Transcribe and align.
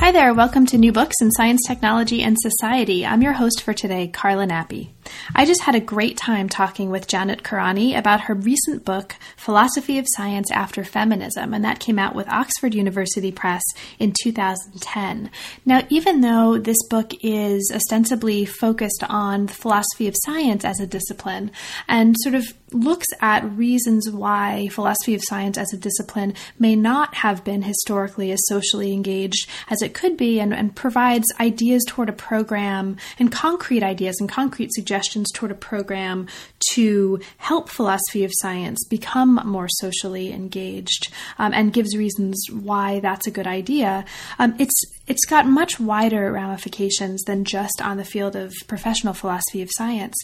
Hi 0.00 0.12
there, 0.12 0.32
welcome 0.32 0.64
to 0.64 0.78
New 0.78 0.92
Books 0.92 1.16
in 1.20 1.30
Science, 1.30 1.60
Technology, 1.66 2.22
and 2.22 2.34
Society. 2.40 3.04
I'm 3.04 3.20
your 3.20 3.34
host 3.34 3.60
for 3.60 3.74
today, 3.74 4.08
Carla 4.08 4.46
Nappi. 4.46 4.88
I 5.34 5.46
just 5.46 5.62
had 5.62 5.74
a 5.74 5.80
great 5.80 6.16
time 6.16 6.48
talking 6.48 6.90
with 6.90 7.06
Janet 7.06 7.42
Kourany 7.42 7.96
about 7.96 8.22
her 8.22 8.34
recent 8.34 8.84
book, 8.84 9.16
Philosophy 9.36 9.98
of 9.98 10.06
Science 10.08 10.50
After 10.50 10.84
Feminism, 10.84 11.54
and 11.54 11.64
that 11.64 11.80
came 11.80 11.98
out 11.98 12.14
with 12.14 12.28
Oxford 12.28 12.74
University 12.74 13.32
Press 13.32 13.62
in 13.98 14.12
2010. 14.22 15.30
Now, 15.64 15.82
even 15.88 16.20
though 16.20 16.58
this 16.58 16.82
book 16.88 17.12
is 17.22 17.70
ostensibly 17.74 18.44
focused 18.44 19.04
on 19.08 19.46
the 19.46 19.54
philosophy 19.54 20.08
of 20.08 20.14
science 20.24 20.64
as 20.64 20.80
a 20.80 20.86
discipline 20.86 21.50
and 21.88 22.16
sort 22.20 22.34
of 22.34 22.44
looks 22.72 23.06
at 23.20 23.50
reasons 23.56 24.08
why 24.10 24.68
philosophy 24.68 25.14
of 25.14 25.22
science 25.24 25.58
as 25.58 25.72
a 25.72 25.76
discipline 25.76 26.32
may 26.56 26.76
not 26.76 27.14
have 27.16 27.42
been 27.42 27.62
historically 27.62 28.30
as 28.30 28.38
socially 28.46 28.92
engaged 28.92 29.48
as 29.68 29.82
it 29.82 29.92
could 29.92 30.16
be 30.16 30.38
and, 30.38 30.54
and 30.54 30.76
provides 30.76 31.26
ideas 31.40 31.82
toward 31.88 32.08
a 32.08 32.12
program 32.12 32.96
and 33.18 33.32
concrete 33.32 33.82
ideas 33.82 34.16
and 34.20 34.28
concrete 34.28 34.70
suggestions 34.72 34.99
toward 35.32 35.50
a 35.50 35.54
program 35.54 36.26
to 36.72 37.20
help 37.38 37.68
philosophy 37.68 38.24
of 38.24 38.30
science 38.34 38.84
become 38.88 39.40
more 39.44 39.68
socially 39.68 40.32
engaged 40.32 41.12
um, 41.38 41.52
and 41.54 41.72
gives 41.72 41.96
reasons 41.96 42.44
why 42.50 43.00
that's 43.00 43.26
a 43.26 43.30
good 43.30 43.46
idea. 43.46 44.04
Um, 44.38 44.54
it's 44.58 44.80
it's 45.06 45.24
got 45.24 45.46
much 45.46 45.80
wider 45.80 46.30
ramifications 46.30 47.22
than 47.22 47.44
just 47.44 47.82
on 47.82 47.96
the 47.96 48.04
field 48.04 48.36
of 48.36 48.52
professional 48.68 49.14
philosophy 49.14 49.62
of 49.62 49.70
science. 49.72 50.16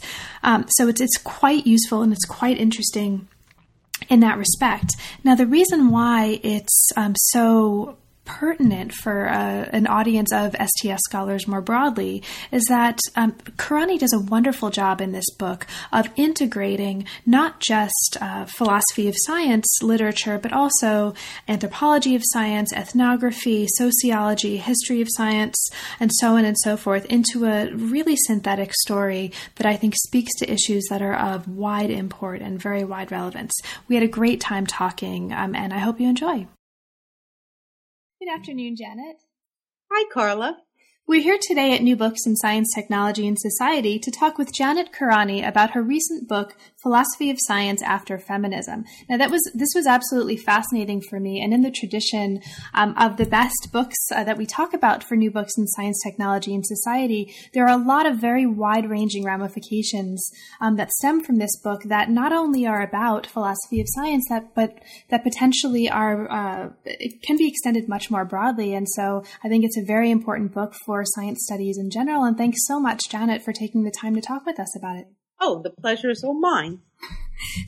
Um, 0.42 0.66
so 0.76 0.88
it's 0.88 1.00
it's 1.00 1.18
quite 1.18 1.66
useful 1.66 2.02
and 2.02 2.12
it's 2.12 2.24
quite 2.24 2.58
interesting 2.58 3.28
in 4.08 4.20
that 4.20 4.38
respect. 4.38 4.92
Now, 5.24 5.34
the 5.34 5.46
reason 5.46 5.90
why 5.90 6.38
it's 6.42 6.88
um, 6.96 7.14
so 7.16 7.96
pertinent 8.26 8.92
for 8.92 9.28
uh, 9.28 9.68
an 9.72 9.86
audience 9.86 10.32
of 10.32 10.54
STS 10.54 11.00
scholars 11.08 11.48
more 11.48 11.62
broadly 11.62 12.22
is 12.52 12.64
that 12.68 12.98
um, 13.14 13.32
Kourany 13.56 13.98
does 13.98 14.12
a 14.12 14.18
wonderful 14.18 14.68
job 14.68 15.00
in 15.00 15.12
this 15.12 15.30
book 15.38 15.66
of 15.92 16.08
integrating 16.16 17.06
not 17.24 17.60
just 17.60 18.18
uh, 18.20 18.44
philosophy 18.44 19.08
of 19.08 19.14
science 19.16 19.66
literature, 19.82 20.38
but 20.38 20.52
also 20.52 21.14
anthropology 21.48 22.14
of 22.14 22.22
science, 22.24 22.72
ethnography, 22.72 23.66
sociology, 23.68 24.58
history 24.58 25.00
of 25.00 25.08
science, 25.10 25.70
and 26.00 26.10
so 26.14 26.36
on 26.36 26.44
and 26.44 26.56
so 26.62 26.76
forth 26.76 27.06
into 27.06 27.46
a 27.46 27.72
really 27.72 28.16
synthetic 28.16 28.74
story 28.74 29.32
that 29.54 29.66
I 29.66 29.76
think 29.76 29.94
speaks 29.96 30.34
to 30.38 30.52
issues 30.52 30.84
that 30.90 31.00
are 31.00 31.14
of 31.14 31.48
wide 31.48 31.90
import 31.90 32.42
and 32.42 32.60
very 32.60 32.84
wide 32.84 33.10
relevance. 33.10 33.52
We 33.88 33.94
had 33.94 34.04
a 34.04 34.08
great 34.08 34.40
time 34.40 34.66
talking, 34.66 35.32
um, 35.32 35.54
and 35.54 35.72
I 35.72 35.78
hope 35.78 36.00
you 36.00 36.08
enjoy. 36.08 36.46
Good 38.18 38.30
afternoon, 38.30 38.76
Janet. 38.76 39.20
Hi, 39.92 40.08
Carla. 40.10 40.56
We're 41.08 41.22
here 41.22 41.38
today 41.40 41.72
at 41.72 41.84
New 41.84 41.94
Books 41.94 42.26
in 42.26 42.34
Science, 42.34 42.68
Technology, 42.74 43.28
and 43.28 43.38
Society 43.38 44.00
to 44.00 44.10
talk 44.10 44.38
with 44.38 44.52
Janet 44.52 44.90
Kourany 44.90 45.46
about 45.46 45.70
her 45.70 45.80
recent 45.80 46.26
book, 46.26 46.56
Philosophy 46.82 47.30
of 47.30 47.36
Science 47.38 47.80
After 47.80 48.18
Feminism. 48.18 48.84
Now, 49.08 49.16
that 49.16 49.30
was 49.30 49.40
this 49.54 49.68
was 49.72 49.86
absolutely 49.86 50.36
fascinating 50.36 51.00
for 51.08 51.20
me, 51.20 51.40
and 51.40 51.54
in 51.54 51.62
the 51.62 51.70
tradition 51.70 52.40
um, 52.74 52.92
of 52.98 53.18
the 53.18 53.24
best 53.24 53.68
books 53.72 53.94
uh, 54.12 54.24
that 54.24 54.36
we 54.36 54.46
talk 54.46 54.74
about 54.74 55.04
for 55.04 55.14
New 55.14 55.30
Books 55.30 55.52
in 55.56 55.68
Science, 55.68 56.02
Technology, 56.02 56.52
and 56.52 56.66
Society, 56.66 57.32
there 57.54 57.64
are 57.64 57.80
a 57.80 57.84
lot 57.84 58.06
of 58.06 58.16
very 58.16 58.44
wide-ranging 58.44 59.22
ramifications 59.22 60.28
um, 60.60 60.74
that 60.74 60.90
stem 60.90 61.22
from 61.22 61.38
this 61.38 61.56
book 61.62 61.82
that 61.84 62.10
not 62.10 62.32
only 62.32 62.66
are 62.66 62.82
about 62.82 63.28
philosophy 63.28 63.80
of 63.80 63.86
science, 63.90 64.24
that 64.28 64.56
but 64.56 64.80
that 65.10 65.22
potentially 65.22 65.88
are 65.88 66.28
uh, 66.28 66.70
can 67.22 67.36
be 67.36 67.46
extended 67.46 67.88
much 67.88 68.10
more 68.10 68.24
broadly. 68.24 68.74
And 68.74 68.88
so, 68.88 69.22
I 69.44 69.48
think 69.48 69.64
it's 69.64 69.78
a 69.78 69.84
very 69.86 70.10
important 70.10 70.52
book 70.52 70.74
for 70.84 70.95
for 70.96 71.04
science 71.04 71.44
studies 71.44 71.76
in 71.76 71.90
general. 71.90 72.24
And 72.24 72.38
thanks 72.38 72.66
so 72.66 72.80
much, 72.80 73.10
Janet, 73.10 73.42
for 73.42 73.52
taking 73.52 73.82
the 73.82 73.90
time 73.90 74.14
to 74.14 74.22
talk 74.22 74.46
with 74.46 74.58
us 74.58 74.74
about 74.74 74.96
it. 74.96 75.06
Oh, 75.38 75.60
the 75.62 75.70
pleasure 75.70 76.08
is 76.08 76.24
all 76.24 76.38
mine. 76.38 76.80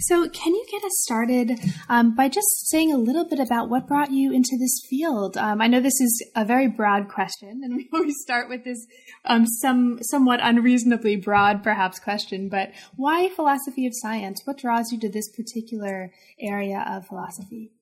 So, 0.00 0.26
can 0.30 0.54
you 0.54 0.64
get 0.70 0.82
us 0.82 0.94
started 1.02 1.60
um, 1.90 2.14
by 2.14 2.30
just 2.30 2.70
saying 2.70 2.90
a 2.90 2.96
little 2.96 3.28
bit 3.28 3.38
about 3.38 3.68
what 3.68 3.86
brought 3.86 4.10
you 4.10 4.32
into 4.32 4.56
this 4.58 4.80
field? 4.88 5.36
Um, 5.36 5.60
I 5.60 5.66
know 5.66 5.78
this 5.78 6.00
is 6.00 6.26
a 6.34 6.42
very 6.42 6.68
broad 6.68 7.10
question, 7.10 7.60
and 7.62 7.76
we 7.76 7.86
always 7.92 8.16
start 8.22 8.48
with 8.48 8.64
this 8.64 8.86
um, 9.26 9.46
some 9.46 9.98
somewhat 10.00 10.40
unreasonably 10.42 11.16
broad, 11.16 11.62
perhaps, 11.62 11.98
question. 11.98 12.48
But 12.48 12.72
why 12.96 13.28
philosophy 13.28 13.86
of 13.86 13.92
science? 13.94 14.40
What 14.46 14.56
draws 14.56 14.90
you 14.90 14.98
to 15.00 15.10
this 15.10 15.28
particular 15.36 16.12
area 16.40 16.82
of 16.88 17.06
philosophy? 17.06 17.72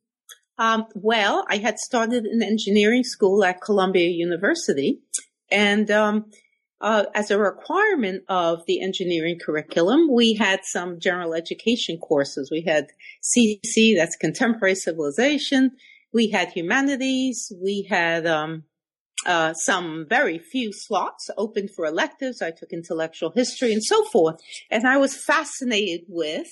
Um, 0.59 0.87
well, 0.95 1.45
I 1.49 1.59
had 1.59 1.79
started 1.79 2.25
an 2.25 2.43
engineering 2.43 3.05
school 3.05 3.45
at 3.45 3.61
Columbia 3.61 4.09
University, 4.09 5.03
and 5.51 5.91
um, 5.91 6.31
uh, 6.81 7.05
as 7.15 7.31
a 7.31 7.39
requirement 7.39 8.23
of 8.29 8.65
the 8.67 8.83
engineering 8.83 9.39
curriculum, 9.39 10.09
we 10.13 10.35
had 10.35 10.61
some 10.65 11.01
general 11.01 11.35
education 11.35 11.99
courses. 11.99 12.51
We 12.51 12.63
had 12.63 12.89
CC, 13.23 13.97
that's 13.97 14.17
contemporary 14.17 14.75
civilization. 14.75 15.73
We 16.13 16.29
had 16.29 16.51
humanities. 16.51 17.51
We 17.61 17.87
had 17.89 18.27
um, 18.27 18.65
uh, 19.25 19.55
some 19.55 20.07
very 20.09 20.39
few 20.39 20.73
slots 20.73 21.31
open 21.39 21.69
for 21.69 21.87
electives. 21.87 22.43
I 22.43 22.51
took 22.51 22.73
intellectual 22.73 23.33
history 23.35 23.73
and 23.73 23.83
so 23.83 24.05
forth. 24.05 24.41
And 24.71 24.87
I 24.87 24.99
was 24.99 25.17
fascinated 25.17 26.03
with 26.09 26.49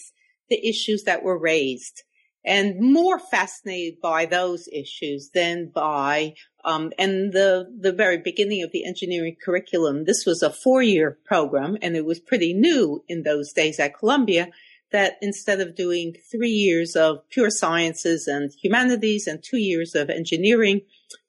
the 0.49 0.67
issues 0.67 1.03
that 1.05 1.23
were 1.23 1.39
raised 1.39 2.03
and 2.45 2.79
more 2.79 3.19
fascinated 3.19 4.01
by 4.01 4.27
those 4.27 4.69
issues 4.73 5.31
than 5.33 5.71
by 5.75 6.35
um, 6.65 6.93
and 6.99 7.33
the 7.33 7.71
the 7.79 7.93
very 7.93 8.19
beginning 8.19 8.63
of 8.63 8.73
the 8.73 8.85
engineering 8.85 9.37
curriculum. 9.43 10.05
This 10.05 10.25
was 10.27 10.43
a 10.43 10.51
four 10.51 10.83
year 10.83 11.19
program, 11.25 11.77
and 11.83 11.97
it 11.97 12.05
was 12.05 12.21
pretty 12.21 12.53
new 12.53 13.05
in 13.09 13.23
those 13.23 13.53
days 13.53 13.79
at 13.79 13.99
Columbia. 13.99 14.49
That 14.93 15.17
instead 15.21 15.61
of 15.61 15.75
doing 15.75 16.15
three 16.31 16.51
years 16.51 16.95
of 16.95 17.29
pure 17.29 17.51
sciences 17.51 18.29
and 18.29 18.53
humanities 18.53 19.27
and 19.27 19.43
two 19.43 19.59
years 19.59 19.95
of 19.97 20.09
engineering 20.09 20.83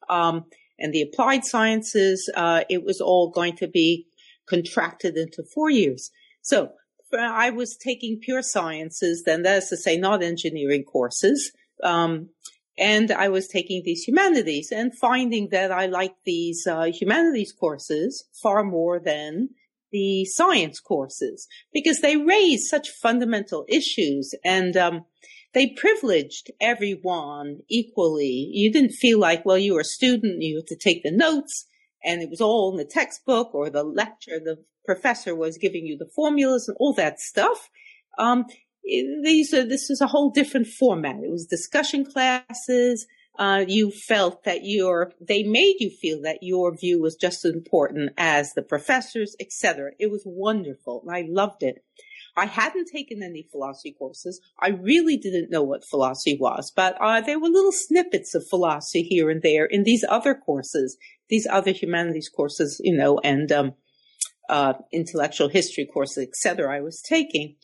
um, 0.07 0.45
and 0.77 0.93
the 0.93 1.01
applied 1.01 1.45
sciences, 1.45 2.29
uh, 2.35 2.63
it 2.69 2.83
was 2.83 3.01
all 3.01 3.31
going 3.31 3.55
to 3.57 3.67
be 3.67 4.07
contracted 4.47 5.17
into 5.17 5.43
four 5.43 5.71
years. 5.71 6.11
So 6.43 6.73
I 7.19 7.49
was 7.49 7.77
taking 7.77 8.19
pure 8.19 8.41
sciences, 8.41 9.23
then 9.25 9.43
that 9.43 9.63
is 9.63 9.69
to 9.69 9.77
say, 9.77 9.97
not 9.97 10.23
engineering 10.23 10.83
courses. 10.83 11.51
Um, 11.83 12.29
and 12.77 13.11
I 13.11 13.29
was 13.29 13.47
taking 13.47 13.83
these 13.83 14.03
humanities 14.03 14.71
and 14.71 14.97
finding 14.97 15.49
that 15.51 15.71
I 15.71 15.85
liked 15.85 16.19
these 16.25 16.67
uh, 16.67 16.85
humanities 16.85 17.53
courses 17.57 18.25
far 18.43 18.63
more 18.63 18.99
than 18.99 19.49
the 19.91 20.25
science 20.25 20.79
courses 20.81 21.47
because 21.71 22.01
they 22.01 22.17
raised 22.17 22.65
such 22.65 22.89
fundamental 22.89 23.65
issues 23.69 24.33
and 24.43 24.75
um, 24.75 25.05
they 25.53 25.67
privileged 25.67 26.51
everyone 26.59 27.59
equally. 27.69 28.49
You 28.51 28.73
didn't 28.73 28.91
feel 28.91 29.19
like, 29.19 29.45
well, 29.45 29.57
you 29.57 29.73
were 29.73 29.81
a 29.81 29.85
student, 29.85 30.41
you 30.41 30.57
had 30.57 30.67
to 30.67 30.75
take 30.75 31.03
the 31.03 31.11
notes, 31.11 31.65
and 32.05 32.21
it 32.21 32.29
was 32.29 32.41
all 32.41 32.71
in 32.71 32.77
the 32.77 32.85
textbook 32.85 33.53
or 33.53 33.69
the 33.69 33.83
lecture. 33.83 34.39
The 34.39 34.63
professor 34.85 35.35
was 35.35 35.57
giving 35.57 35.85
you 35.85 35.97
the 35.97 36.09
formulas 36.15 36.67
and 36.67 36.77
all 36.79 36.93
that 36.93 37.19
stuff. 37.19 37.69
Um, 38.17 38.45
these 38.83 39.53
are, 39.53 39.67
this 39.67 39.89
is 39.89 39.99
a 39.99 40.07
whole 40.07 40.29
different 40.29 40.67
format. 40.67 41.23
It 41.23 41.31
was 41.31 41.47
discussion 41.47 42.05
classes. 42.05 43.07
Uh, 43.37 43.65
you 43.67 43.91
felt 43.91 44.43
that 44.45 44.59
your, 44.63 45.11
they 45.19 45.43
made 45.43 45.75
you 45.79 45.89
feel 45.89 46.21
that 46.21 46.37
your 46.41 46.75
view 46.77 47.01
was 47.01 47.15
just 47.15 47.43
as 47.43 47.53
important 47.53 48.11
as 48.17 48.53
the 48.53 48.61
professors, 48.61 49.35
etc. 49.41 49.91
It 49.99 50.11
was 50.11 50.23
wonderful. 50.25 51.03
I 51.11 51.25
loved 51.27 51.63
it. 51.63 51.83
I 52.37 52.45
hadn't 52.45 52.89
taken 52.91 53.23
any 53.23 53.47
philosophy 53.49 53.95
courses. 53.97 54.41
I 54.59 54.69
really 54.69 55.17
didn't 55.17 55.51
know 55.51 55.63
what 55.63 55.85
philosophy 55.85 56.37
was, 56.39 56.71
but 56.75 56.97
uh, 56.99 57.21
there 57.21 57.39
were 57.39 57.47
little 57.47 57.71
snippets 57.71 58.35
of 58.35 58.47
philosophy 58.49 59.03
here 59.03 59.29
and 59.29 59.41
there 59.41 59.65
in 59.65 59.83
these 59.83 60.03
other 60.07 60.35
courses, 60.35 60.97
these 61.29 61.47
other 61.49 61.71
humanities 61.71 62.29
courses, 62.29 62.81
you 62.83 62.95
know, 62.95 63.19
and 63.23 63.51
um, 63.51 63.73
uh, 64.49 64.73
intellectual 64.91 65.49
history 65.49 65.85
courses, 65.85 66.27
etc. 66.27 66.75
I 66.75 66.81
was 66.81 67.01
taking. 67.01 67.55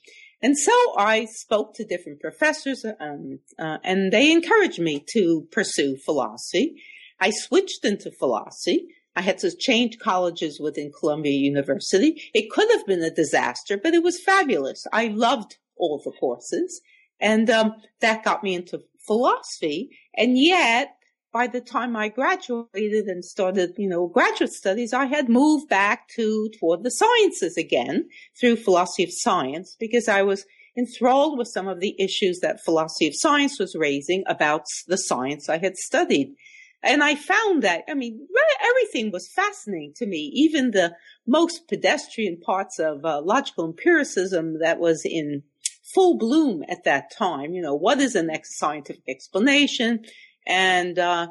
And 0.42 0.58
so 0.58 0.72
I 0.98 1.26
spoke 1.26 1.76
to 1.76 1.86
different 1.86 2.20
professors, 2.20 2.84
um, 3.00 3.40
uh, 3.60 3.78
and 3.84 4.12
they 4.12 4.32
encouraged 4.32 4.80
me 4.80 5.06
to 5.14 5.48
pursue 5.52 5.98
philosophy. 5.98 6.82
I 7.20 7.30
switched 7.30 7.86
into 7.86 8.12
philosophy. 8.12 8.88
I 9.16 9.22
had 9.22 9.40
to 9.40 9.56
change 9.56 10.00
colleges 10.00 10.60
within 10.60 10.92
Columbia 10.98 11.34
University. 11.34 12.22
It 12.34 12.50
could 12.50 12.70
have 12.72 12.86
been 12.86 13.04
a 13.04 13.10
disaster, 13.10 13.78
but 13.78 13.94
it 13.94 14.04
was 14.04 14.22
fabulous. 14.22 14.86
I 14.94 15.08
loved 15.08 15.58
all 15.76 16.02
the 16.04 16.12
courses. 16.12 16.82
And 17.20 17.50
um, 17.50 17.76
that 18.00 18.24
got 18.24 18.44
me 18.44 18.56
into 18.56 18.82
philosophy. 19.06 19.90
And 20.16 20.38
yet, 20.38 20.96
by 21.34 21.48
the 21.48 21.62
time 21.62 21.96
I 21.96 22.10
graduated 22.10 23.06
and 23.06 23.24
started, 23.24 23.74
you 23.78 23.88
know, 23.88 24.08
graduate 24.08 24.52
studies, 24.52 24.94
I 24.94 25.06
had 25.06 25.30
moved 25.30 25.70
back 25.70 26.08
to 26.16 26.50
toward 26.60 26.84
the 26.84 26.92
sciences 26.92 27.58
again 27.58 28.10
through 28.40 28.58
philosophy 28.58 29.04
of 29.04 29.10
science 29.12 29.76
because 29.80 30.08
I 30.08 30.24
was 30.24 30.46
enthralled 30.78 31.38
with 31.38 31.48
some 31.48 31.68
of 31.68 31.80
the 31.80 31.96
issues 32.00 32.40
that 32.40 32.64
philosophy 32.64 33.08
of 33.08 33.14
science 33.16 33.60
was 33.60 33.76
raising 33.76 34.24
about 34.28 34.66
the 34.88 34.98
science 34.98 35.50
I 35.50 35.58
had 35.58 35.78
studied. 35.78 36.34
And 36.84 37.04
I 37.04 37.16
found 37.16 37.62
that, 37.64 37.84
I 37.88 37.94
mean, 37.94 38.28
everything 38.64 39.12
was 39.12 39.32
fascinating 39.32 39.94
to 39.98 40.06
me, 40.06 40.32
even 40.34 40.72
the 40.72 40.96
most 41.28 41.68
pedestrian 41.68 42.40
parts 42.40 42.80
of 42.80 43.06
uh, 43.06 43.22
logical 43.22 43.66
empiricism 43.66 44.60
that 44.60 44.80
was 44.80 45.06
in 45.06 45.44
full 45.94 46.18
bloom 46.18 46.64
at 46.70 46.84
that 46.86 47.12
time. 47.12 47.54
You 47.54 47.62
know, 47.62 47.76
what 47.76 48.00
is 48.00 48.14
the 48.14 48.24
next 48.24 48.58
scientific 48.58 49.04
explanation? 49.08 50.06
And, 50.48 50.98
uh, 50.98 51.28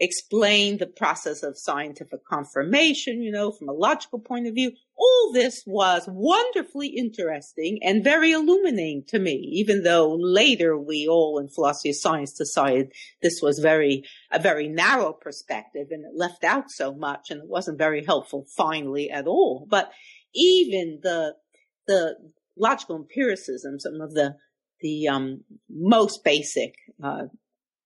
explain 0.00 0.78
the 0.78 0.86
process 0.86 1.42
of 1.42 1.58
scientific 1.58 2.24
confirmation, 2.24 3.22
you 3.22 3.30
know, 3.30 3.52
from 3.52 3.68
a 3.68 3.72
logical 3.72 4.18
point 4.18 4.46
of 4.46 4.54
view. 4.54 4.72
All 5.00 5.32
this 5.32 5.62
was 5.66 6.04
wonderfully 6.06 6.88
interesting 6.88 7.78
and 7.82 8.04
very 8.04 8.32
illuminating 8.32 9.04
to 9.08 9.18
me, 9.18 9.32
even 9.52 9.82
though 9.82 10.14
later 10.14 10.76
we 10.78 11.08
all 11.08 11.38
in 11.38 11.48
philosophy 11.48 11.88
of 11.88 11.96
science 11.96 12.34
decided 12.34 12.92
this 13.22 13.40
was 13.42 13.60
very, 13.60 14.04
a 14.30 14.38
very 14.38 14.68
narrow 14.68 15.14
perspective 15.14 15.86
and 15.90 16.04
it 16.04 16.12
left 16.14 16.44
out 16.44 16.70
so 16.70 16.92
much 16.92 17.30
and 17.30 17.40
it 17.40 17.48
wasn't 17.48 17.78
very 17.78 18.04
helpful 18.04 18.44
finally 18.56 19.10
at 19.10 19.26
all. 19.26 19.66
But 19.70 19.90
even 20.34 21.00
the, 21.02 21.34
the 21.86 22.16
logical 22.58 22.96
empiricism, 22.96 23.80
some 23.80 24.02
of 24.02 24.12
the, 24.12 24.36
the, 24.82 25.08
um, 25.08 25.44
most 25.70 26.22
basic, 26.24 26.74
uh, 27.02 27.22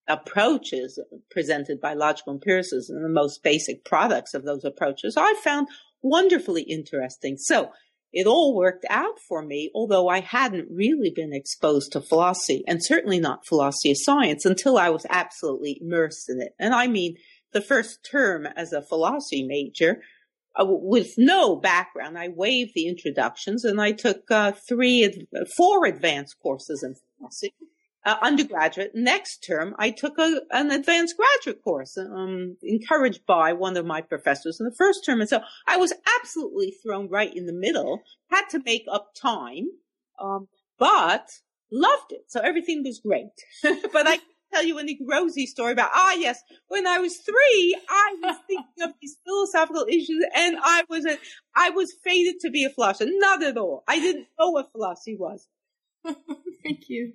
approaches 0.09 1.01
presented 1.31 1.81
by 1.81 1.95
logical 1.95 2.35
empiricism, 2.35 2.97
and 2.97 3.05
the 3.05 3.09
most 3.09 3.43
basic 3.43 3.85
products 3.85 4.35
of 4.35 4.45
those 4.45 4.65
approaches, 4.65 5.17
I 5.17 5.35
found 5.43 5.69
wonderfully 6.05 6.63
interesting. 6.63 7.37
So 7.39 7.73
it 8.13 8.29
all 8.29 8.55
worked 8.55 8.87
out 8.89 9.19
for 9.19 9.43
me, 9.43 9.71
although 9.75 10.09
I 10.09 10.21
hadn't 10.21 10.69
really 10.71 11.11
been 11.11 11.33
exposed 11.33 11.93
to 11.93 12.01
philosophy 12.01 12.63
and 12.69 12.85
certainly 12.85 13.19
not 13.19 13.47
philosophy 13.47 13.91
of 13.91 13.97
science 13.99 14.45
until 14.45 14.79
I 14.79 14.91
was 14.91 15.05
absolutely 15.11 15.81
immersed 15.81 16.31
in 16.31 16.41
it. 16.41 16.55
And 16.61 16.73
I 16.73 16.87
mean, 16.87 17.17
the 17.53 17.61
first 17.61 18.09
term 18.09 18.47
as 18.47 18.73
a 18.73 18.83
philosophy 18.83 19.45
major, 19.45 20.03
uh, 20.55 20.65
with 20.69 21.15
no 21.19 21.57
background, 21.57 22.17
I 22.17 22.29
waived 22.29 22.73
the 22.75 22.87
introductions 22.87 23.65
and 23.65 23.81
I 23.81 23.91
took 23.91 24.31
uh, 24.31 24.53
three, 24.53 25.27
four 25.57 25.87
advanced 25.87 26.37
courses 26.41 26.85
in 26.85 26.95
philosophy 27.19 27.55
uh, 28.05 28.17
undergraduate. 28.23 28.93
Next 28.95 29.39
term, 29.39 29.75
I 29.79 29.91
took 29.91 30.19
a, 30.19 30.41
an 30.51 30.71
advanced 30.71 31.17
graduate 31.17 31.63
course, 31.63 31.97
um, 31.97 32.57
encouraged 32.63 33.25
by 33.27 33.53
one 33.53 33.77
of 33.77 33.87
my 33.87 34.01
professors 34.01 34.61
in 34.61 34.67
the 34.67 34.75
first 34.75 35.05
term. 35.05 35.21
And 35.21 35.29
so 35.29 35.41
I 35.67 35.77
was 35.77 35.93
absolutely 36.21 36.75
thrown 36.83 37.09
right 37.09 37.35
in 37.35 37.47
the 37.47 37.53
middle, 37.53 38.03
had 38.31 38.49
to 38.51 38.63
make 38.65 38.85
up 38.91 39.15
time, 39.15 39.69
um, 40.21 40.49
but 40.79 41.31
loved 41.73 42.13
it. 42.13 42.25
So 42.29 42.41
everything 42.41 42.83
was 42.85 43.01
great. 43.01 43.33
but 43.63 44.07
I 44.07 44.17
can't 44.17 44.23
tell 44.53 44.65
you 44.65 44.79
a 44.79 44.99
rosy 45.09 45.47
story 45.47 45.73
about, 45.73 45.91
ah, 45.95 46.15
yes, 46.15 46.43
when 46.69 46.87
I 46.87 46.99
was 46.99 47.17
three, 47.17 47.77
I 47.89 48.17
was 48.23 48.37
thinking 48.47 48.83
of 48.83 48.93
these 49.01 49.17
philosophical 49.27 49.87
issues 49.89 50.25
and 50.35 50.57
I 50.63 50.85
was, 50.91 51.07
a, 51.07 51.17
I 51.57 51.71
was 51.71 51.95
fated 52.05 52.41
to 52.41 52.51
be 52.51 52.65
a 52.65 52.71
philosopher. 52.71 53.11
Not 53.15 53.43
at 53.43 53.57
all. 53.57 53.83
I 53.89 53.99
didn't 53.99 54.27
know 54.39 54.51
what 54.51 54.73
philosophy 54.73 55.17
was. 55.19 55.49
Thank 56.63 56.89
you. 56.89 57.13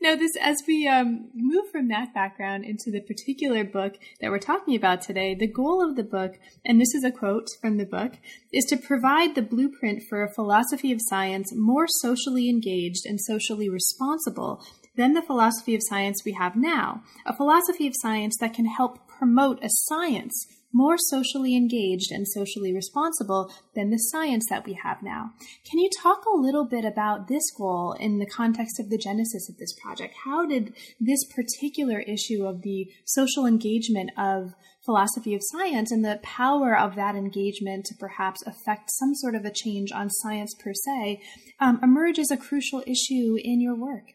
Now, 0.00 0.14
this 0.14 0.32
as 0.40 0.62
we 0.66 0.86
um, 0.86 1.30
move 1.34 1.70
from 1.70 1.88
that 1.88 2.14
background 2.14 2.64
into 2.64 2.90
the 2.90 3.00
particular 3.00 3.64
book 3.64 3.94
that 4.20 4.30
we're 4.30 4.38
talking 4.38 4.76
about 4.76 5.02
today, 5.02 5.34
the 5.34 5.46
goal 5.46 5.86
of 5.86 5.96
the 5.96 6.04
book, 6.04 6.38
and 6.64 6.80
this 6.80 6.94
is 6.94 7.04
a 7.04 7.10
quote 7.10 7.48
from 7.60 7.76
the 7.76 7.84
book, 7.84 8.12
is 8.52 8.64
to 8.66 8.76
provide 8.76 9.34
the 9.34 9.42
blueprint 9.42 10.02
for 10.08 10.22
a 10.22 10.32
philosophy 10.32 10.92
of 10.92 11.00
science 11.02 11.52
more 11.54 11.86
socially 11.88 12.48
engaged 12.48 13.04
and 13.04 13.20
socially 13.20 13.68
responsible 13.68 14.62
than 14.96 15.14
the 15.14 15.22
philosophy 15.22 15.74
of 15.74 15.82
science 15.84 16.22
we 16.24 16.32
have 16.32 16.56
now. 16.56 17.02
A 17.26 17.36
philosophy 17.36 17.86
of 17.86 17.94
science 17.96 18.36
that 18.40 18.54
can 18.54 18.66
help 18.66 19.06
promote 19.08 19.62
a 19.62 19.68
science 19.68 20.46
more 20.72 20.96
socially 20.96 21.56
engaged 21.56 22.10
and 22.10 22.26
socially 22.28 22.72
responsible 22.72 23.52
than 23.74 23.90
the 23.90 23.98
science 23.98 24.46
that 24.48 24.64
we 24.64 24.74
have 24.74 25.02
now. 25.02 25.32
Can 25.68 25.78
you 25.78 25.90
talk 26.02 26.24
a 26.24 26.36
little 26.36 26.64
bit 26.64 26.84
about 26.84 27.28
this 27.28 27.50
goal 27.56 27.96
in 27.98 28.18
the 28.18 28.26
context 28.26 28.78
of 28.78 28.90
the 28.90 28.98
genesis 28.98 29.48
of 29.48 29.56
this 29.58 29.74
project? 29.82 30.14
How 30.24 30.46
did 30.46 30.74
this 31.00 31.24
particular 31.34 32.00
issue 32.00 32.44
of 32.44 32.62
the 32.62 32.86
social 33.04 33.46
engagement 33.46 34.10
of 34.16 34.54
philosophy 34.84 35.34
of 35.34 35.42
science 35.42 35.92
and 35.92 36.04
the 36.04 36.20
power 36.22 36.76
of 36.76 36.94
that 36.96 37.14
engagement 37.14 37.84
to 37.84 37.94
perhaps 37.98 38.42
affect 38.46 38.90
some 38.90 39.14
sort 39.14 39.34
of 39.34 39.44
a 39.44 39.52
change 39.52 39.92
on 39.92 40.08
science 40.08 40.54
per 40.54 40.72
se 40.72 41.20
um, 41.60 41.78
emerge 41.82 42.18
as 42.18 42.30
a 42.30 42.36
crucial 42.36 42.82
issue 42.86 43.36
in 43.42 43.60
your 43.60 43.74
work? 43.74 44.14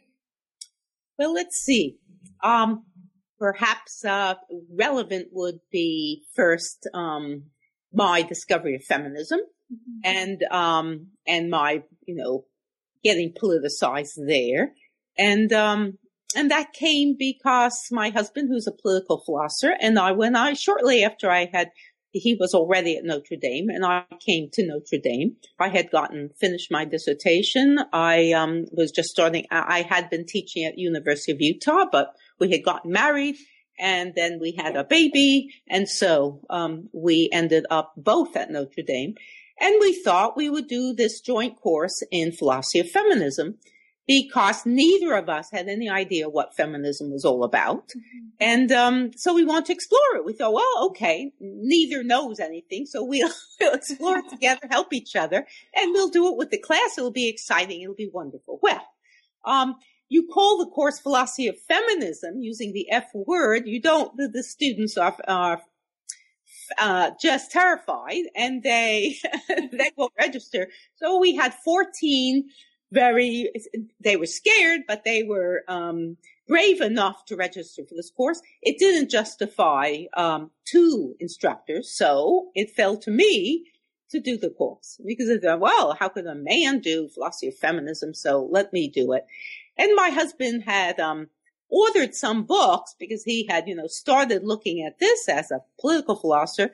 Well, 1.17 1.33
let's 1.33 1.57
see. 1.57 1.97
Um, 2.43 2.85
perhaps 3.39 4.03
uh, 4.05 4.35
relevant 4.73 5.27
would 5.31 5.59
be 5.71 6.23
first 6.35 6.87
um, 6.93 7.43
my 7.93 8.21
discovery 8.21 8.75
of 8.75 8.83
feminism 8.83 9.39
mm-hmm. 9.71 9.99
and 10.03 10.43
um, 10.51 11.07
and 11.27 11.49
my 11.49 11.83
you 12.05 12.15
know 12.15 12.45
getting 13.03 13.33
politicized 13.33 14.17
there 14.27 14.73
and 15.17 15.51
um, 15.53 15.97
and 16.35 16.51
that 16.51 16.73
came 16.73 17.15
because 17.17 17.87
my 17.91 18.09
husband 18.09 18.49
who's 18.49 18.67
a 18.67 18.81
political 18.81 19.21
philosopher 19.25 19.75
and 19.79 19.97
I 19.97 20.11
when 20.11 20.35
I 20.35 20.53
shortly 20.53 21.03
after 21.03 21.29
I 21.29 21.49
had 21.51 21.71
he 22.17 22.37
was 22.39 22.53
already 22.53 22.95
at 22.95 23.03
Notre 23.03 23.35
Dame 23.35 23.69
and 23.69 23.85
I 23.85 24.05
came 24.25 24.47
to 24.53 24.65
Notre 24.65 25.01
Dame. 25.03 25.35
I 25.59 25.67
had 25.67 25.91
gotten 25.91 26.29
finished 26.39 26.71
my 26.71 26.85
dissertation. 26.85 27.77
I 27.91 28.31
um, 28.31 28.65
was 28.71 28.91
just 28.91 29.09
starting. 29.09 29.45
I 29.51 29.81
had 29.81 30.09
been 30.09 30.25
teaching 30.25 30.63
at 30.63 30.77
University 30.77 31.33
of 31.33 31.41
Utah, 31.41 31.85
but 31.91 32.13
we 32.39 32.51
had 32.51 32.63
gotten 32.63 32.91
married 32.91 33.35
and 33.79 34.13
then 34.15 34.39
we 34.39 34.53
had 34.57 34.75
a 34.75 34.83
baby. 34.83 35.49
And 35.69 35.87
so, 35.87 36.41
um, 36.49 36.89
we 36.93 37.29
ended 37.31 37.65
up 37.69 37.93
both 37.97 38.35
at 38.35 38.49
Notre 38.49 38.83
Dame 38.83 39.15
and 39.59 39.75
we 39.79 40.01
thought 40.03 40.37
we 40.37 40.49
would 40.49 40.67
do 40.67 40.93
this 40.93 41.21
joint 41.21 41.59
course 41.59 42.03
in 42.11 42.31
philosophy 42.31 42.79
of 42.79 42.89
feminism 42.89 43.57
because 44.07 44.65
neither 44.65 45.15
of 45.15 45.29
us 45.29 45.49
had 45.51 45.67
any 45.67 45.89
idea 45.89 46.29
what 46.29 46.55
feminism 46.55 47.11
was 47.11 47.25
all 47.25 47.43
about. 47.43 47.87
Mm-hmm. 47.87 48.25
And 48.39 48.71
um, 48.71 49.11
so 49.15 49.33
we 49.33 49.45
want 49.45 49.65
to 49.67 49.73
explore 49.73 50.15
it. 50.15 50.25
We 50.25 50.33
thought, 50.33 50.53
well, 50.53 50.87
okay, 50.89 51.31
neither 51.39 52.03
knows 52.03 52.39
anything, 52.39 52.85
so 52.85 53.03
we'll, 53.03 53.31
we'll 53.59 53.73
explore 53.73 54.19
it 54.19 54.29
together, 54.29 54.67
help 54.69 54.93
each 54.93 55.15
other, 55.15 55.45
and 55.73 55.93
we'll 55.93 56.09
do 56.09 56.27
it 56.27 56.37
with 56.37 56.51
the 56.51 56.59
class. 56.59 56.97
It'll 56.97 57.11
be 57.11 57.29
exciting. 57.29 57.81
It'll 57.81 57.95
be 57.95 58.09
wonderful. 58.11 58.59
Well, 58.61 58.85
um, 59.43 59.75
you 60.09 60.27
call 60.31 60.59
the 60.59 60.71
course 60.71 60.99
philosophy 60.99 61.47
of 61.47 61.59
feminism 61.59 62.41
using 62.41 62.73
the 62.73 62.89
F 62.91 63.09
word. 63.13 63.63
You 63.65 63.81
don't, 63.81 64.15
the, 64.17 64.27
the 64.27 64.43
students 64.43 64.97
are, 64.97 65.15
are 65.27 65.61
uh, 66.79 67.11
just 67.21 67.51
terrified 67.51 68.23
and 68.35 68.63
they, 68.63 69.17
they 69.71 69.91
will 69.97 70.11
register. 70.19 70.67
So 70.95 71.19
we 71.19 71.35
had 71.35 71.53
14 71.53 72.45
very, 72.91 73.51
they 73.99 74.15
were 74.15 74.25
scared, 74.25 74.81
but 74.87 75.03
they 75.03 75.23
were, 75.23 75.63
um, 75.67 76.17
brave 76.47 76.79
enough 76.79 77.25
to 77.25 77.35
register 77.35 77.83
for 77.83 77.95
this 77.95 78.11
course. 78.11 78.39
It 78.61 78.77
didn't 78.77 79.09
justify, 79.09 80.03
um, 80.15 80.51
two 80.65 81.15
instructors. 81.19 81.91
So 81.97 82.49
it 82.53 82.69
fell 82.75 82.97
to 82.97 83.11
me 83.11 83.65
to 84.11 84.19
do 84.19 84.37
the 84.37 84.51
course 84.51 85.01
because 85.05 85.29
it's, 85.29 85.43
well, 85.43 85.95
how 85.99 86.09
could 86.09 86.27
a 86.27 86.35
man 86.35 86.79
do 86.79 87.09
philosophy 87.09 87.47
of 87.47 87.57
feminism? 87.57 88.13
So 88.13 88.47
let 88.51 88.71
me 88.71 88.87
do 88.87 89.13
it. 89.13 89.25
And 89.77 89.95
my 89.95 90.09
husband 90.09 90.63
had, 90.65 90.99
um, 90.99 91.27
ordered 91.69 92.13
some 92.15 92.43
books 92.43 92.95
because 92.99 93.23
he 93.23 93.45
had, 93.49 93.67
you 93.67 93.75
know, 93.75 93.87
started 93.87 94.43
looking 94.43 94.85
at 94.85 94.99
this 94.99 95.27
as 95.27 95.51
a 95.51 95.61
political 95.79 96.15
philosopher. 96.15 96.71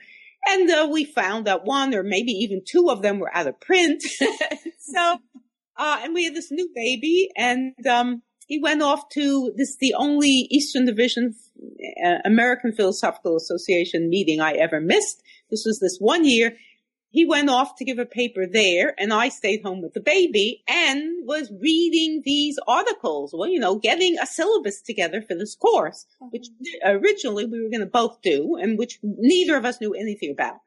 And 0.48 0.70
uh, 0.70 0.88
we 0.92 1.06
found 1.06 1.46
that 1.46 1.66
one 1.66 1.94
or 1.94 2.04
maybe 2.04 2.32
even 2.32 2.62
two 2.68 2.90
of 2.90 3.02
them 3.02 3.20
were 3.20 3.36
out 3.36 3.48
of 3.48 3.60
print. 3.60 4.02
so, 4.80 5.18
uh, 5.78 6.00
and 6.04 6.14
we 6.14 6.26
had 6.26 6.36
this 6.36 6.52
new 6.52 6.70
baby 6.76 7.30
and, 7.36 7.74
um, 7.88 8.22
he 8.48 8.60
went 8.60 8.82
off 8.82 9.08
to 9.14 9.54
this, 9.56 9.78
the 9.78 9.94
only 9.94 10.46
Eastern 10.52 10.86
Division 10.86 11.34
uh, 12.06 12.18
American 12.26 12.74
Philosophical 12.74 13.38
Association 13.38 14.10
meeting 14.10 14.42
I 14.42 14.54
ever 14.54 14.82
missed. 14.82 15.24
This 15.50 15.64
was 15.66 15.80
this 15.80 15.98
one 16.00 16.26
year 16.26 16.58
he 17.12 17.26
went 17.26 17.50
off 17.50 17.76
to 17.76 17.86
give 17.86 18.00
a 18.00 18.06
paper 18.06 18.48
there 18.48 18.96
and 18.98 19.14
I 19.14 19.28
stayed 19.30 19.64
home 19.64 19.82
with 19.82 19.94
the 19.94 20.00
baby 20.00 20.64
and 20.68 21.28
was 21.28 21.52
reading 21.62 22.22
these 22.24 22.58
articles. 22.68 23.34
Well, 23.38 23.50
you 23.50 23.60
know, 23.60 23.76
getting 23.76 24.18
a 24.18 24.26
syllabus 24.26 24.82
together 24.82 25.22
for 25.22 25.36
this 25.36 25.56
course, 25.56 26.06
which 26.32 26.48
originally 26.86 27.46
we 27.46 27.62
were 27.62 27.70
going 27.70 27.82
to 27.82 27.86
both 27.86 28.22
do 28.22 28.56
and 28.56 28.78
which 28.78 29.00
neither 29.04 29.58
of 29.58 29.66
us 29.66 29.82
knew 29.82 29.94
anything 29.94 30.32
about. 30.32 30.60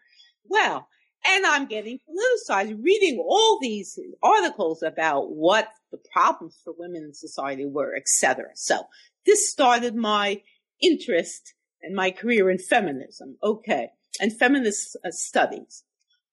Well, 0.47 0.87
and 1.27 1.47
I'm 1.47 1.65
getting 1.65 1.99
politicized 1.99 2.79
reading 2.85 3.25
all 3.27 3.59
these 3.61 3.99
articles 4.23 4.83
about 4.83 5.31
what 5.31 5.69
the 5.91 5.99
problems 6.13 6.59
for 6.63 6.75
women 6.77 7.05
in 7.05 7.15
society 7.15 7.65
were, 7.65 7.97
etc. 7.97 8.51
So 8.55 8.83
this 9.25 9.51
started 9.51 9.97
my 9.97 10.43
interest 10.83 11.55
and 11.83 11.95
my 11.95 12.11
career 12.11 12.51
in 12.51 12.59
feminism. 12.59 13.39
Okay. 13.43 13.89
And 14.21 14.39
feminist 14.39 14.97
uh, 15.05 15.11
studies. 15.11 15.85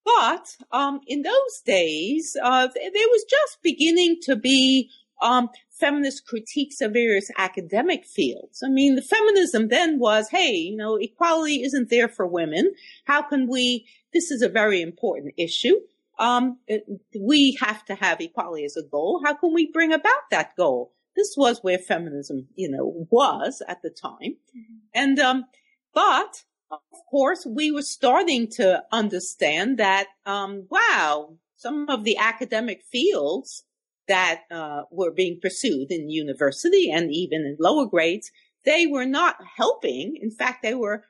But 0.04 0.58
um, 0.72 1.02
in 1.08 1.22
those 1.22 1.62
days, 1.66 2.36
uh, 2.42 2.68
there 2.74 3.08
was 3.12 3.26
just 3.30 3.62
beginning 3.62 4.18
to 4.24 4.36
be 4.36 4.90
um, 5.22 5.50
feminist 5.70 6.26
critiques 6.26 6.82
of 6.82 6.94
various 6.94 7.30
academic 7.38 8.06
fields. 8.06 8.62
I 8.64 8.70
mean, 8.70 8.96
the 8.96 9.02
feminism 9.02 9.68
then 9.68 10.00
was, 10.00 10.30
hey, 10.30 10.54
you 10.54 10.76
know, 10.76 10.96
equality 10.96 11.64
isn't 11.64 11.90
there 11.90 12.08
for 12.08 12.26
women. 12.26 12.74
How 13.06 13.22
can 13.22 13.48
we? 13.48 13.86
This 14.14 14.32
is 14.32 14.42
a 14.42 14.50
very 14.50 14.82
important 14.82 15.34
issue. 15.38 15.76
Um, 16.20 16.58
it, 16.68 16.84
we 17.20 17.58
have 17.62 17.84
to 17.86 17.96
have 17.96 18.22
equality 18.22 18.66
as 18.66 18.78
a 18.78 18.84
goal. 18.84 19.22
How 19.24 19.34
can 19.34 19.54
we 19.54 19.72
bring 19.72 19.94
about 19.94 20.30
that 20.30 20.56
goal? 20.56 20.94
This 21.16 21.34
was 21.36 21.60
where 21.62 21.78
feminism, 21.78 22.48
you 22.56 22.70
know, 22.70 23.08
was 23.10 23.62
at 23.68 23.82
the 23.82 23.90
time, 23.90 24.38
mm-hmm. 24.56 24.76
and 24.94 25.20
um, 25.20 25.46
but 25.94 26.44
of 26.72 27.00
course, 27.10 27.46
we 27.46 27.72
were 27.72 27.82
starting 27.82 28.48
to 28.52 28.84
understand 28.92 29.78
that, 29.78 30.08
um, 30.26 30.68
wow, 30.70 31.38
some 31.56 31.90
of 31.90 32.04
the 32.04 32.18
academic 32.18 32.82
fields 32.92 33.64
that 34.08 34.42
uh, 34.52 34.84
were 34.92 35.12
being 35.12 35.40
pursued 35.42 35.92
in 35.92 36.10
university 36.10 36.90
and 36.92 37.14
even 37.14 37.42
in 37.42 37.58
lower 37.60 37.86
grades, 37.86 38.32
they 38.66 38.88
were 38.88 39.06
not 39.06 39.36
helping. 39.58 40.18
In 40.22 40.32
fact, 40.32 40.64
they 40.64 40.76
were 40.76 41.06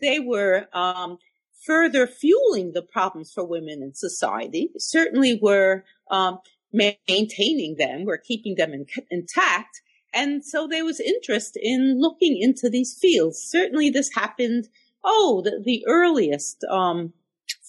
they 0.00 0.18
were 0.18 0.66
um, 0.72 1.18
further 1.64 2.06
fueling 2.06 2.72
the 2.72 2.82
problems 2.82 3.32
for 3.32 3.44
women 3.44 3.82
in 3.82 3.94
society. 3.94 4.70
Certainly, 4.78 5.38
were 5.40 5.84
um, 6.10 6.38
maintaining 6.72 7.76
them, 7.76 8.04
were 8.04 8.18
keeping 8.18 8.56
them 8.56 8.72
in, 8.72 8.86
intact, 9.10 9.80
and 10.12 10.44
so 10.44 10.66
there 10.66 10.84
was 10.84 10.98
interest 11.00 11.58
in 11.60 12.00
looking 12.00 12.38
into 12.40 12.68
these 12.70 12.96
fields. 13.00 13.38
Certainly, 13.38 13.90
this 13.90 14.10
happened 14.14 14.68
oh, 15.04 15.42
the, 15.44 15.62
the 15.64 15.84
earliest 15.86 16.64
um, 16.70 17.12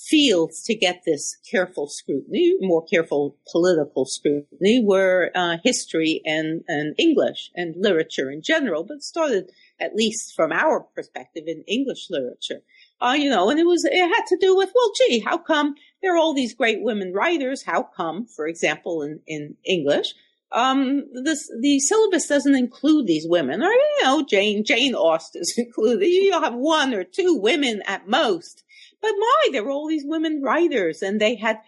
fields 0.09 0.63
to 0.63 0.75
get 0.75 1.01
this 1.05 1.37
careful 1.49 1.87
scrutiny, 1.87 2.55
more 2.61 2.85
careful 2.85 3.37
political 3.51 4.05
scrutiny, 4.05 4.83
were 4.83 5.31
uh, 5.35 5.57
history 5.63 6.21
and, 6.25 6.63
and 6.67 6.95
English 6.97 7.51
and 7.55 7.75
literature 7.77 8.31
in 8.31 8.41
general, 8.41 8.83
but 8.83 9.01
started 9.01 9.51
at 9.79 9.95
least 9.95 10.33
from 10.35 10.51
our 10.51 10.81
perspective 10.95 11.43
in 11.47 11.63
English 11.67 12.07
literature. 12.09 12.61
Uh, 12.99 13.15
you 13.17 13.29
know, 13.29 13.49
and 13.49 13.59
it 13.59 13.65
was, 13.65 13.85
it 13.85 14.15
had 14.15 14.25
to 14.27 14.37
do 14.39 14.55
with, 14.55 14.71
well, 14.73 14.91
gee, 14.97 15.19
how 15.19 15.37
come 15.37 15.75
there 16.01 16.15
are 16.15 16.17
all 16.17 16.33
these 16.33 16.55
great 16.55 16.81
women 16.81 17.13
writers? 17.13 17.63
How 17.63 17.83
come, 17.83 18.25
for 18.25 18.47
example, 18.47 19.03
in, 19.03 19.19
in 19.27 19.55
English, 19.65 20.15
um, 20.51 21.03
this, 21.23 21.49
the 21.61 21.79
syllabus 21.79 22.27
doesn't 22.27 22.55
include 22.55 23.07
these 23.07 23.25
women. 23.27 23.61
Or, 23.61 23.69
you 23.69 24.03
know, 24.03 24.23
Jane, 24.23 24.63
Jane 24.63 24.95
Austen's 24.95 25.53
included. 25.57 26.05
You'll 26.07 26.41
have 26.41 26.55
one 26.55 26.93
or 26.93 27.03
two 27.03 27.37
women 27.41 27.81
at 27.85 28.07
most. 28.07 28.63
But 29.01 29.11
my, 29.17 29.49
there 29.51 29.63
were 29.63 29.71
all 29.71 29.87
these 29.87 30.05
women 30.05 30.41
writers 30.41 31.01
and 31.01 31.19
they 31.19 31.35
had, 31.35 31.59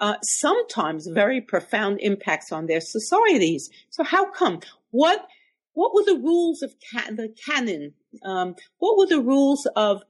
uh, 0.00 0.14
sometimes 0.22 1.08
very 1.12 1.40
profound 1.40 1.98
impacts 2.00 2.52
on 2.52 2.66
their 2.66 2.80
societies. 2.80 3.68
So 3.90 4.04
how 4.04 4.30
come? 4.30 4.60
What, 4.90 5.26
what 5.72 5.92
were 5.94 6.04
the 6.04 6.20
rules 6.20 6.62
of 6.62 6.74
can- 6.92 7.16
the 7.16 7.34
canon? 7.46 7.94
Um, 8.24 8.54
what 8.78 8.96
were 8.96 9.06
the 9.06 9.20
rules 9.20 9.66
of 9.74 10.02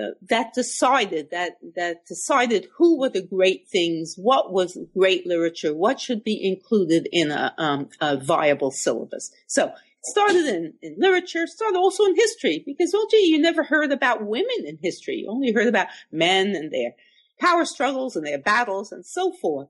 uh, 0.00 0.10
that 0.28 0.54
decided 0.54 1.30
that 1.30 1.58
that 1.76 2.06
decided 2.06 2.68
who 2.76 2.98
were 2.98 3.08
the 3.08 3.22
great 3.22 3.68
things, 3.68 4.14
what 4.16 4.52
was 4.52 4.78
great 4.96 5.26
literature, 5.26 5.74
what 5.74 6.00
should 6.00 6.24
be 6.24 6.38
included 6.42 7.08
in 7.12 7.30
a, 7.30 7.54
um, 7.58 7.88
a 8.00 8.16
viable 8.16 8.70
syllabus. 8.70 9.30
So 9.46 9.72
started 10.04 10.46
in, 10.46 10.74
in 10.82 10.96
literature, 10.98 11.46
started 11.46 11.76
also 11.78 12.04
in 12.04 12.16
history, 12.16 12.62
because 12.64 12.90
well, 12.92 13.06
gee, 13.10 13.26
you 13.26 13.38
never 13.38 13.62
heard 13.62 13.92
about 13.92 14.24
women 14.24 14.64
in 14.64 14.78
history. 14.82 15.16
You 15.16 15.30
only 15.30 15.52
heard 15.52 15.68
about 15.68 15.88
men 16.10 16.54
and 16.54 16.72
their 16.72 16.92
power 17.38 17.64
struggles 17.64 18.16
and 18.16 18.26
their 18.26 18.38
battles 18.38 18.92
and 18.92 19.04
so 19.04 19.32
forth. 19.32 19.68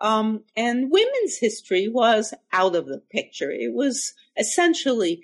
Um, 0.00 0.44
and 0.56 0.90
women's 0.90 1.38
history 1.38 1.88
was 1.88 2.34
out 2.52 2.74
of 2.74 2.86
the 2.86 3.02
picture. 3.10 3.50
It 3.50 3.72
was 3.72 4.14
essentially 4.36 5.22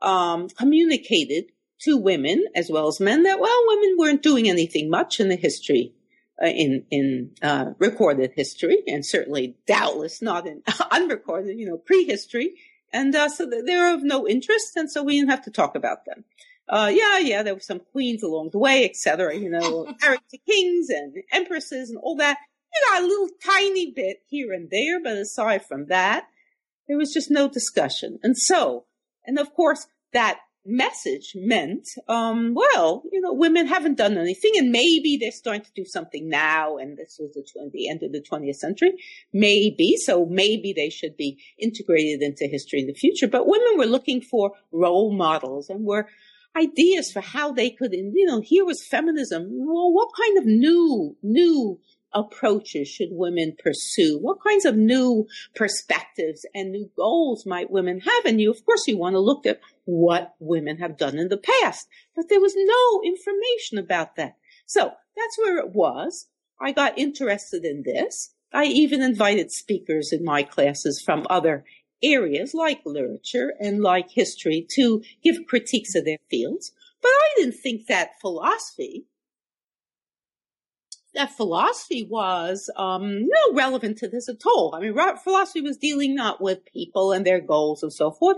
um, 0.00 0.48
communicated 0.48 1.46
to 1.84 1.96
women 1.96 2.44
as 2.54 2.70
well 2.70 2.88
as 2.88 3.00
men 3.00 3.22
that 3.24 3.40
well 3.40 3.64
women 3.68 3.96
weren't 3.98 4.22
doing 4.22 4.48
anything 4.48 4.90
much 4.90 5.20
in 5.20 5.28
the 5.28 5.36
history 5.36 5.94
uh, 6.42 6.46
in 6.46 6.84
in 6.90 7.30
uh, 7.42 7.70
recorded 7.78 8.32
history 8.34 8.82
and 8.88 9.06
certainly 9.06 9.56
doubtless 9.66 10.20
not 10.20 10.48
in 10.48 10.62
unrecorded 10.90 11.56
you 11.56 11.66
know 11.66 11.78
prehistory. 11.78 12.54
And 12.92 13.14
uh, 13.14 13.28
so 13.28 13.46
they're 13.46 13.94
of 13.94 14.02
no 14.02 14.26
interest 14.26 14.76
and 14.76 14.90
so 14.90 15.02
we 15.02 15.18
didn't 15.18 15.30
have 15.30 15.44
to 15.44 15.50
talk 15.50 15.76
about 15.76 16.04
them. 16.06 16.24
Uh, 16.68 16.90
yeah 16.92 17.18
yeah 17.18 17.42
there 17.42 17.54
were 17.54 17.60
some 17.60 17.80
queens 17.92 18.22
along 18.22 18.48
the 18.50 18.58
way 18.58 18.88
etc 18.88 19.36
you 19.36 19.50
know 19.50 19.84
married 20.00 20.20
to 20.30 20.38
kings 20.38 20.88
and 20.88 21.14
empresses 21.32 21.90
and 21.90 21.98
all 22.02 22.16
that. 22.16 22.38
You 22.74 22.82
got 22.90 23.02
a 23.04 23.06
little 23.06 23.28
tiny 23.44 23.92
bit 23.92 24.22
here 24.26 24.52
and 24.52 24.68
there 24.70 25.00
but 25.00 25.16
aside 25.16 25.64
from 25.64 25.86
that 25.86 26.26
there 26.88 26.96
was 26.98 27.12
just 27.12 27.30
no 27.30 27.48
discussion. 27.48 28.18
And 28.24 28.36
so 28.36 28.86
and 29.24 29.38
of 29.38 29.54
course 29.54 29.86
that 30.12 30.40
message 30.66 31.32
meant, 31.34 31.86
um, 32.08 32.54
well, 32.54 33.02
you 33.12 33.20
know, 33.20 33.32
women 33.32 33.66
haven't 33.66 33.98
done 33.98 34.16
anything 34.16 34.52
and 34.56 34.70
maybe 34.70 35.18
they're 35.20 35.30
starting 35.30 35.62
to 35.62 35.70
do 35.74 35.84
something 35.84 36.28
now. 36.28 36.76
And 36.78 36.96
this 36.96 37.16
was 37.18 37.32
the, 37.34 37.70
the 37.72 37.88
end 37.88 38.02
of 38.02 38.12
the 38.12 38.20
20th 38.22 38.56
century. 38.56 38.92
Maybe. 39.32 39.96
So 39.96 40.26
maybe 40.26 40.72
they 40.72 40.90
should 40.90 41.16
be 41.16 41.38
integrated 41.58 42.22
into 42.22 42.46
history 42.46 42.80
in 42.80 42.86
the 42.86 42.94
future. 42.94 43.28
But 43.28 43.46
women 43.46 43.78
were 43.78 43.86
looking 43.86 44.20
for 44.20 44.52
role 44.72 45.12
models 45.12 45.68
and 45.68 45.84
were 45.84 46.08
ideas 46.56 47.10
for 47.12 47.20
how 47.20 47.52
they 47.52 47.70
could, 47.70 47.92
you 47.92 48.26
know, 48.26 48.40
here 48.40 48.64
was 48.64 48.86
feminism. 48.86 49.48
Well, 49.50 49.92
what 49.92 50.10
kind 50.16 50.38
of 50.38 50.46
new, 50.46 51.16
new 51.22 51.80
approaches 52.14 52.88
should 52.88 53.08
women 53.10 53.56
pursue? 53.58 54.18
What 54.20 54.38
kinds 54.42 54.64
of 54.64 54.76
new 54.76 55.26
perspectives 55.54 56.46
and 56.54 56.70
new 56.70 56.90
goals 56.96 57.44
might 57.44 57.70
women 57.70 58.00
have? 58.00 58.24
And 58.24 58.40
you, 58.40 58.50
of 58.50 58.64
course, 58.64 58.84
you 58.86 58.96
want 58.96 59.14
to 59.14 59.20
look 59.20 59.46
at 59.46 59.60
what 59.84 60.34
women 60.38 60.78
have 60.78 60.96
done 60.96 61.18
in 61.18 61.28
the 61.28 61.38
past, 61.38 61.88
but 62.16 62.28
there 62.28 62.40
was 62.40 62.54
no 62.56 63.02
information 63.04 63.78
about 63.78 64.16
that. 64.16 64.36
So 64.66 64.92
that's 65.16 65.38
where 65.38 65.58
it 65.58 65.72
was. 65.72 66.28
I 66.60 66.72
got 66.72 66.98
interested 66.98 67.64
in 67.64 67.82
this. 67.84 68.34
I 68.52 68.64
even 68.64 69.02
invited 69.02 69.50
speakers 69.50 70.12
in 70.12 70.24
my 70.24 70.42
classes 70.42 71.02
from 71.02 71.26
other 71.28 71.64
areas 72.02 72.54
like 72.54 72.80
literature 72.84 73.54
and 73.60 73.82
like 73.82 74.10
history 74.10 74.66
to 74.76 75.02
give 75.22 75.46
critiques 75.48 75.94
of 75.94 76.04
their 76.04 76.18
fields. 76.30 76.72
But 77.02 77.08
I 77.08 77.34
didn't 77.36 77.54
think 77.54 77.86
that 77.86 78.20
philosophy 78.20 79.06
that 81.14 81.36
philosophy 81.36 82.06
was 82.08 82.70
um, 82.76 83.26
no 83.26 83.54
relevant 83.54 83.98
to 83.98 84.08
this 84.08 84.28
at 84.28 84.44
all. 84.46 84.74
I 84.74 84.80
mean, 84.80 84.94
philosophy 85.22 85.60
was 85.60 85.76
dealing 85.76 86.14
not 86.14 86.40
with 86.40 86.64
people 86.64 87.12
and 87.12 87.24
their 87.24 87.40
goals 87.40 87.82
and 87.82 87.92
so 87.92 88.10
forth. 88.10 88.36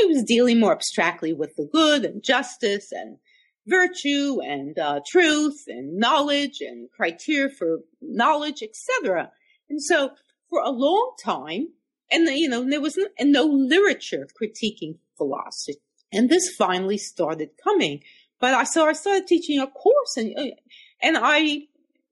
It 0.00 0.08
was 0.08 0.24
dealing 0.24 0.60
more 0.60 0.72
abstractly 0.72 1.32
with 1.32 1.56
the 1.56 1.68
good 1.70 2.04
and 2.04 2.22
justice 2.22 2.92
and 2.92 3.18
virtue 3.66 4.38
and 4.42 4.78
uh, 4.78 5.00
truth 5.06 5.64
and 5.66 5.98
knowledge 5.98 6.60
and 6.60 6.88
criteria 6.90 7.50
for 7.50 7.80
knowledge, 8.00 8.62
etc. 8.62 9.30
And 9.68 9.82
so, 9.82 10.10
for 10.48 10.60
a 10.60 10.70
long 10.70 11.14
time, 11.22 11.68
and 12.10 12.28
you 12.28 12.48
know, 12.48 12.68
there 12.68 12.80
was 12.80 12.96
no, 12.96 13.08
no 13.20 13.44
literature 13.44 14.28
critiquing 14.40 14.98
philosophy, 15.16 15.78
and 16.12 16.30
this 16.30 16.54
finally 16.56 16.98
started 16.98 17.50
coming. 17.62 18.02
But 18.38 18.54
I 18.54 18.64
so 18.64 18.86
I 18.86 18.92
started 18.92 19.26
teaching 19.26 19.58
a 19.58 19.66
course, 19.66 20.16
and 20.16 20.52
and 21.02 21.18
I 21.20 21.66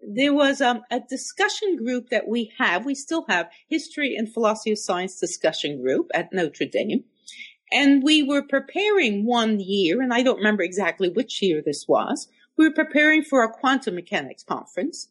there 0.06 0.34
was 0.34 0.61
um, 0.61 0.82
a 0.90 1.00
discussion 1.00 1.76
group 1.76 2.11
that 2.11 2.28
we 2.28 2.52
have. 2.58 2.84
We 2.84 2.94
still 2.94 3.25
have 3.28 3.50
history 3.68 4.16
and 4.16 4.32
philosophy 4.32 4.73
of 4.73 4.78
science 4.78 5.18
discussion 5.18 5.80
group 5.82 6.11
at 6.14 6.32
Notre 6.32 6.66
Dame. 6.66 7.04
And 7.73 8.02
we 8.02 8.23
were 8.23 8.42
preparing 8.42 9.25
one 9.26 9.58
year, 9.61 10.00
and 10.00 10.12
I 10.12 10.23
don't 10.23 10.37
remember 10.37 10.62
exactly 10.62 11.08
which 11.08 11.42
year 11.42 11.62
this 11.64 11.87
was. 11.88 12.28
We 12.56 12.68
were 12.68 12.75
preparing 12.75 13.23
for 13.23 13.42
a 13.42 13.52
quantum 13.52 13.96
mechanics 13.96 14.44
conference 14.44 15.08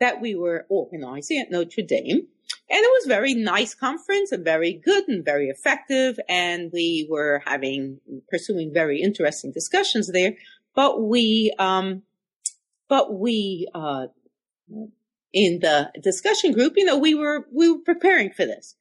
that 0.00 0.20
we 0.20 0.34
were 0.34 0.66
organizing 0.68 1.38
at 1.38 1.50
Notre 1.50 1.82
Dame. 1.82 2.26
And 2.68 2.80
it 2.84 2.90
was 2.92 3.06
a 3.06 3.08
very 3.08 3.34
nice 3.34 3.74
conference 3.74 4.32
and 4.32 4.44
very 4.44 4.72
good 4.72 5.08
and 5.08 5.24
very 5.24 5.48
effective. 5.48 6.18
And 6.28 6.70
we 6.72 7.06
were 7.08 7.42
having, 7.46 8.00
pursuing 8.28 8.72
very 8.72 9.00
interesting 9.00 9.52
discussions 9.52 10.10
there. 10.12 10.34
But 10.74 11.02
we, 11.02 11.54
um, 11.58 12.02
but 12.88 13.14
we, 13.14 13.68
uh, 13.74 14.08
in 15.32 15.60
the 15.60 15.90
discussion 16.02 16.52
group, 16.52 16.74
you 16.76 16.84
know, 16.84 16.98
we 16.98 17.14
were, 17.14 17.46
we 17.52 17.70
were 17.70 17.80
preparing 17.84 18.30
for 18.30 18.46
this. 18.46 18.76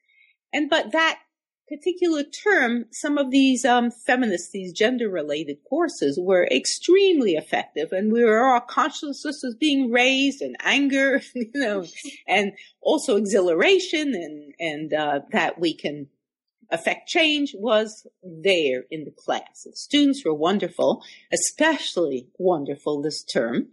And, 0.53 0.69
but 0.69 0.91
that 0.91 1.19
particular 1.67 2.23
term, 2.23 2.85
some 2.91 3.17
of 3.17 3.31
these 3.31 3.65
um, 3.65 3.89
feminist, 3.89 4.51
these 4.51 4.73
gender 4.73 5.09
related 5.09 5.57
courses 5.67 6.19
were 6.21 6.45
extremely 6.51 7.33
effective 7.33 7.91
and 7.91 8.11
we 8.11 8.23
were 8.23 8.37
our 8.37 8.61
consciousness 8.61 9.41
was 9.43 9.55
being 9.59 9.91
raised 9.91 10.41
and 10.41 10.55
anger, 10.61 11.21
you 11.35 11.49
know, 11.55 11.85
and 12.27 12.51
also 12.81 13.15
exhilaration 13.15 14.13
and, 14.13 14.53
and, 14.59 14.93
uh, 14.93 15.21
that 15.31 15.59
we 15.59 15.73
can 15.73 16.07
affect 16.69 17.07
change 17.07 17.53
was 17.55 18.05
there 18.23 18.83
in 18.89 19.05
the 19.05 19.11
class. 19.11 19.63
The 19.63 19.75
students 19.75 20.23
were 20.25 20.33
wonderful, 20.33 21.03
especially 21.31 22.27
wonderful 22.37 23.01
this 23.01 23.23
term. 23.23 23.67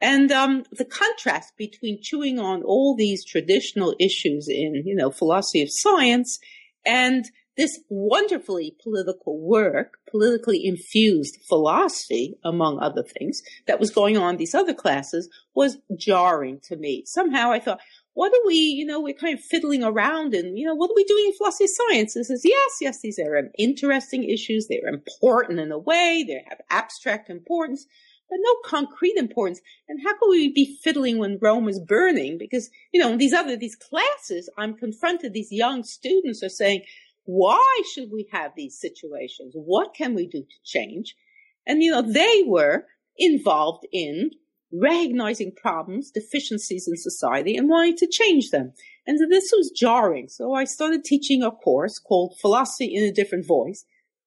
And 0.00 0.30
um, 0.30 0.64
the 0.72 0.84
contrast 0.84 1.56
between 1.56 2.02
chewing 2.02 2.38
on 2.38 2.62
all 2.62 2.94
these 2.96 3.24
traditional 3.24 3.94
issues 3.98 4.46
in, 4.48 4.82
you 4.84 4.94
know, 4.94 5.10
philosophy 5.10 5.62
of 5.62 5.68
science 5.70 6.38
and 6.84 7.24
this 7.56 7.80
wonderfully 7.88 8.76
political 8.82 9.40
work, 9.40 9.94
politically 10.10 10.62
infused 10.62 11.38
philosophy, 11.48 12.36
among 12.44 12.78
other 12.78 13.02
things, 13.02 13.40
that 13.66 13.80
was 13.80 13.90
going 13.90 14.18
on 14.18 14.34
in 14.34 14.36
these 14.36 14.54
other 14.54 14.74
classes 14.74 15.30
was 15.54 15.78
jarring 15.96 16.60
to 16.64 16.76
me. 16.76 17.02
Somehow 17.06 17.50
I 17.50 17.60
thought, 17.60 17.80
what 18.12 18.32
are 18.32 18.46
we, 18.46 18.56
you 18.56 18.84
know, 18.84 19.00
we're 19.00 19.14
kind 19.14 19.38
of 19.38 19.44
fiddling 19.44 19.82
around 19.82 20.34
and, 20.34 20.58
you 20.58 20.66
know, 20.66 20.74
what 20.74 20.90
are 20.90 20.96
we 20.96 21.04
doing 21.04 21.26
in 21.26 21.32
philosophy 21.34 21.64
of 21.64 21.70
science? 21.70 22.14
This 22.14 22.30
is, 22.30 22.42
yes, 22.44 22.70
yes, 22.80 23.00
these 23.02 23.18
are 23.18 23.50
interesting 23.58 24.24
issues. 24.24 24.68
They're 24.68 24.88
important 24.88 25.58
in 25.58 25.72
a 25.72 25.78
way. 25.78 26.24
They 26.26 26.44
have 26.48 26.60
abstract 26.70 27.30
importance, 27.30 27.86
but 28.28 28.38
no 28.40 28.54
concrete 28.64 29.16
importance. 29.16 29.60
And 29.88 30.00
how 30.02 30.18
can 30.18 30.30
we 30.30 30.52
be 30.52 30.78
fiddling 30.82 31.18
when 31.18 31.38
Rome 31.40 31.68
is 31.68 31.80
burning? 31.80 32.38
Because, 32.38 32.70
you 32.92 33.00
know, 33.00 33.16
these 33.16 33.32
other, 33.32 33.56
these 33.56 33.76
classes, 33.76 34.50
I'm 34.58 34.76
confronted, 34.76 35.32
these 35.32 35.52
young 35.52 35.84
students 35.84 36.42
are 36.42 36.48
saying, 36.48 36.82
why 37.24 37.82
should 37.92 38.10
we 38.10 38.28
have 38.32 38.52
these 38.56 38.78
situations? 38.78 39.52
What 39.54 39.94
can 39.94 40.14
we 40.14 40.26
do 40.26 40.42
to 40.42 40.56
change? 40.64 41.14
And, 41.66 41.82
you 41.82 41.90
know, 41.90 42.02
they 42.02 42.44
were 42.46 42.86
involved 43.16 43.86
in 43.92 44.30
recognizing 44.72 45.52
problems, 45.52 46.10
deficiencies 46.10 46.88
in 46.88 46.96
society 46.96 47.56
and 47.56 47.68
wanting 47.68 47.96
to 47.96 48.08
change 48.08 48.50
them. 48.50 48.72
And 49.06 49.18
so 49.18 49.26
this 49.28 49.52
was 49.52 49.70
jarring. 49.70 50.28
So 50.28 50.54
I 50.54 50.64
started 50.64 51.04
teaching 51.04 51.42
a 51.42 51.50
course 51.50 51.98
called 51.98 52.36
Philosophy 52.40 52.94
in 52.94 53.04
a 53.04 53.12
Different 53.12 53.46
Voice, 53.46 53.84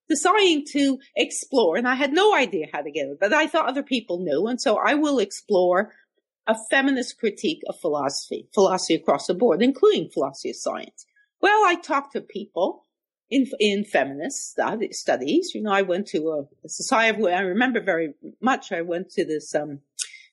deciding 0.09 0.65
to 0.71 0.97
explore, 1.15 1.77
and 1.77 1.87
I 1.87 1.95
had 1.95 2.11
no 2.11 2.35
idea 2.35 2.65
how 2.73 2.81
to 2.81 2.91
get 2.91 3.07
it, 3.07 3.17
but 3.19 3.33
I 3.33 3.47
thought 3.47 3.69
other 3.69 3.83
people 3.83 4.19
knew. 4.19 4.47
And 4.47 4.59
so 4.59 4.77
I 4.77 4.95
will 4.95 5.19
explore 5.19 5.93
a 6.47 6.55
feminist 6.71 7.19
critique 7.19 7.61
of 7.69 7.79
philosophy, 7.79 8.47
philosophy 8.53 8.95
across 8.95 9.27
the 9.27 9.35
board, 9.35 9.61
including 9.61 10.09
philosophy 10.09 10.49
of 10.49 10.55
science. 10.55 11.05
Well, 11.41 11.61
I 11.65 11.75
talked 11.75 12.13
to 12.13 12.21
people 12.21 12.85
in 13.29 13.45
in 13.59 13.85
feminist 13.85 14.51
study, 14.51 14.89
studies. 14.91 15.51
You 15.53 15.61
know, 15.61 15.71
I 15.71 15.83
went 15.83 16.07
to 16.07 16.19
a, 16.29 16.41
a 16.65 16.69
society. 16.69 17.27
I 17.27 17.41
remember 17.41 17.81
very 17.81 18.13
much. 18.41 18.71
I 18.71 18.81
went 18.81 19.11
to 19.11 19.25
this 19.25 19.53
um, 19.55 19.79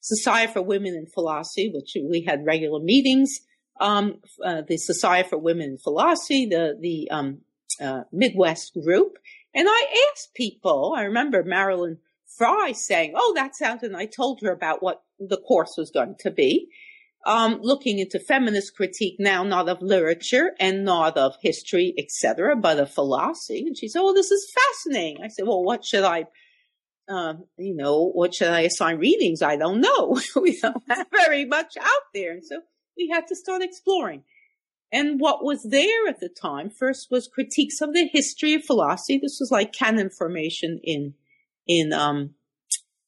Society 0.00 0.52
for 0.52 0.62
Women 0.62 0.94
in 0.94 1.06
Philosophy, 1.06 1.70
which 1.74 1.96
we 2.10 2.24
had 2.26 2.46
regular 2.46 2.80
meetings. 2.80 3.40
Um, 3.78 4.20
uh, 4.44 4.62
the 4.66 4.78
Society 4.78 5.28
for 5.28 5.36
Women 5.38 5.70
in 5.72 5.78
Philosophy, 5.78 6.46
the 6.46 6.76
the 6.80 7.10
um, 7.10 7.42
uh, 7.80 8.02
Midwest 8.12 8.72
group, 8.82 9.18
and 9.56 9.66
I 9.68 10.10
asked 10.12 10.34
people. 10.34 10.94
I 10.96 11.02
remember 11.02 11.42
Marilyn 11.42 11.98
Frye 12.36 12.72
saying, 12.72 13.14
"Oh, 13.16 13.32
that 13.34 13.56
sounds," 13.56 13.82
and 13.82 13.96
I 13.96 14.06
told 14.06 14.40
her 14.42 14.52
about 14.52 14.82
what 14.82 15.02
the 15.18 15.38
course 15.38 15.74
was 15.76 15.90
going 15.90 16.16
to 16.20 16.30
be. 16.30 16.68
Um, 17.26 17.58
looking 17.60 17.98
into 17.98 18.20
feminist 18.20 18.76
critique 18.76 19.16
now, 19.18 19.42
not 19.42 19.68
of 19.68 19.82
literature 19.82 20.52
and 20.60 20.84
not 20.84 21.16
of 21.16 21.34
history, 21.42 21.92
etc., 21.98 22.54
but 22.54 22.78
of 22.78 22.92
philosophy. 22.92 23.64
And 23.66 23.76
she 23.76 23.88
said, 23.88 24.00
"Oh, 24.02 24.14
this 24.14 24.30
is 24.30 24.52
fascinating." 24.54 25.24
I 25.24 25.28
said, 25.28 25.46
"Well, 25.46 25.64
what 25.64 25.84
should 25.84 26.04
I 26.04 26.26
uh, 27.08 27.34
you 27.56 27.74
know, 27.74 28.10
what 28.10 28.34
should 28.34 28.48
I 28.48 28.60
assign 28.60 28.98
readings? 28.98 29.42
I 29.42 29.56
don't 29.56 29.80
know. 29.80 30.20
we 30.40 30.58
don't 30.60 30.82
have 30.88 31.06
very 31.10 31.44
much 31.44 31.76
out 31.76 32.02
there. 32.14 32.32
And 32.32 32.44
so 32.44 32.60
we 32.96 33.08
had 33.08 33.28
to 33.28 33.36
start 33.36 33.62
exploring. 33.62 34.24
And 34.92 35.20
what 35.20 35.44
was 35.44 35.64
there 35.68 36.06
at 36.08 36.20
the 36.20 36.28
time 36.28 36.70
first 36.70 37.08
was 37.10 37.28
critiques 37.28 37.80
of 37.80 37.92
the 37.92 38.08
history 38.12 38.54
of 38.54 38.64
philosophy. 38.64 39.18
This 39.18 39.38
was 39.40 39.50
like 39.50 39.72
canon 39.72 40.10
formation 40.10 40.80
in, 40.82 41.14
in, 41.66 41.92
um, 41.92 42.34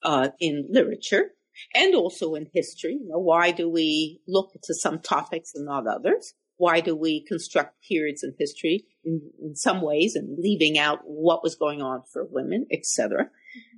uh, 0.02 0.30
in 0.40 0.66
literature 0.70 1.32
and 1.74 1.94
also 1.94 2.34
in 2.34 2.48
history. 2.52 2.98
You 3.00 3.08
know, 3.08 3.18
why 3.18 3.52
do 3.52 3.68
we 3.68 4.20
look 4.26 4.52
to 4.64 4.74
some 4.74 5.00
topics 5.00 5.52
and 5.54 5.66
not 5.66 5.86
others? 5.86 6.34
Why 6.56 6.80
do 6.80 6.96
we 6.96 7.24
construct 7.24 7.76
periods 7.88 8.24
in 8.24 8.34
history 8.38 8.84
in, 9.04 9.30
in 9.40 9.54
some 9.54 9.80
ways 9.80 10.16
and 10.16 10.38
leaving 10.38 10.78
out 10.78 11.00
what 11.04 11.42
was 11.42 11.54
going 11.54 11.80
on 11.80 12.02
for 12.12 12.24
women, 12.24 12.66
etc.? 12.72 13.30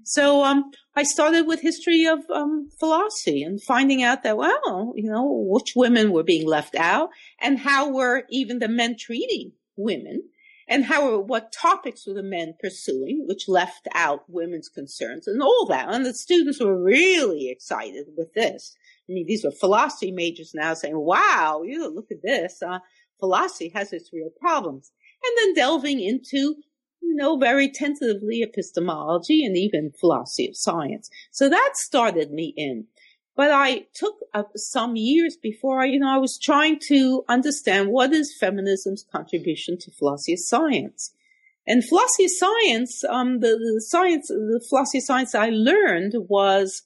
So 0.04 0.42
um, 0.44 0.70
I 0.96 1.02
started 1.02 1.46
with 1.46 1.60
history 1.60 2.04
of 2.04 2.18
um, 2.34 2.68
philosophy 2.78 3.42
and 3.42 3.62
finding 3.62 4.02
out 4.02 4.22
that 4.22 4.36
well, 4.36 4.92
you 4.96 5.10
know, 5.10 5.44
which 5.46 5.74
women 5.76 6.12
were 6.12 6.22
being 6.22 6.46
left 6.46 6.74
out, 6.74 7.10
and 7.40 7.58
how 7.58 7.90
were 7.90 8.24
even 8.30 8.58
the 8.58 8.68
men 8.68 8.96
treating 8.98 9.52
women, 9.76 10.24
and 10.66 10.84
how 10.84 11.18
what 11.20 11.52
topics 11.52 12.06
were 12.06 12.14
the 12.14 12.22
men 12.22 12.54
pursuing, 12.60 13.24
which 13.28 13.48
left 13.48 13.88
out 13.94 14.24
women's 14.28 14.68
concerns 14.68 15.28
and 15.28 15.42
all 15.42 15.66
that. 15.66 15.88
And 15.88 16.04
the 16.04 16.14
students 16.14 16.60
were 16.60 16.82
really 16.82 17.50
excited 17.50 18.06
with 18.16 18.32
this. 18.34 18.74
I 19.08 19.12
mean, 19.12 19.26
these 19.26 19.44
were 19.44 19.50
philosophy 19.50 20.12
majors 20.12 20.52
now 20.54 20.74
saying, 20.74 20.98
"Wow, 20.98 21.62
you 21.64 21.88
look 21.88 22.10
at 22.10 22.22
this. 22.22 22.62
Uh, 22.62 22.78
philosophy 23.18 23.70
has 23.74 23.92
its 23.92 24.12
real 24.12 24.30
problems." 24.40 24.92
And 25.22 25.32
then 25.38 25.54
delving 25.54 26.00
into 26.00 26.56
you 27.02 27.14
know, 27.14 27.36
very 27.36 27.70
tentatively 27.70 28.42
epistemology 28.42 29.44
and 29.44 29.56
even 29.56 29.92
philosophy 29.98 30.48
of 30.48 30.56
science. 30.56 31.10
So 31.30 31.48
that 31.48 31.72
started 31.74 32.30
me 32.30 32.54
in. 32.56 32.86
But 33.36 33.52
I 33.52 33.86
took 33.94 34.16
uh, 34.34 34.42
some 34.54 34.96
years 34.96 35.36
before 35.40 35.80
I, 35.80 35.86
you 35.86 35.98
know, 35.98 36.14
I 36.14 36.18
was 36.18 36.38
trying 36.38 36.78
to 36.88 37.24
understand 37.28 37.88
what 37.88 38.12
is 38.12 38.36
feminism's 38.38 39.04
contribution 39.10 39.78
to 39.78 39.90
philosophy 39.90 40.34
of 40.34 40.40
science. 40.40 41.12
And 41.66 41.84
philosophy 41.84 42.24
of 42.24 42.30
science, 42.32 43.02
um, 43.08 43.40
the, 43.40 43.56
the 43.56 43.82
science, 43.88 44.28
the 44.28 44.62
philosophy 44.68 44.98
of 44.98 45.04
science 45.04 45.34
I 45.34 45.50
learned 45.50 46.14
was 46.28 46.82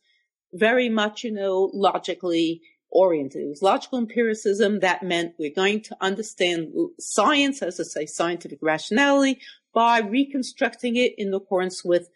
very 0.52 0.88
much, 0.88 1.24
you 1.24 1.32
know, 1.32 1.70
logically 1.72 2.60
oriented. 2.90 3.42
It 3.42 3.48
was 3.48 3.62
logical 3.62 3.98
empiricism. 3.98 4.80
That 4.80 5.02
meant 5.02 5.34
we're 5.38 5.52
going 5.54 5.82
to 5.82 5.96
understand 6.00 6.72
science 7.00 7.62
as 7.62 7.80
I 7.80 7.84
say, 7.84 8.06
scientific 8.06 8.58
rationality 8.62 9.40
by 9.74 10.00
reconstructing 10.00 10.96
it 10.96 11.14
in 11.18 11.34
accordance 11.34 11.84
with 11.84 12.08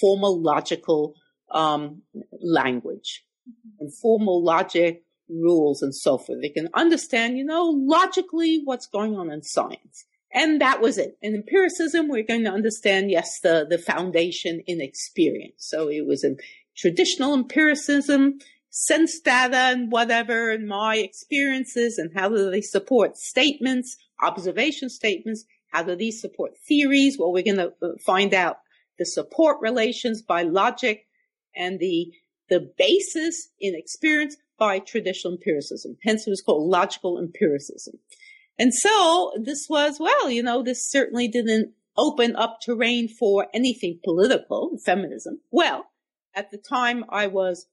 formal 0.00 0.40
logical 0.40 1.14
um, 1.50 2.02
language 2.42 3.24
and 3.80 3.92
formal 3.94 4.42
logic 4.42 5.02
rules 5.28 5.82
and 5.82 5.94
so 5.94 6.18
forth. 6.18 6.40
They 6.40 6.48
can 6.48 6.68
understand, 6.74 7.36
you 7.36 7.44
know, 7.44 7.64
logically 7.64 8.62
what's 8.64 8.86
going 8.86 9.16
on 9.16 9.30
in 9.30 9.42
science. 9.42 10.04
And 10.32 10.60
that 10.60 10.80
was 10.80 10.98
it. 10.98 11.16
In 11.22 11.34
empiricism, 11.34 12.08
we're 12.08 12.22
going 12.22 12.44
to 12.44 12.50
understand, 12.50 13.10
yes, 13.10 13.40
the, 13.42 13.66
the 13.68 13.78
foundation 13.78 14.60
in 14.66 14.80
experience. 14.80 15.54
So 15.68 15.88
it 15.88 16.06
was 16.06 16.24
in 16.24 16.36
traditional 16.76 17.32
empiricism, 17.32 18.38
sense 18.68 19.18
data 19.20 19.56
and 19.56 19.90
whatever, 19.90 20.50
and 20.50 20.68
my 20.68 20.96
experiences 20.96 21.96
and 21.96 22.10
how 22.14 22.28
do 22.28 22.50
they 22.50 22.60
support 22.60 23.16
statements, 23.16 23.96
observation 24.22 24.90
statements, 24.90 25.44
how 25.76 25.82
do 25.82 25.94
these 25.94 26.22
support 26.22 26.52
theories? 26.66 27.18
Well, 27.18 27.32
we're 27.32 27.42
going 27.42 27.58
to 27.58 27.72
uh, 27.82 27.88
find 28.06 28.32
out 28.32 28.60
the 28.98 29.04
support 29.04 29.58
relations 29.60 30.22
by 30.22 30.42
logic 30.42 31.06
and 31.54 31.78
the, 31.78 32.12
the 32.48 32.72
basis 32.78 33.50
in 33.60 33.74
experience 33.74 34.38
by 34.58 34.78
traditional 34.78 35.34
empiricism. 35.34 35.98
Hence 36.02 36.26
it 36.26 36.30
was 36.30 36.40
called 36.40 36.70
logical 36.70 37.18
empiricism. 37.18 37.98
And 38.58 38.72
so 38.72 39.32
this 39.44 39.66
was, 39.68 40.00
well, 40.00 40.30
you 40.30 40.42
know, 40.42 40.62
this 40.62 40.90
certainly 40.90 41.28
didn't 41.28 41.74
open 41.98 42.34
up 42.36 42.60
terrain 42.64 43.06
for 43.06 43.46
anything 43.52 44.00
political, 44.02 44.78
feminism. 44.82 45.40
Well, 45.50 45.88
at 46.34 46.50
the 46.50 46.58
time 46.58 47.04
I 47.10 47.26
was 47.26 47.66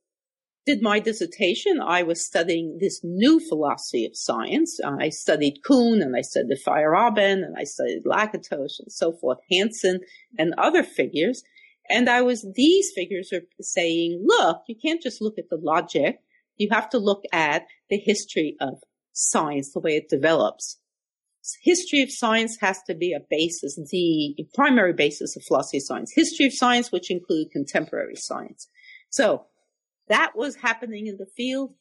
did 0.66 0.82
my 0.82 1.00
dissertation, 1.00 1.82
I 1.82 2.04
was 2.04 2.26
studying 2.26 2.78
this 2.80 3.02
new 3.04 3.40
philosophy 3.40 4.06
of 4.06 4.16
science. 4.16 4.80
I 4.84 5.10
studied 5.10 5.62
Kuhn 5.66 6.02
and 6.02 6.16
I 6.16 6.22
studied 6.22 6.58
Feyerabend 6.66 7.44
and 7.44 7.56
I 7.58 7.66
studied 7.66 8.04
Lakatos 8.06 8.80
and 8.80 8.90
so 8.90 9.12
forth, 9.12 9.40
Hanson 9.52 10.00
and 10.38 10.54
other 10.58 10.84
figures. 10.84 11.44
And 11.90 12.10
I 12.10 12.22
was, 12.22 12.46
these 12.56 12.92
figures 12.96 13.34
are 13.34 13.42
saying, 13.60 14.24
look, 14.26 14.62
you 14.68 14.76
can't 14.82 15.02
just 15.02 15.22
look 15.22 15.38
at 15.38 15.50
the 15.50 15.58
logic. 15.62 16.20
You 16.56 16.70
have 16.72 16.90
to 16.92 16.98
look 16.98 17.24
at 17.34 17.64
the 17.90 17.98
history 17.98 18.56
of 18.62 18.76
science, 19.12 19.74
the 19.74 19.82
way 19.82 19.98
it 19.98 20.08
develops. 20.10 20.80
History 21.62 22.02
of 22.02 22.10
science 22.10 22.58
has 22.62 22.82
to 22.88 22.96
be 22.96 23.12
a 23.12 23.20
basis, 23.30 23.76
the 23.92 24.48
primary 24.54 24.94
basis 24.94 25.36
of 25.36 25.44
philosophy 25.44 25.80
of 25.80 25.84
science. 25.84 26.14
History 26.16 26.46
of 26.46 26.54
science, 26.54 26.90
which 26.90 27.12
include 27.12 27.52
contemporary 27.52 28.16
science. 28.16 28.70
So 29.10 29.48
that 30.08 30.36
was 30.36 30.56
happening 30.58 31.08
in 31.08 31.18
the 31.18 31.26
field. 31.26 31.74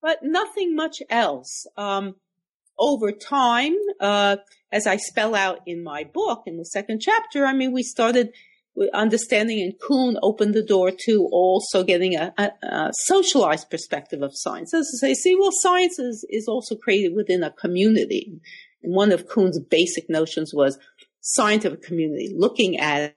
but 0.00 0.18
nothing 0.22 0.76
much 0.76 1.02
else. 1.10 1.66
Um, 1.76 2.14
over 2.78 3.10
time, 3.10 3.74
uh, 3.98 4.36
as 4.70 4.86
I 4.86 4.96
spell 4.96 5.34
out 5.34 5.58
in 5.66 5.82
my 5.82 6.04
book 6.04 6.44
in 6.46 6.56
the 6.56 6.64
second 6.64 7.00
chapter, 7.00 7.44
I 7.44 7.52
mean, 7.52 7.72
we 7.72 7.82
started 7.82 8.32
understanding 8.94 9.60
and 9.60 9.74
Kuhn 9.80 10.18
opened 10.22 10.54
the 10.54 10.62
door 10.62 10.92
to 11.06 11.28
also 11.32 11.82
getting 11.82 12.14
a, 12.14 12.32
a, 12.38 12.50
a 12.66 12.90
socialized 12.92 13.70
perspective 13.70 14.22
of 14.22 14.30
science. 14.34 14.72
As 14.72 14.88
I 14.94 15.08
say, 15.08 15.14
see, 15.14 15.34
well, 15.34 15.50
science 15.50 15.98
is, 15.98 16.24
is 16.30 16.46
also 16.46 16.76
created 16.76 17.14
within 17.14 17.42
a 17.42 17.50
community. 17.50 18.40
And 18.82 18.94
one 18.94 19.10
of 19.10 19.28
Kuhn's 19.28 19.58
basic 19.58 20.08
notions 20.08 20.52
was 20.54 20.78
scientific 21.20 21.82
community, 21.82 22.32
looking 22.36 22.78
at 22.78 23.16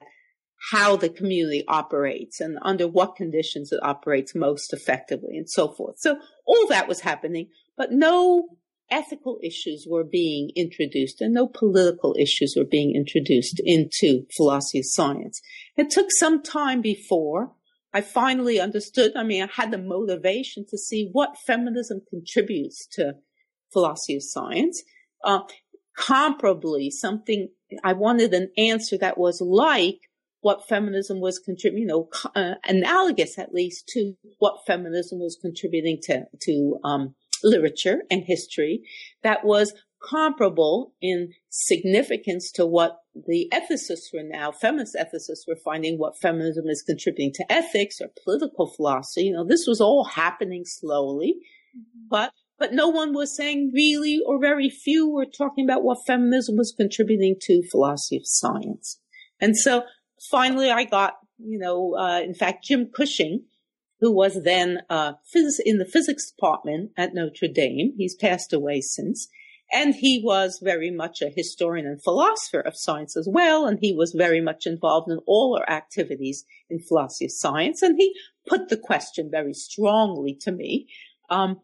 how 0.70 0.96
the 0.96 1.08
community 1.08 1.64
operates 1.66 2.40
and 2.40 2.58
under 2.62 2.86
what 2.86 3.16
conditions 3.16 3.72
it 3.72 3.80
operates 3.82 4.34
most 4.34 4.72
effectively 4.72 5.36
and 5.36 5.50
so 5.50 5.72
forth. 5.72 5.96
So 5.98 6.18
all 6.46 6.66
that 6.68 6.88
was 6.88 7.00
happening, 7.00 7.48
but 7.76 7.90
no 7.90 8.48
ethical 8.90 9.38
issues 9.42 9.86
were 9.88 10.04
being 10.04 10.50
introduced 10.54 11.20
and 11.20 11.34
no 11.34 11.48
political 11.48 12.14
issues 12.18 12.54
were 12.56 12.64
being 12.64 12.94
introduced 12.94 13.60
into 13.64 14.26
philosophy 14.36 14.80
of 14.80 14.84
science. 14.86 15.40
It 15.76 15.90
took 15.90 16.08
some 16.10 16.42
time 16.42 16.82
before 16.82 17.52
I 17.92 18.00
finally 18.00 18.60
understood. 18.60 19.12
I 19.16 19.24
mean, 19.24 19.42
I 19.42 19.48
had 19.52 19.70
the 19.70 19.78
motivation 19.78 20.64
to 20.70 20.78
see 20.78 21.08
what 21.12 21.38
feminism 21.46 22.02
contributes 22.08 22.86
to 22.92 23.14
philosophy 23.72 24.16
of 24.16 24.22
science. 24.22 24.82
Uh, 25.24 25.40
comparably, 25.98 26.90
something 26.90 27.48
I 27.84 27.92
wanted 27.94 28.32
an 28.32 28.50
answer 28.56 28.96
that 28.98 29.18
was 29.18 29.40
like 29.40 30.00
what 30.42 30.68
feminism 30.68 31.20
was 31.20 31.38
contributing, 31.38 31.82
you 31.82 31.86
know, 31.88 32.08
uh, 32.36 32.54
analogous 32.64 33.38
at 33.38 33.54
least 33.54 33.88
to 33.88 34.14
what 34.38 34.66
feminism 34.66 35.18
was 35.18 35.38
contributing 35.40 35.98
to, 36.02 36.24
to, 36.42 36.78
um, 36.84 37.14
literature 37.44 38.02
and 38.10 38.22
history 38.24 38.82
that 39.22 39.44
was 39.44 39.74
comparable 40.08 40.92
in 41.00 41.32
significance 41.48 42.50
to 42.52 42.66
what 42.66 42.98
the 43.14 43.48
ethicists 43.52 44.12
were 44.12 44.22
now, 44.22 44.50
feminist 44.50 44.96
ethicists 44.96 45.46
were 45.46 45.58
finding 45.64 45.98
what 45.98 46.18
feminism 46.20 46.66
is 46.68 46.82
contributing 46.82 47.32
to 47.34 47.52
ethics 47.52 48.00
or 48.00 48.08
political 48.24 48.66
philosophy. 48.66 49.26
You 49.26 49.34
know, 49.34 49.46
this 49.46 49.64
was 49.66 49.80
all 49.80 50.04
happening 50.04 50.62
slowly, 50.64 51.36
mm-hmm. 51.76 52.08
but 52.10 52.32
but 52.58 52.72
no 52.72 52.88
one 52.88 53.12
was 53.12 53.36
saying 53.36 53.72
really, 53.74 54.20
or 54.24 54.40
very 54.40 54.70
few 54.70 55.08
were 55.08 55.26
talking 55.26 55.64
about 55.64 55.82
what 55.82 56.06
feminism 56.06 56.56
was 56.56 56.72
contributing 56.76 57.34
to 57.42 57.62
philosophy 57.70 58.18
of 58.18 58.22
science. 58.24 59.00
And 59.40 59.56
so 59.56 59.82
finally 60.30 60.70
I 60.70 60.84
got, 60.84 61.14
you 61.38 61.58
know, 61.58 61.96
uh, 61.96 62.20
in 62.20 62.34
fact, 62.34 62.64
Jim 62.64 62.86
Cushing, 62.86 63.44
who 64.00 64.10
was 64.10 64.42
then 64.42 64.80
uh, 64.90 65.12
phys- 65.34 65.60
in 65.64 65.78
the 65.78 65.84
physics 65.84 66.30
department 66.30 66.90
at 66.96 67.14
Notre 67.14 67.48
Dame. 67.48 67.94
He's 67.96 68.14
passed 68.14 68.52
away 68.52 68.80
since. 68.80 69.28
And 69.72 69.94
he 69.94 70.20
was 70.22 70.60
very 70.62 70.90
much 70.90 71.22
a 71.22 71.32
historian 71.34 71.86
and 71.86 72.02
philosopher 72.02 72.60
of 72.60 72.76
science 72.76 73.16
as 73.16 73.26
well. 73.30 73.66
And 73.66 73.78
he 73.80 73.94
was 73.94 74.12
very 74.12 74.40
much 74.40 74.66
involved 74.66 75.10
in 75.10 75.18
all 75.26 75.56
our 75.56 75.68
activities 75.70 76.44
in 76.68 76.78
philosophy 76.78 77.26
of 77.26 77.32
science. 77.32 77.80
And 77.80 77.96
he 77.96 78.14
put 78.46 78.68
the 78.68 78.76
question 78.76 79.30
very 79.30 79.54
strongly 79.54 80.34
to 80.42 80.52
me. 80.52 80.88
Um, 81.30 81.60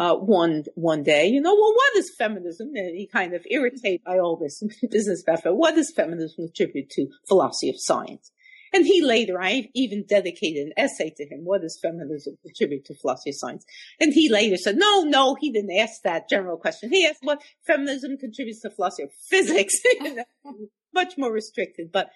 uh, 0.00 0.14
one 0.14 0.64
one 0.76 1.02
day, 1.02 1.26
you 1.26 1.42
know, 1.42 1.54
well, 1.54 1.74
what 1.74 1.96
is 1.96 2.10
feminism? 2.16 2.70
And 2.74 2.96
he 2.96 3.06
kind 3.06 3.34
of 3.34 3.46
irritated 3.50 4.02
by 4.02 4.18
all 4.18 4.36
this 4.36 4.62
business 4.90 5.20
stuff. 5.20 5.42
What 5.44 5.74
does 5.74 5.92
feminism 5.94 6.46
contribute 6.46 6.88
to 6.92 7.08
philosophy 7.28 7.68
of 7.68 7.76
science? 7.78 8.32
And 8.72 8.86
he 8.86 9.02
later, 9.02 9.42
I 9.42 9.68
even 9.74 10.04
dedicated 10.08 10.68
an 10.68 10.72
essay 10.76 11.12
to 11.16 11.24
him. 11.24 11.40
What 11.44 11.60
does 11.60 11.78
feminism 11.82 12.38
contribute 12.42 12.86
to 12.86 12.94
philosophy 12.94 13.30
of 13.30 13.36
science? 13.36 13.64
And 14.00 14.14
he 14.14 14.30
later 14.30 14.56
said, 14.56 14.76
no, 14.76 15.02
no, 15.02 15.34
he 15.38 15.50
didn't 15.50 15.76
ask 15.76 16.00
that 16.04 16.30
general 16.30 16.56
question. 16.56 16.88
He 16.90 17.04
asked 17.04 17.18
what 17.22 17.42
feminism 17.66 18.16
contributes 18.16 18.62
to 18.62 18.70
philosophy 18.70 19.02
of 19.02 19.10
physics. 19.28 19.74
Much 20.94 21.14
more 21.18 21.32
restricted, 21.32 21.90
but 21.92 22.10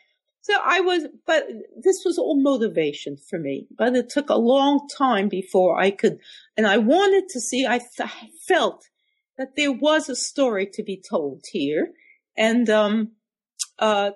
so 0.44 0.52
I 0.62 0.80
was, 0.80 1.06
but 1.26 1.46
this 1.74 2.02
was 2.04 2.18
all 2.18 2.38
motivation 2.38 3.16
for 3.16 3.38
me. 3.38 3.66
But 3.74 3.96
it 3.96 4.10
took 4.10 4.28
a 4.28 4.36
long 4.36 4.86
time 4.94 5.30
before 5.30 5.80
I 5.80 5.90
could, 5.90 6.18
and 6.54 6.66
I 6.66 6.76
wanted 6.76 7.30
to 7.30 7.40
see, 7.40 7.66
I, 7.66 7.78
th- 7.78 8.10
felt 8.46 8.84
that 9.38 9.56
there 9.56 9.72
was 9.72 10.10
a 10.10 10.14
story 10.14 10.68
to 10.74 10.82
be 10.82 11.02
told 11.08 11.44
here. 11.50 11.92
And, 12.36 12.68
um, 12.68 13.12
uh, 13.78 14.10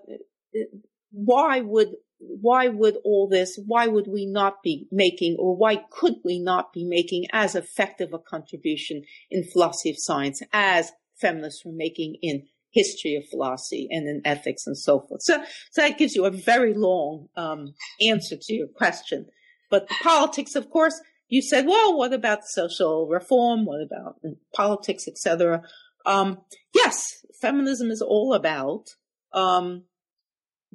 why 1.11 1.61
would 1.61 1.95
why 2.19 2.69
would 2.69 2.99
all 3.05 3.29
this, 3.29 3.59
why 3.65 3.87
would 3.87 4.09
we 4.09 4.27
not 4.27 4.63
be 4.63 4.87
making, 4.93 5.37
or 5.39 5.57
why 5.57 5.77
could 5.91 6.17
we 6.25 6.39
not 6.39 6.75
be 6.75 6.85
making 6.85 7.27
as 7.33 7.55
effective 7.55 8.13
a 8.13 8.19
contribution 8.19 9.03
in 9.31 9.45
philosophy 9.45 9.91
of 9.91 9.97
science 9.99 10.43
as 10.53 10.93
feminists 11.15 11.65
were 11.65 11.73
making 11.73 12.17
in 12.21 12.43
history 12.71 13.17
of 13.17 13.29
philosophy 13.29 13.89
and 13.91 14.09
in 14.09 14.21
ethics 14.25 14.67
and 14.67 14.77
so 14.77 15.01
forth. 15.01 15.23
So, 15.23 15.43
so 15.71 15.83
that 15.83 15.99
gives 15.99 16.15
you 16.15 16.25
a 16.25 16.31
very 16.31 16.75
long 16.75 17.29
um, 17.37 17.75
answer 18.01 18.37
to 18.41 18.55
your 18.55 18.69
question. 18.69 19.27
But 19.71 19.89
the 19.89 19.95
politics, 20.03 20.55
of 20.55 20.71
course, 20.71 21.01
you 21.29 21.43
said, 21.43 21.67
well, 21.67 21.97
what 21.97 22.13
about 22.13 22.45
social 22.45 23.07
reform? 23.07 23.67
What 23.67 23.83
about 23.83 24.17
politics, 24.55 25.07
etc.? 25.07 25.63
Um, 26.07 26.39
yes, 26.75 27.25
feminism 27.41 27.91
is 27.91 28.01
all 28.01 28.33
about 28.33 28.87
um, 29.33 29.85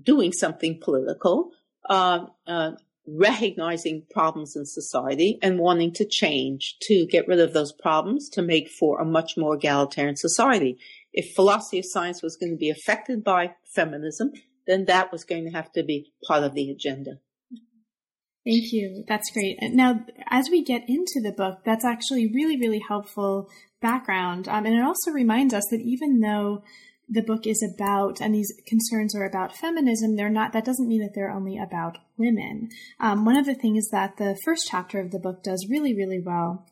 doing 0.01 0.31
something 0.31 0.79
political, 0.81 1.51
uh, 1.89 2.25
uh, 2.45 2.71
recognizing 3.07 4.03
problems 4.11 4.55
in 4.55 4.65
society 4.65 5.37
and 5.41 5.59
wanting 5.59 5.91
to 5.93 6.05
change 6.05 6.77
to 6.83 7.05
get 7.07 7.27
rid 7.27 7.39
of 7.39 7.53
those 7.53 7.73
problems 7.73 8.29
to 8.29 8.41
make 8.41 8.69
for 8.69 9.01
a 9.01 9.05
much 9.05 9.33
more 9.35 9.55
egalitarian 9.55 10.15
society. 10.15 10.77
If 11.13 11.35
philosophy 11.35 11.79
of 11.79 11.85
science 11.87 12.21
was 12.21 12.37
going 12.37 12.51
to 12.51 12.57
be 12.57 12.69
affected 12.69 13.23
by 13.23 13.55
feminism, 13.75 14.31
then 14.67 14.85
that 14.85 15.11
was 15.11 15.23
going 15.23 15.45
to 15.45 15.51
have 15.51 15.71
to 15.73 15.83
be 15.83 16.13
part 16.27 16.43
of 16.43 16.53
the 16.53 16.71
agenda. 16.71 17.19
Thank 18.45 18.73
you. 18.73 19.05
That's 19.07 19.31
great. 19.31 19.57
Now, 19.61 20.05
as 20.29 20.49
we 20.49 20.63
get 20.63 20.83
into 20.87 21.21
the 21.23 21.31
book, 21.31 21.59
that's 21.63 21.85
actually 21.85 22.29
really, 22.33 22.57
really 22.57 22.81
helpful 22.85 23.49
background. 23.81 24.49
Um, 24.49 24.65
and 24.65 24.75
it 24.75 24.83
also 24.83 25.11
reminds 25.11 25.53
us 25.53 25.63
that 25.71 25.79
even 25.79 26.19
though 26.19 26.63
the 27.07 27.21
book 27.21 27.45
is 27.45 27.63
about 27.63 28.19
and 28.21 28.33
these 28.33 28.53
concerns 28.65 29.15
are 29.15 29.25
about 29.25 29.55
feminism 29.55 30.15
they're 30.15 30.29
not 30.29 30.53
that 30.53 30.63
doesn't 30.63 30.87
mean 30.87 31.01
that 31.01 31.11
they're 31.13 31.29
only 31.29 31.57
about 31.57 31.97
women 32.17 32.69
um, 32.99 33.25
one 33.25 33.35
of 33.35 33.45
the 33.45 33.53
things 33.53 33.89
that 33.89 34.15
the 34.15 34.37
first 34.45 34.67
chapter 34.71 35.01
of 35.01 35.11
the 35.11 35.19
book 35.19 35.43
does 35.43 35.67
really 35.69 35.93
really 35.93 36.19
well 36.19 36.65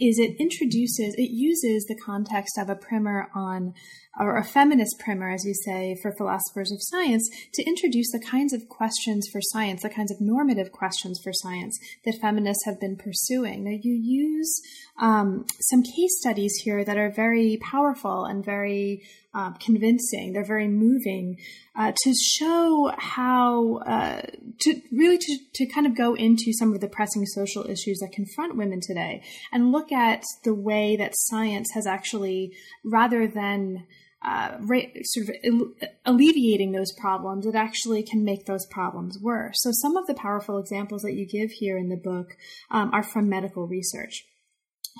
is 0.00 0.18
it 0.18 0.36
introduces 0.38 1.14
it 1.14 1.30
uses 1.30 1.86
the 1.86 1.94
context 1.94 2.58
of 2.58 2.68
a 2.68 2.74
primer 2.74 3.28
on 3.34 3.74
or 4.18 4.36
a 4.36 4.44
feminist 4.44 4.98
primer 4.98 5.30
as 5.30 5.44
you 5.44 5.54
say 5.54 5.96
for 6.02 6.12
philosophers 6.12 6.70
of 6.70 6.78
science 6.80 7.28
to 7.54 7.64
introduce 7.64 8.10
the 8.12 8.24
kinds 8.24 8.52
of 8.52 8.68
questions 8.68 9.28
for 9.30 9.40
science 9.42 9.82
the 9.82 9.88
kinds 9.88 10.10
of 10.10 10.20
normative 10.20 10.72
questions 10.72 11.20
for 11.22 11.32
science 11.32 11.78
that 12.04 12.20
feminists 12.20 12.64
have 12.64 12.78
been 12.80 12.96
pursuing 12.96 13.64
now 13.64 13.78
you 13.82 13.94
use 13.94 14.60
um, 15.00 15.46
some 15.60 15.82
case 15.82 16.18
studies 16.20 16.54
here 16.62 16.84
that 16.84 16.98
are 16.98 17.10
very 17.10 17.58
powerful 17.62 18.24
and 18.24 18.44
very 18.44 19.02
uh, 19.34 19.52
convincing. 19.52 20.32
They're 20.32 20.44
very 20.44 20.68
moving 20.68 21.38
uh, 21.74 21.92
to 21.96 22.14
show 22.14 22.92
how 22.98 23.76
uh, 23.78 24.22
to 24.60 24.80
really 24.92 25.16
to, 25.18 25.38
to 25.54 25.66
kind 25.66 25.86
of 25.86 25.96
go 25.96 26.14
into 26.14 26.52
some 26.52 26.74
of 26.74 26.80
the 26.80 26.88
pressing 26.88 27.24
social 27.24 27.64
issues 27.64 27.98
that 28.00 28.12
confront 28.12 28.56
women 28.56 28.80
today 28.82 29.22
and 29.50 29.72
look 29.72 29.90
at 29.90 30.22
the 30.44 30.54
way 30.54 30.96
that 30.96 31.12
science 31.14 31.70
has 31.72 31.86
actually, 31.86 32.52
rather 32.84 33.26
than 33.26 33.86
uh, 34.24 34.58
sort 35.02 35.28
of 35.28 35.62
alleviating 36.04 36.72
those 36.72 36.92
problems, 37.00 37.46
it 37.46 37.54
actually 37.54 38.02
can 38.02 38.24
make 38.24 38.46
those 38.46 38.66
problems 38.66 39.18
worse. 39.20 39.56
So 39.62 39.70
some 39.72 39.96
of 39.96 40.06
the 40.06 40.14
powerful 40.14 40.58
examples 40.58 41.02
that 41.02 41.14
you 41.14 41.26
give 41.26 41.50
here 41.50 41.76
in 41.76 41.88
the 41.88 41.96
book 41.96 42.36
um, 42.70 42.90
are 42.92 43.02
from 43.02 43.28
medical 43.28 43.66
research 43.66 44.24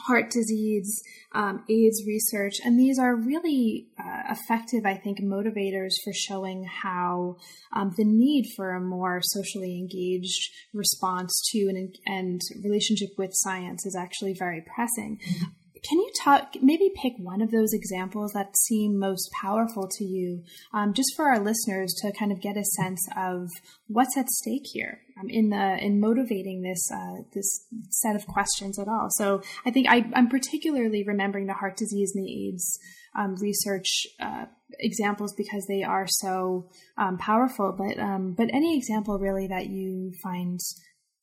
heart 0.06 0.30
disease, 0.30 1.02
um, 1.32 1.64
AIDS 1.68 2.02
research, 2.06 2.54
and 2.64 2.78
these 2.78 2.98
are 2.98 3.14
really 3.14 3.88
uh, 3.98 4.32
effective, 4.32 4.86
I 4.86 4.94
think, 4.94 5.20
motivators 5.20 5.92
for 6.02 6.12
showing 6.12 6.64
how 6.64 7.36
um, 7.72 7.92
the 7.96 8.04
need 8.04 8.52
for 8.56 8.70
a 8.70 8.80
more 8.80 9.20
socially 9.22 9.78
engaged 9.78 10.50
response 10.72 11.40
to 11.52 11.68
and, 11.68 11.94
and 12.06 12.40
relationship 12.64 13.10
with 13.18 13.30
science 13.32 13.84
is 13.86 13.96
actually 13.96 14.34
very 14.38 14.62
pressing. 14.74 15.18
Mm-hmm. 15.18 15.44
Can 15.88 15.98
you 15.98 16.12
talk, 16.22 16.54
maybe 16.62 16.92
pick 16.94 17.14
one 17.18 17.42
of 17.42 17.50
those 17.50 17.72
examples 17.72 18.32
that 18.34 18.56
seem 18.56 19.00
most 19.00 19.28
powerful 19.32 19.88
to 19.98 20.04
you, 20.04 20.44
um, 20.72 20.94
just 20.94 21.12
for 21.16 21.24
our 21.28 21.40
listeners 21.40 21.92
to 22.02 22.12
kind 22.12 22.30
of 22.30 22.40
get 22.40 22.56
a 22.56 22.64
sense 22.64 23.04
of 23.16 23.48
what's 23.88 24.16
at 24.16 24.28
stake 24.28 24.62
here 24.72 25.00
um, 25.20 25.28
in 25.28 25.50
the 25.50 25.78
in 25.84 25.98
motivating 25.98 26.62
this 26.62 26.88
uh, 26.92 27.22
this 27.34 27.66
set 27.90 28.14
of 28.14 28.28
questions 28.28 28.78
at 28.78 28.86
all? 28.86 29.08
So 29.10 29.42
I 29.66 29.72
think 29.72 29.88
I, 29.88 30.04
am 30.14 30.28
particularly 30.28 31.02
remembering 31.02 31.46
the 31.46 31.54
heart 31.54 31.76
disease 31.76 32.12
and 32.14 32.24
the 32.24 32.46
AIDS 32.46 32.78
um, 33.16 33.34
research 33.40 34.06
uh, 34.20 34.44
examples 34.78 35.34
because 35.36 35.66
they 35.68 35.82
are 35.82 36.06
so 36.06 36.70
um, 36.96 37.18
powerful. 37.18 37.74
But 37.76 37.98
um, 37.98 38.34
but 38.34 38.50
any 38.52 38.76
example 38.76 39.18
really 39.18 39.48
that 39.48 39.66
you 39.66 40.12
find 40.22 40.60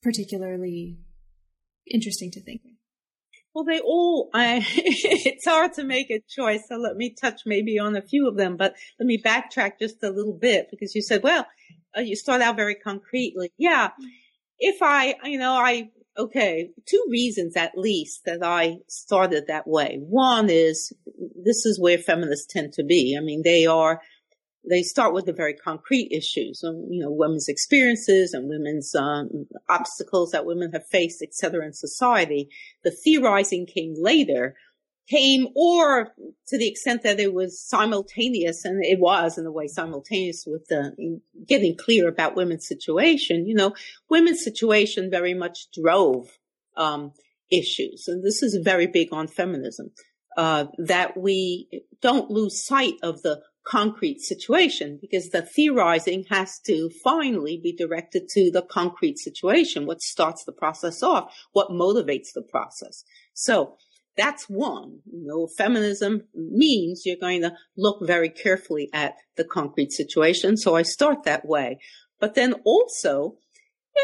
particularly 0.02 0.98
interesting 1.90 2.30
to 2.32 2.42
think. 2.42 2.60
Well, 3.54 3.64
they 3.64 3.80
all, 3.80 4.30
I, 4.32 4.64
it's 4.74 5.46
hard 5.46 5.74
to 5.74 5.84
make 5.84 6.10
a 6.10 6.22
choice. 6.28 6.62
So 6.68 6.76
let 6.76 6.96
me 6.96 7.14
touch 7.20 7.42
maybe 7.46 7.78
on 7.78 7.96
a 7.96 8.02
few 8.02 8.28
of 8.28 8.36
them, 8.36 8.56
but 8.56 8.74
let 8.98 9.06
me 9.06 9.20
backtrack 9.20 9.72
just 9.80 10.02
a 10.02 10.10
little 10.10 10.38
bit 10.40 10.68
because 10.70 10.94
you 10.94 11.02
said, 11.02 11.22
well, 11.22 11.46
uh, 11.96 12.00
you 12.00 12.16
start 12.16 12.42
out 12.42 12.56
very 12.56 12.76
concretely. 12.76 13.50
Yeah. 13.58 13.90
If 14.58 14.82
I, 14.82 15.14
you 15.24 15.38
know, 15.38 15.54
I, 15.54 15.90
okay, 16.16 16.70
two 16.86 17.04
reasons 17.10 17.56
at 17.56 17.76
least 17.76 18.22
that 18.26 18.40
I 18.42 18.78
started 18.88 19.46
that 19.46 19.66
way. 19.66 19.98
One 20.00 20.48
is 20.50 20.92
this 21.44 21.66
is 21.66 21.80
where 21.80 21.98
feminists 21.98 22.46
tend 22.52 22.74
to 22.74 22.84
be. 22.84 23.16
I 23.18 23.24
mean, 23.24 23.42
they 23.42 23.66
are, 23.66 24.00
they 24.68 24.82
start 24.82 25.14
with 25.14 25.24
the 25.24 25.32
very 25.32 25.54
concrete 25.54 26.08
issues, 26.12 26.60
you 26.62 27.00
know, 27.00 27.10
women's 27.10 27.48
experiences 27.48 28.34
and 28.34 28.48
women's 28.48 28.94
um, 28.94 29.46
obstacles 29.68 30.30
that 30.30 30.44
women 30.44 30.70
have 30.72 30.86
faced, 30.86 31.22
et 31.22 31.34
cetera, 31.34 31.64
in 31.64 31.72
society. 31.72 32.48
The 32.84 32.90
theorizing 32.90 33.66
came 33.66 33.94
later, 33.96 34.54
came 35.08 35.48
or 35.56 36.12
to 36.48 36.58
the 36.58 36.68
extent 36.68 37.02
that 37.02 37.18
it 37.18 37.32
was 37.32 37.60
simultaneous, 37.60 38.64
and 38.64 38.84
it 38.84 39.00
was 39.00 39.38
in 39.38 39.46
a 39.46 39.52
way 39.52 39.66
simultaneous 39.66 40.44
with 40.46 40.66
the 40.68 41.20
getting 41.46 41.76
clear 41.76 42.06
about 42.06 42.36
women's 42.36 42.68
situation. 42.68 43.46
You 43.46 43.54
know, 43.54 43.74
women's 44.08 44.44
situation 44.44 45.10
very 45.10 45.34
much 45.34 45.68
drove 45.72 46.38
um, 46.76 47.12
issues, 47.50 48.08
and 48.08 48.22
this 48.22 48.42
is 48.42 48.58
very 48.62 48.86
big 48.86 49.08
on 49.12 49.26
feminism. 49.26 49.90
Uh, 50.36 50.66
that 50.78 51.16
we 51.16 51.66
don't 52.00 52.30
lose 52.30 52.64
sight 52.64 52.94
of 53.02 53.20
the 53.22 53.42
concrete 53.64 54.20
situation 54.20 54.98
because 55.00 55.30
the 55.30 55.42
theorizing 55.42 56.24
has 56.30 56.58
to 56.66 56.90
finally 57.04 57.60
be 57.62 57.72
directed 57.72 58.28
to 58.28 58.50
the 58.50 58.62
concrete 58.62 59.18
situation, 59.18 59.86
what 59.86 60.00
starts 60.00 60.44
the 60.44 60.52
process 60.52 61.02
off, 61.02 61.34
what 61.52 61.70
motivates 61.70 62.32
the 62.34 62.42
process. 62.42 63.04
So 63.34 63.76
that's 64.16 64.44
one. 64.48 65.00
You 65.10 65.26
know, 65.26 65.48
feminism 65.56 66.22
means 66.34 67.02
you're 67.04 67.16
going 67.16 67.42
to 67.42 67.52
look 67.76 68.06
very 68.06 68.28
carefully 68.28 68.88
at 68.92 69.14
the 69.36 69.44
concrete 69.44 69.92
situation. 69.92 70.56
So 70.56 70.74
I 70.74 70.82
start 70.82 71.24
that 71.24 71.46
way. 71.46 71.78
But 72.18 72.34
then 72.34 72.54
also, 72.64 73.36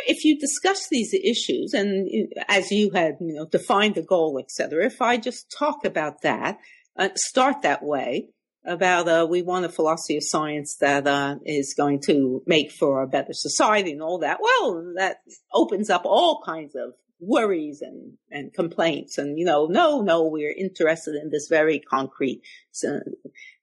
if 0.06 0.24
you 0.24 0.38
discuss 0.38 0.88
these 0.88 1.12
issues 1.12 1.74
and 1.74 2.08
as 2.48 2.70
you 2.70 2.90
had, 2.90 3.16
you 3.20 3.34
know, 3.34 3.46
defined 3.46 3.94
the 3.94 4.02
goal, 4.02 4.38
etc., 4.38 4.86
if 4.86 5.02
I 5.02 5.16
just 5.16 5.54
talk 5.56 5.84
about 5.84 6.22
that, 6.22 6.58
uh, 6.98 7.10
start 7.14 7.62
that 7.62 7.82
way, 7.82 8.28
about 8.66 9.08
uh, 9.08 9.26
we 9.28 9.42
want 9.42 9.64
a 9.64 9.68
philosophy 9.68 10.16
of 10.16 10.24
science 10.24 10.76
that 10.80 11.06
uh, 11.06 11.36
is 11.44 11.74
going 11.74 12.00
to 12.06 12.42
make 12.46 12.72
for 12.72 13.02
a 13.02 13.06
better 13.06 13.32
society 13.32 13.92
and 13.92 14.02
all 14.02 14.18
that. 14.18 14.38
Well, 14.40 14.92
that 14.96 15.18
opens 15.52 15.88
up 15.88 16.02
all 16.04 16.42
kinds 16.44 16.74
of 16.74 16.92
worries 17.20 17.80
and, 17.80 18.14
and 18.30 18.52
complaints. 18.52 19.18
And, 19.18 19.38
you 19.38 19.44
know, 19.44 19.66
no, 19.66 20.02
no, 20.02 20.24
we're 20.24 20.52
interested 20.52 21.14
in 21.14 21.30
this 21.30 21.48
very 21.48 21.78
concrete 21.78 22.42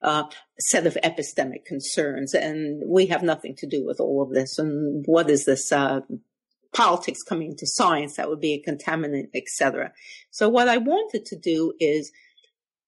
uh, 0.01 0.23
set 0.59 0.87
of 0.87 0.97
epistemic 1.03 1.65
concerns. 1.65 2.33
And 2.33 2.83
we 2.87 3.07
have 3.07 3.23
nothing 3.23 3.55
to 3.57 3.67
do 3.67 3.85
with 3.85 3.99
all 3.99 4.23
of 4.23 4.33
this. 4.33 4.57
And 4.57 5.03
what 5.05 5.29
is 5.29 5.45
this 5.45 5.71
uh, 5.71 6.01
politics 6.73 7.21
coming 7.21 7.51
into 7.51 7.67
science 7.67 8.15
that 8.17 8.29
would 8.29 8.41
be 8.41 8.53
a 8.53 8.69
contaminant, 8.69 9.29
etc. 9.35 9.93
So 10.31 10.49
what 10.49 10.67
I 10.67 10.77
wanted 10.77 11.25
to 11.27 11.37
do 11.37 11.73
is 11.79 12.11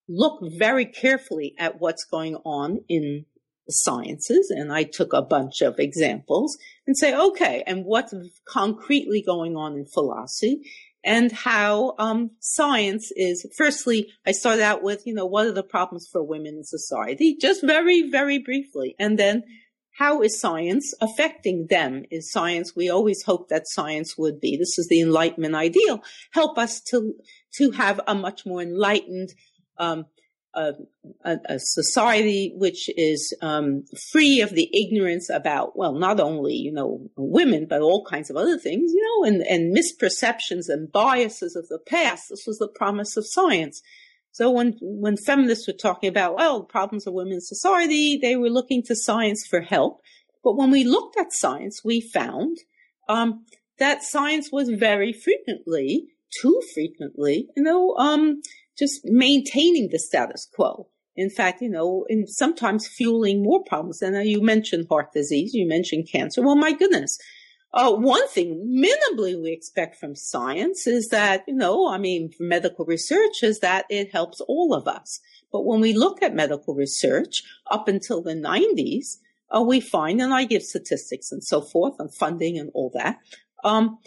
look 0.08 0.40
very 0.58 0.86
carefully 0.86 1.56
at 1.58 1.80
what's 1.80 2.06
going 2.06 2.36
on 2.46 2.80
in 2.88 3.26
the 3.68 3.74
sciences. 3.74 4.50
And 4.50 4.72
I 4.72 4.84
took 4.84 5.14
a 5.14 5.22
bunch 5.22 5.62
of 5.62 5.80
examples 5.80 6.58
and 6.86 6.98
say, 6.98 7.16
okay, 7.16 7.64
and 7.66 7.86
what's 7.86 8.14
concretely 8.48 9.24
going 9.26 9.56
on 9.56 9.74
in 9.74 9.86
philosophy 9.86 10.62
and 11.04 11.32
how 11.32 11.94
um, 12.00 12.32
science 12.40 13.12
is. 13.16 13.46
Firstly, 13.56 14.12
I 14.26 14.32
started 14.32 14.64
out 14.64 14.82
with, 14.82 15.06
you 15.06 15.14
know, 15.14 15.26
what 15.26 15.46
are 15.46 15.52
the 15.52 15.64
problems 15.64 16.08
for 16.12 16.24
women 16.24 16.56
in 16.58 16.64
society? 16.64 17.38
Just 17.40 17.64
very, 17.64 18.10
very 18.10 18.40
briefly. 18.40 18.96
And 19.00 19.18
then 19.18 19.44
how 19.98 20.22
is 20.22 20.40
science 20.40 20.94
affecting 21.00 21.68
them? 21.70 22.04
Is 22.12 22.32
science, 22.32 22.76
we 22.76 22.90
always 22.90 23.24
hope 23.24 23.50
that 23.50 23.68
science 23.68 24.18
would 24.18 24.42
be, 24.42 24.58
this 24.58 24.78
is 24.78 24.88
the 24.90 25.00
enlightenment 25.00 25.56
ideal, 25.56 26.04
help 26.32 26.58
us 26.58 26.82
to, 26.90 27.14
to 27.54 27.72
have 27.72 28.02
a 28.08 28.16
much 28.16 28.46
more 28.46 28.62
enlightened 28.62 29.30
um, 29.78 30.06
a, 30.56 30.74
a, 31.24 31.60
society 31.60 32.54
which 32.56 32.90
is 32.98 33.36
um, 33.42 33.84
free 34.12 34.42
of 34.42 34.52
the 34.52 34.70
ignorance 34.74 35.30
about, 35.30 35.78
well, 35.78 35.94
not 35.94 36.20
only, 36.20 36.54
you 36.54 36.72
know, 36.72 37.10
women, 37.18 37.66
but 37.70 37.82
all 37.82 38.06
kinds 38.06 38.30
of 38.30 38.38
other 38.38 38.58
things, 38.58 38.92
you 38.94 39.02
know, 39.04 39.28
and, 39.28 39.42
and 39.42 39.76
misperceptions 39.76 40.70
and 40.70 40.92
biases 40.92 41.56
of 41.56 41.68
the 41.68 41.80
past. 41.80 42.28
This 42.30 42.46
was 42.48 42.58
the 42.58 42.70
promise 42.70 43.18
of 43.18 43.26
science. 43.28 43.82
So 44.32 44.52
when, 44.52 44.78
when 44.82 45.18
feminists 45.18 45.68
were 45.68 45.74
talking 45.74 46.10
about, 46.10 46.36
well, 46.36 46.64
problems 46.64 47.08
of 47.08 47.14
women's 47.14 47.48
society, 47.48 48.18
they 48.18 48.36
were 48.36 48.50
looking 48.50 48.84
to 48.84 48.96
science 48.96 49.46
for 49.46 49.62
help. 49.62 50.02
But 50.44 50.58
when 50.58 50.72
we 50.72 50.84
looked 50.84 51.18
at 51.18 51.34
science, 51.34 51.82
we 51.84 52.02
found 52.02 52.58
um, 53.10 53.46
that 53.80 54.04
science 54.04 54.50
was 54.52 54.70
very 54.70 55.12
frequently, 55.12 56.08
too 56.42 56.62
frequently, 56.74 57.48
you 57.56 57.64
know, 57.64 57.96
um, 57.96 58.42
just 58.78 59.02
maintaining 59.06 59.90
the 59.92 60.00
status 60.00 60.48
quo. 60.54 60.88
In 61.16 61.30
fact, 61.30 61.62
you 61.62 61.70
know, 61.70 62.06
and 62.10 62.28
sometimes 62.30 62.88
fueling 62.88 63.42
more 63.42 63.64
problems. 63.64 64.02
And 64.02 64.28
you 64.28 64.42
mentioned 64.42 64.88
heart 64.90 65.14
disease, 65.14 65.54
you 65.54 65.68
mentioned 65.68 66.10
cancer. 66.12 66.42
Well, 66.42 66.58
my 66.58 66.74
goodness. 66.74 67.18
Uh, 67.74 67.92
one 67.92 68.26
thing 68.30 68.66
minimally 68.74 69.42
we 69.42 69.52
expect 69.52 69.98
from 69.98 70.16
science 70.16 70.88
is 70.88 71.10
that, 71.10 71.44
you 71.46 71.54
know, 71.54 71.90
I 71.90 71.98
mean, 71.98 72.32
medical 72.40 72.86
research 72.86 73.44
is 73.44 73.60
that 73.60 73.86
it 73.90 74.14
helps 74.14 74.40
all 74.48 74.74
of 74.74 74.88
us. 74.88 75.20
But 75.52 75.66
when 75.66 75.82
we 75.82 75.94
look 75.94 76.22
at 76.22 76.34
medical 76.34 76.74
research 76.74 77.44
up 77.70 77.90
until 77.90 78.22
the 78.22 78.34
90s, 78.34 79.18
uh, 79.54 79.62
we 79.62 79.82
find, 79.82 80.22
and 80.22 80.34
I 80.34 80.46
give 80.46 80.64
statistics 80.64 81.32
and 81.32 81.44
so 81.44 81.62
forth 81.62 81.96
on 82.00 82.10
funding 82.10 82.58
and 82.58 82.72
all 82.74 82.92
that, 82.94 83.20
um, 83.66 84.00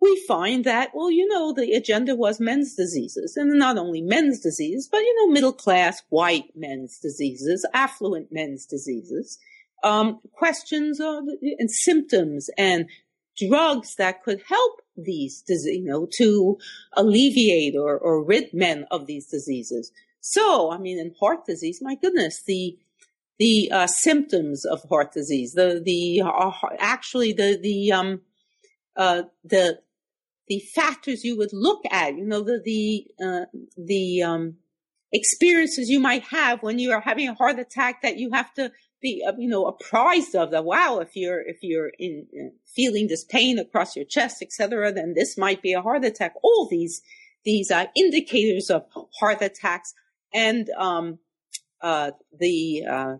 we 0.00 0.22
find 0.28 0.64
that, 0.64 0.90
well, 0.94 1.10
you 1.10 1.26
know, 1.28 1.52
the 1.52 1.72
agenda 1.72 2.14
was 2.14 2.38
men's 2.40 2.74
diseases 2.74 3.36
and 3.36 3.58
not 3.58 3.78
only 3.78 4.02
men's 4.02 4.40
diseases, 4.40 4.88
but, 4.90 4.98
you 4.98 5.14
know, 5.18 5.32
middle 5.32 5.52
class 5.52 6.02
white 6.10 6.50
men's 6.54 6.98
diseases, 6.98 7.66
affluent 7.72 8.28
men's 8.30 8.66
diseases, 8.66 9.38
um, 9.82 10.20
questions 10.32 11.00
of, 11.00 11.24
and 11.58 11.70
symptoms 11.70 12.50
and 12.58 12.86
drugs 13.48 13.94
that 13.96 14.22
could 14.22 14.42
help 14.46 14.80
these 14.96 15.42
diseases, 15.42 15.78
you 15.78 15.84
know, 15.84 16.06
to 16.18 16.58
alleviate 16.96 17.74
or, 17.76 17.98
or 17.98 18.22
rid 18.22 18.52
men 18.52 18.86
of 18.90 19.06
these 19.06 19.26
diseases. 19.26 19.90
So, 20.20 20.70
I 20.70 20.78
mean, 20.78 20.98
in 20.98 21.14
heart 21.18 21.46
disease, 21.46 21.80
my 21.82 21.96
goodness, 21.96 22.42
the, 22.46 22.78
the 23.38 23.70
uh, 23.72 23.86
symptoms 23.86 24.64
of 24.64 24.82
heart 24.88 25.12
disease, 25.12 25.52
the, 25.52 25.82
the, 25.84 26.22
uh, 26.22 26.52
actually 26.78 27.32
the, 27.32 27.58
the, 27.60 27.92
um, 27.92 28.20
uh, 28.96 29.24
the 29.42 29.80
the 30.48 30.60
factors 30.74 31.24
you 31.24 31.36
would 31.36 31.52
look 31.52 31.82
at, 31.90 32.14
you 32.14 32.24
know, 32.24 32.42
the, 32.42 32.60
the, 32.64 33.06
uh, 33.24 33.44
the, 33.76 34.22
um, 34.22 34.56
experiences 35.12 35.88
you 35.88 36.00
might 36.00 36.24
have 36.24 36.62
when 36.62 36.78
you 36.78 36.90
are 36.90 37.00
having 37.00 37.28
a 37.28 37.34
heart 37.34 37.58
attack 37.58 38.02
that 38.02 38.18
you 38.18 38.30
have 38.32 38.52
to 38.54 38.72
be, 39.00 39.24
uh, 39.26 39.32
you 39.38 39.48
know, 39.48 39.64
apprised 39.66 40.34
of 40.34 40.50
that. 40.50 40.64
Wow, 40.64 40.98
if 40.98 41.14
you're, 41.14 41.40
if 41.40 41.58
you're 41.62 41.92
in, 41.98 42.26
uh, 42.34 42.48
feeling 42.74 43.06
this 43.06 43.24
pain 43.24 43.58
across 43.58 43.94
your 43.94 44.04
chest, 44.04 44.42
etc., 44.42 44.92
then 44.92 45.14
this 45.14 45.38
might 45.38 45.62
be 45.62 45.72
a 45.72 45.80
heart 45.80 46.04
attack. 46.04 46.34
All 46.42 46.66
these, 46.68 47.00
these, 47.44 47.70
indicators 47.94 48.70
of 48.70 48.86
heart 49.20 49.40
attacks 49.40 49.94
and, 50.32 50.68
um, 50.76 51.18
uh, 51.80 52.10
the, 52.38 52.82
uh, 52.90 53.14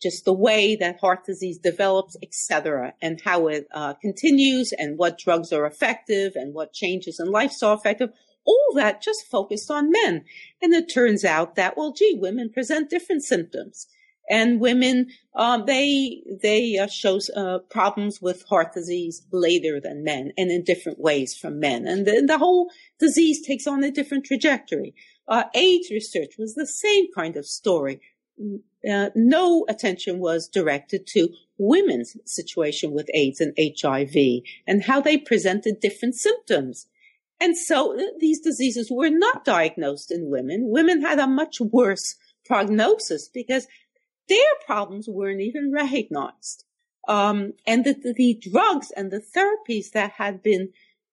just 0.00 0.24
the 0.24 0.32
way 0.32 0.76
that 0.76 1.00
heart 1.00 1.24
disease 1.24 1.58
develops, 1.58 2.16
etc., 2.22 2.94
and 3.00 3.20
how 3.24 3.48
it 3.48 3.66
uh, 3.72 3.94
continues, 3.94 4.72
and 4.72 4.98
what 4.98 5.18
drugs 5.18 5.52
are 5.52 5.66
effective, 5.66 6.32
and 6.34 6.54
what 6.54 6.72
changes 6.72 7.20
in 7.20 7.30
lifestyle 7.30 7.74
effective. 7.74 8.10
All 8.44 8.72
that 8.74 9.02
just 9.02 9.26
focused 9.26 9.70
on 9.70 9.90
men, 9.90 10.24
and 10.62 10.72
it 10.72 10.92
turns 10.92 11.24
out 11.24 11.56
that 11.56 11.76
well, 11.76 11.92
gee, 11.92 12.16
women 12.20 12.50
present 12.50 12.90
different 12.90 13.24
symptoms, 13.24 13.88
and 14.30 14.60
women 14.60 15.08
um, 15.34 15.64
they 15.66 16.22
they 16.42 16.78
uh, 16.78 16.86
show 16.86 17.18
uh, 17.36 17.58
problems 17.70 18.20
with 18.22 18.44
heart 18.48 18.72
disease 18.72 19.26
later 19.32 19.80
than 19.80 20.04
men, 20.04 20.32
and 20.36 20.50
in 20.50 20.62
different 20.64 21.00
ways 21.00 21.34
from 21.34 21.58
men, 21.58 21.86
and 21.86 22.06
the, 22.06 22.24
the 22.26 22.38
whole 22.38 22.70
disease 22.98 23.44
takes 23.44 23.66
on 23.66 23.82
a 23.82 23.90
different 23.90 24.24
trajectory. 24.24 24.94
Uh, 25.28 25.44
AIDS 25.54 25.90
research 25.90 26.34
was 26.38 26.54
the 26.54 26.66
same 26.66 27.06
kind 27.12 27.36
of 27.36 27.44
story 27.44 28.00
uh, 28.90 29.10
no 29.14 29.64
attention 29.68 30.18
was 30.18 30.48
directed 30.48 31.06
to 31.08 31.28
women's 31.58 32.16
situation 32.24 32.92
with 32.92 33.10
AIDS 33.14 33.40
and 33.40 33.56
HIV 33.58 34.42
and 34.66 34.84
how 34.84 35.00
they 35.00 35.16
presented 35.16 35.80
different 35.80 36.14
symptoms. 36.14 36.86
And 37.40 37.56
so 37.56 37.98
uh, 37.98 38.02
these 38.18 38.40
diseases 38.40 38.90
were 38.90 39.10
not 39.10 39.44
diagnosed 39.44 40.10
in 40.10 40.30
women. 40.30 40.70
Women 40.70 41.02
had 41.02 41.18
a 41.18 41.26
much 41.26 41.60
worse 41.60 42.16
prognosis 42.44 43.28
because 43.28 43.66
their 44.28 44.38
problems 44.64 45.08
weren't 45.08 45.40
even 45.40 45.72
recognized. 45.72 46.64
Um, 47.08 47.52
and 47.66 47.84
the, 47.84 47.94
the, 48.16 48.34
drugs 48.34 48.90
and 48.90 49.12
the 49.12 49.20
therapies 49.20 49.92
that 49.92 50.12
had 50.12 50.42
been 50.42 50.70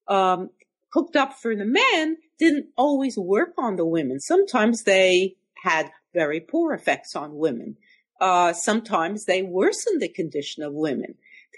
um, 0.08 0.50
hooked 0.92 1.16
up 1.16 1.34
for 1.34 1.56
the 1.56 1.66
men 1.66 2.18
didn't 2.40 2.68
always 2.76 3.16
work 3.16 3.54
on 3.58 3.76
the 3.76 3.86
women. 3.86 4.20
Sometimes 4.20 4.84
they 4.84 5.36
had 5.64 5.92
very 6.14 6.40
poor 6.40 6.74
effects 6.74 7.16
on 7.16 7.36
women. 7.36 7.78
Uh, 8.22 8.54
sometimes 8.54 9.26
they 9.26 9.42
worsened 9.42 10.02
the 10.02 10.08
condition 10.08 10.64
of 10.64 10.74
women 10.74 11.16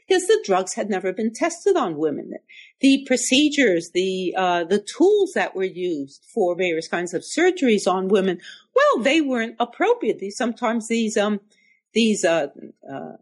because 0.07 0.27
the 0.27 0.41
drugs 0.45 0.73
had 0.73 0.89
never 0.89 1.11
been 1.11 1.33
tested 1.33 1.75
on 1.75 1.97
women. 1.97 2.33
The 2.81 3.03
procedures, 3.05 3.91
the 3.93 4.33
uh, 4.37 4.63
the 4.63 4.79
tools 4.79 5.31
that 5.33 5.55
were 5.55 5.63
used 5.63 6.25
for 6.33 6.55
various 6.55 6.87
kinds 6.87 7.13
of 7.13 7.23
surgeries 7.23 7.87
on 7.87 8.07
women, 8.07 8.39
well, 8.75 9.03
they 9.03 9.21
weren't 9.21 9.55
appropriate. 9.59 10.19
These, 10.19 10.37
sometimes 10.37 10.87
these 10.87 11.17
um 11.17 11.39
these 11.93 12.23
uh, 12.23 12.47
uh, 12.91 13.13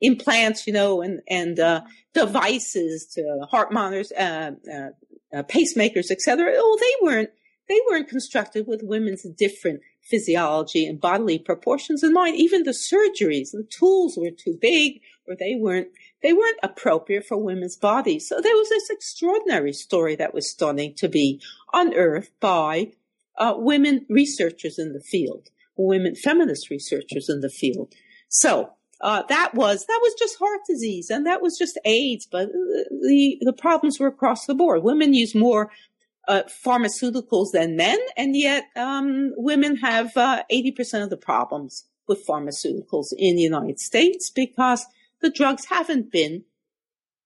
implants, 0.00 0.66
you 0.66 0.72
know, 0.72 1.00
and 1.00 1.20
and 1.28 1.58
uh, 1.58 1.82
devices 2.14 3.06
to 3.14 3.46
heart 3.50 3.72
monitors, 3.72 4.12
uh 4.12 4.52
pacemakers, 5.34 6.10
etc. 6.10 6.52
Oh, 6.56 6.78
they 6.80 7.06
weren't 7.06 7.30
they 7.68 7.80
weren't 7.88 8.08
constructed 8.08 8.66
with 8.66 8.82
women's 8.82 9.22
different 9.36 9.80
physiology 10.08 10.86
and 10.86 11.00
bodily 11.00 11.38
proportions 11.38 12.02
in 12.02 12.12
mind. 12.12 12.36
Even 12.36 12.62
the 12.62 12.70
surgeries, 12.70 13.50
the 13.52 13.66
tools 13.70 14.16
were 14.16 14.30
too 14.30 14.56
big, 14.60 15.00
or 15.26 15.36
they 15.38 15.54
weren't 15.54 15.88
they 16.22 16.32
weren't 16.32 16.58
appropriate 16.62 17.26
for 17.26 17.36
women's 17.36 17.76
bodies. 17.76 18.28
So 18.28 18.40
there 18.40 18.56
was 18.56 18.68
this 18.68 18.90
extraordinary 18.90 19.72
story 19.72 20.16
that 20.16 20.34
was 20.34 20.50
stunning 20.50 20.94
to 20.94 21.08
be 21.08 21.40
unearthed 21.72 22.32
by 22.40 22.92
uh, 23.36 23.54
women 23.56 24.04
researchers 24.08 24.78
in 24.78 24.92
the 24.92 25.00
field, 25.00 25.48
women 25.76 26.16
feminist 26.16 26.70
researchers 26.70 27.28
in 27.28 27.40
the 27.40 27.50
field. 27.50 27.94
So 28.28 28.72
uh, 29.00 29.22
that 29.28 29.54
was 29.54 29.86
that 29.86 30.00
was 30.02 30.14
just 30.18 30.38
heart 30.38 30.60
disease 30.68 31.08
and 31.08 31.24
that 31.26 31.40
was 31.40 31.56
just 31.56 31.78
AIDS, 31.84 32.26
but 32.30 32.48
the 32.48 33.38
the 33.40 33.52
problems 33.52 34.00
were 34.00 34.08
across 34.08 34.46
the 34.46 34.54
board. 34.54 34.82
Women 34.82 35.14
use 35.14 35.34
more 35.34 35.70
uh, 36.28 36.42
pharmaceuticals 36.64 37.52
than 37.52 37.74
men, 37.74 37.98
and 38.16 38.36
yet 38.36 38.64
um, 38.76 39.32
women 39.36 39.76
have 39.76 40.16
uh, 40.16 40.42
eighty 40.50 40.70
percent 40.70 41.02
of 41.02 41.10
the 41.10 41.16
problems 41.16 41.88
with 42.06 42.26
pharmaceuticals 42.26 43.08
in 43.16 43.36
the 43.36 43.42
United 43.42 43.80
States 43.80 44.30
because 44.30 44.86
the 45.20 45.30
drugs 45.30 45.64
haven't 45.66 46.12
been 46.12 46.44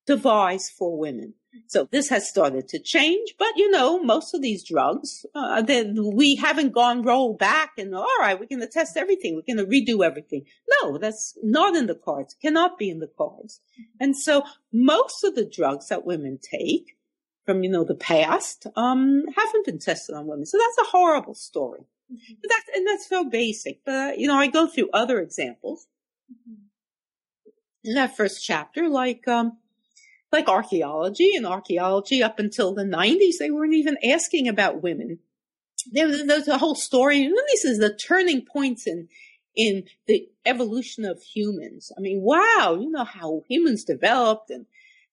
devised 0.06 0.72
for 0.78 0.98
women. 0.98 1.34
So 1.66 1.86
this 1.90 2.08
has 2.08 2.28
started 2.28 2.66
to 2.68 2.78
change, 2.78 3.34
but 3.38 3.56
you 3.56 3.70
know, 3.70 4.02
most 4.02 4.34
of 4.34 4.40
these 4.40 4.66
drugs, 4.66 5.26
uh, 5.34 5.62
we 5.66 6.34
haven't 6.36 6.72
gone 6.72 7.02
roll 7.02 7.34
back 7.34 7.72
and 7.76 7.94
all 7.94 8.06
right, 8.20 8.40
we're 8.40 8.46
going 8.46 8.60
to 8.60 8.66
test 8.66 8.96
everything. 8.96 9.34
We're 9.34 9.54
going 9.54 9.64
to 9.64 9.70
redo 9.70 10.02
everything. 10.02 10.46
No, 10.80 10.96
that's 10.96 11.36
not 11.42 11.76
in 11.76 11.86
the 11.86 11.94
cards. 11.94 12.34
Cannot 12.40 12.78
be 12.78 12.88
in 12.88 13.00
the 13.00 13.10
cards. 13.18 13.60
And 14.00 14.16
so 14.16 14.44
most 14.72 15.24
of 15.24 15.34
the 15.34 15.44
drugs 15.44 15.88
that 15.88 16.06
women 16.06 16.38
take 16.42 16.96
from, 17.44 17.62
you 17.62 17.70
know, 17.70 17.84
the 17.84 17.94
past, 17.94 18.66
um, 18.76 19.24
haven't 19.34 19.66
been 19.66 19.78
tested 19.78 20.14
on 20.14 20.26
women. 20.26 20.46
So 20.46 20.58
that's 20.58 20.88
a 20.88 20.90
horrible 20.90 21.34
story. 21.34 21.86
Mm-hmm. 22.12 22.34
But 22.40 22.50
that's, 22.50 22.76
and 22.76 22.86
that's 22.86 23.08
so 23.08 23.28
basic. 23.28 23.84
But, 23.84 24.18
you 24.18 24.28
know, 24.28 24.36
I 24.36 24.46
go 24.46 24.66
through 24.66 24.90
other 24.92 25.20
examples 25.20 25.86
mm-hmm. 26.30 26.54
in 27.84 27.94
that 27.94 28.16
first 28.16 28.44
chapter, 28.44 28.88
like, 28.88 29.26
um, 29.26 29.58
like 30.30 30.48
archaeology 30.48 31.32
and 31.36 31.46
archaeology 31.46 32.22
up 32.22 32.38
until 32.38 32.74
the 32.74 32.84
90s, 32.84 33.34
they 33.38 33.50
weren't 33.50 33.74
even 33.74 33.96
asking 34.08 34.48
about 34.48 34.82
women. 34.82 35.18
There 35.90 36.06
was, 36.06 36.24
there 36.24 36.38
was 36.38 36.48
a 36.48 36.58
whole 36.58 36.74
story. 36.74 37.24
And 37.24 37.34
this 37.48 37.64
is 37.64 37.78
the 37.78 37.94
turning 37.94 38.44
points 38.44 38.86
in, 38.86 39.08
in 39.54 39.84
the 40.06 40.28
evolution 40.46 41.04
of 41.04 41.22
humans. 41.22 41.92
I 41.96 42.00
mean, 42.00 42.22
wow, 42.22 42.78
you 42.80 42.90
know 42.90 43.04
how 43.04 43.42
humans 43.48 43.84
developed 43.84 44.50
and 44.50 44.66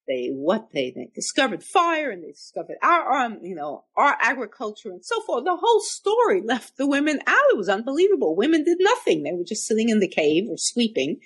they, 0.09 0.29
what 0.33 0.71
they, 0.73 0.91
they 0.91 1.09
discovered 1.13 1.63
fire 1.63 2.09
and 2.09 2.23
they 2.23 2.31
discovered 2.31 2.77
our, 2.83 3.11
um, 3.13 3.39
you 3.43 3.55
know, 3.55 3.85
our 3.95 4.17
agriculture 4.19 4.89
and 4.89 5.05
so 5.05 5.21
forth. 5.21 5.45
The 5.45 5.55
whole 5.55 5.79
story 5.81 6.41
left 6.41 6.77
the 6.77 6.87
women 6.87 7.19
out. 7.27 7.45
It 7.51 7.57
was 7.57 7.69
unbelievable. 7.69 8.35
Women 8.35 8.63
did 8.63 8.79
nothing. 8.81 9.23
They 9.23 9.31
were 9.31 9.45
just 9.47 9.67
sitting 9.67 9.89
in 9.89 9.99
the 9.99 10.07
cave 10.07 10.45
or 10.49 10.57
sweeping. 10.57 11.19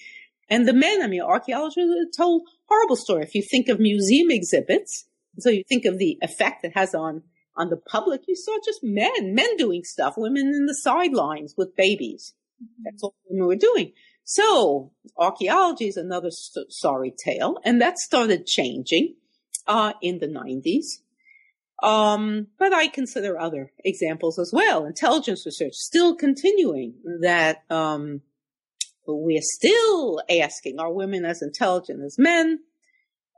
And 0.50 0.68
the 0.68 0.74
men, 0.74 1.02
I 1.02 1.08
mean, 1.08 1.22
archaeologists 1.22 2.18
told 2.18 2.44
horrible 2.68 2.98
story. 2.98 3.24
If 3.24 3.34
you 3.34 3.42
think 3.42 3.70
of 3.70 3.80
museum 3.80 4.30
exhibits, 4.30 5.06
so 5.40 5.50
you 5.50 5.64
think 5.68 5.86
of 5.86 5.98
the 5.98 6.18
effect 6.22 6.66
it 6.66 6.74
has 6.76 6.94
on 6.94 7.24
on 7.56 7.70
the 7.70 7.78
public, 7.78 8.22
you 8.28 8.36
saw 8.36 8.58
just 8.66 8.80
men, 8.84 9.36
men 9.36 9.56
doing 9.58 9.84
stuff, 9.84 10.16
women 10.18 10.48
in 10.48 10.66
the 10.66 10.74
sidelines 10.74 11.54
with 11.56 11.76
babies. 11.76 12.34
Mm-hmm. 12.62 12.84
That's 12.84 13.04
all 13.04 13.16
women 13.30 13.48
were 13.48 13.56
doing. 13.56 13.94
So 14.24 14.92
archaeology 15.18 15.88
is 15.88 15.98
another 15.98 16.32
st- 16.32 16.72
sorry 16.72 17.14
tale, 17.24 17.58
and 17.64 17.82
that 17.82 17.98
started 17.98 18.46
changing 18.46 19.16
uh, 19.68 19.94
in 20.02 20.20
the 20.20 20.28
90s. 20.28 20.86
Um, 21.82 22.48
but 22.58 22.74
I 22.74 22.88
consider 22.88 23.38
other 23.38 23.72
examples 23.84 24.40
as 24.40 24.52
well. 24.54 24.86
Intelligence 24.86 25.46
research 25.46 25.74
still 25.74 26.16
continuing 26.16 26.94
that 27.22 27.64
um, 27.70 28.22
we're 29.06 29.42
still 29.42 30.22
asking, 30.30 30.80
are 30.80 30.94
women 30.94 31.26
as 31.26 31.42
intelligent 31.42 32.02
as 32.04 32.16
men? 32.18 32.60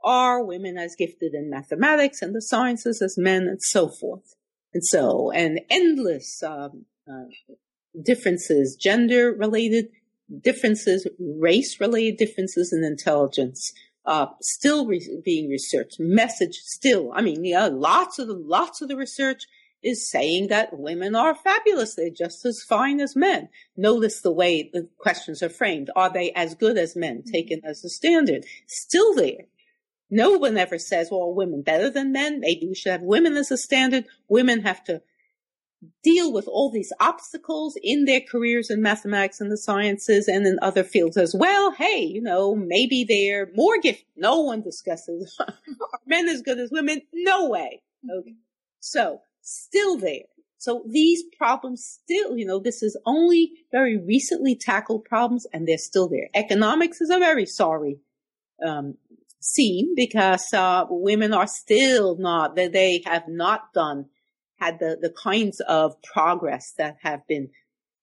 Are 0.04 0.44
women 0.44 0.78
as 0.78 0.94
gifted 0.96 1.34
in 1.34 1.50
mathematics 1.50 2.22
and 2.22 2.34
the 2.34 2.40
sciences 2.40 3.02
as 3.02 3.16
men 3.18 3.48
and 3.48 3.60
so 3.60 3.88
forth? 3.88 4.36
And 4.72 4.84
so, 4.84 5.32
and 5.32 5.60
endless 5.68 6.40
um, 6.44 6.84
uh, 7.10 7.24
differences, 8.00 8.76
gender 8.80 9.32
related 9.32 9.88
differences, 10.42 11.06
race 11.18 11.80
related 11.80 12.16
differences 12.18 12.72
in 12.72 12.84
intelligence, 12.84 13.72
uh, 14.04 14.26
still 14.40 14.86
re- 14.86 15.20
being 15.24 15.48
researched. 15.48 15.98
Message 15.98 16.56
still, 16.56 17.12
I 17.14 17.22
mean, 17.22 17.44
yeah, 17.44 17.66
lots 17.66 18.18
of 18.18 18.28
the, 18.28 18.34
lots 18.34 18.80
of 18.80 18.88
the 18.88 18.96
research 18.96 19.44
is 19.82 20.10
saying 20.10 20.48
that 20.48 20.78
women 20.78 21.14
are 21.14 21.34
fabulous. 21.34 21.94
They're 21.94 22.10
just 22.10 22.44
as 22.44 22.62
fine 22.62 23.00
as 23.00 23.14
men. 23.14 23.48
Notice 23.76 24.20
the 24.20 24.32
way 24.32 24.68
the 24.72 24.88
questions 24.98 25.42
are 25.42 25.48
framed. 25.48 25.90
Are 25.94 26.12
they 26.12 26.32
as 26.32 26.54
good 26.54 26.76
as 26.78 26.96
men, 26.96 27.18
mm-hmm. 27.18 27.30
taken 27.30 27.60
as 27.64 27.84
a 27.84 27.88
standard? 27.88 28.44
Still 28.66 29.14
there. 29.14 29.44
No 30.10 30.32
one 30.32 30.56
ever 30.56 30.78
says, 30.78 31.08
well, 31.10 31.34
women 31.34 31.62
better 31.62 31.90
than 31.90 32.12
men. 32.12 32.40
Maybe 32.40 32.66
we 32.66 32.74
should 32.74 32.92
have 32.92 33.02
women 33.02 33.36
as 33.36 33.50
a 33.50 33.56
standard. 33.56 34.06
Women 34.28 34.62
have 34.62 34.82
to 34.84 35.02
deal 36.02 36.32
with 36.32 36.46
all 36.48 36.70
these 36.70 36.92
obstacles 37.00 37.76
in 37.82 38.04
their 38.04 38.20
careers 38.20 38.70
in 38.70 38.82
mathematics 38.82 39.40
and 39.40 39.50
the 39.50 39.56
sciences 39.56 40.28
and 40.28 40.46
in 40.46 40.58
other 40.62 40.84
fields 40.84 41.16
as 41.16 41.34
well. 41.34 41.70
Hey, 41.72 42.00
you 42.00 42.22
know, 42.22 42.54
maybe 42.54 43.04
they're 43.04 43.48
more 43.54 43.78
gifted. 43.78 44.06
No 44.16 44.40
one 44.40 44.62
discusses 44.62 45.38
men 46.06 46.28
as 46.28 46.42
good 46.42 46.58
as 46.58 46.70
women. 46.70 47.02
No 47.12 47.48
way. 47.48 47.82
Okay. 48.10 48.34
So 48.80 49.20
still 49.42 49.96
there. 49.96 50.24
So 50.58 50.82
these 50.88 51.22
problems 51.36 51.84
still, 51.84 52.36
you 52.36 52.46
know, 52.46 52.58
this 52.58 52.82
is 52.82 52.96
only 53.06 53.52
very 53.70 53.98
recently 53.98 54.56
tackled 54.56 55.04
problems 55.04 55.46
and 55.52 55.66
they're 55.66 55.78
still 55.78 56.08
there. 56.08 56.28
Economics 56.34 57.00
is 57.00 57.10
a 57.10 57.18
very 57.18 57.46
sorry, 57.46 57.98
um, 58.66 58.96
scene 59.40 59.94
because, 59.94 60.52
uh, 60.52 60.84
women 60.88 61.32
are 61.32 61.46
still 61.46 62.16
not, 62.16 62.56
that 62.56 62.72
they 62.72 63.02
have 63.04 63.28
not 63.28 63.72
done, 63.74 64.06
had 64.58 64.78
the, 64.78 64.98
the 65.00 65.10
kinds 65.22 65.60
of 65.68 66.00
progress 66.02 66.72
that 66.78 66.96
have 67.02 67.26
been, 67.26 67.50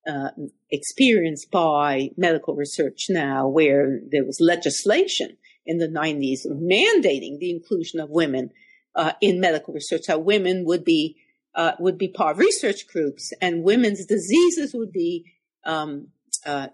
uh, 0.08 0.30
experienced 0.70 1.50
by 1.50 2.10
medical 2.18 2.56
research 2.56 3.06
now 3.10 3.48
where 3.48 4.02
there 4.12 4.26
was 4.26 4.38
legislation 4.42 5.38
in 5.66 5.78
the 5.78 5.88
90s 5.88 6.46
mandating 6.46 7.40
the 7.40 7.50
inclusion 7.50 8.00
of 8.00 8.10
women, 8.10 8.50
uh, 8.96 9.14
in 9.22 9.40
medical 9.40 9.74
research, 9.74 10.08
how 10.08 10.20
women 10.20 10.66
would 10.66 10.84
be, 10.84 11.16
uh, 11.56 11.74
would 11.80 11.98
be 11.98 12.08
part 12.08 12.34
of 12.34 12.38
research 12.40 12.88
groups, 12.88 13.32
and 13.42 13.64
women's 13.64 14.06
diseases 14.06 14.74
would 14.74 14.92
be 14.92 15.26
um, 15.66 16.08
uh, 16.46 16.68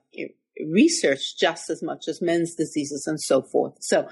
researched 0.68 1.40
just 1.40 1.70
as 1.70 1.82
much 1.82 2.08
as 2.08 2.22
men's 2.22 2.56
diseases 2.56 3.06
and 3.08 3.20
so 3.22 3.42
forth. 3.42 3.74
So, 3.80 4.10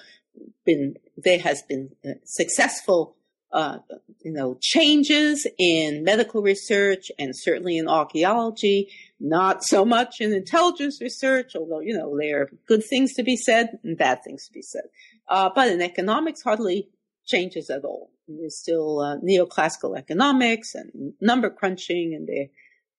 been 0.66 0.96
there 1.18 1.40
has 1.40 1.64
been 1.64 1.90
uh, 2.06 2.12
successful, 2.24 3.17
uh, 3.52 3.80
you 4.24 4.32
know, 4.32 4.58
changes 4.62 5.48
in 5.58 6.04
medical 6.04 6.42
research 6.42 7.12
and 7.18 7.34
certainly 7.36 7.78
in 7.78 7.88
archaeology. 7.88 8.90
Not 9.20 9.64
so 9.64 9.84
much 9.84 10.20
in 10.20 10.34
intelligence 10.34 11.00
research, 11.02 11.56
although 11.56 11.80
you 11.80 11.98
know 11.98 12.16
there 12.18 12.42
are 12.42 12.52
good 12.68 12.84
things 12.84 13.14
to 13.14 13.24
be 13.24 13.36
said 13.36 13.80
and 13.84 13.98
bad 13.98 14.20
things 14.24 14.46
to 14.48 14.54
be 14.54 14.62
said. 14.62 14.84
Uh, 15.28 15.50
but 15.54 15.70
in 15.70 15.82
economics, 15.82 16.44
hardly 16.44 16.90
changes 17.26 17.70
at 17.70 17.84
all. 17.84 18.12
There's 18.28 18.60
still 18.60 19.00
uh, 19.00 19.18
neoclassical 19.18 19.98
economics 19.98 20.76
and 20.76 21.14
number 21.22 21.50
crunching, 21.50 22.14
and 22.14 22.28
they're 22.28 22.50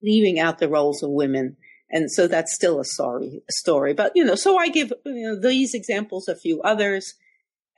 leaving 0.02 0.38
out 0.38 0.58
the 0.58 0.68
roles 0.68 1.02
of 1.02 1.10
women. 1.10 1.56
And 1.90 2.10
so 2.10 2.26
that's 2.26 2.54
still 2.54 2.80
a 2.80 2.84
sorry 2.84 3.42
story. 3.50 3.94
But, 3.94 4.12
you 4.14 4.24
know, 4.24 4.34
so 4.34 4.58
I 4.58 4.68
give 4.68 4.92
you 5.04 5.22
know, 5.22 5.40
these 5.40 5.74
examples, 5.74 6.28
a 6.28 6.36
few 6.36 6.60
others, 6.62 7.14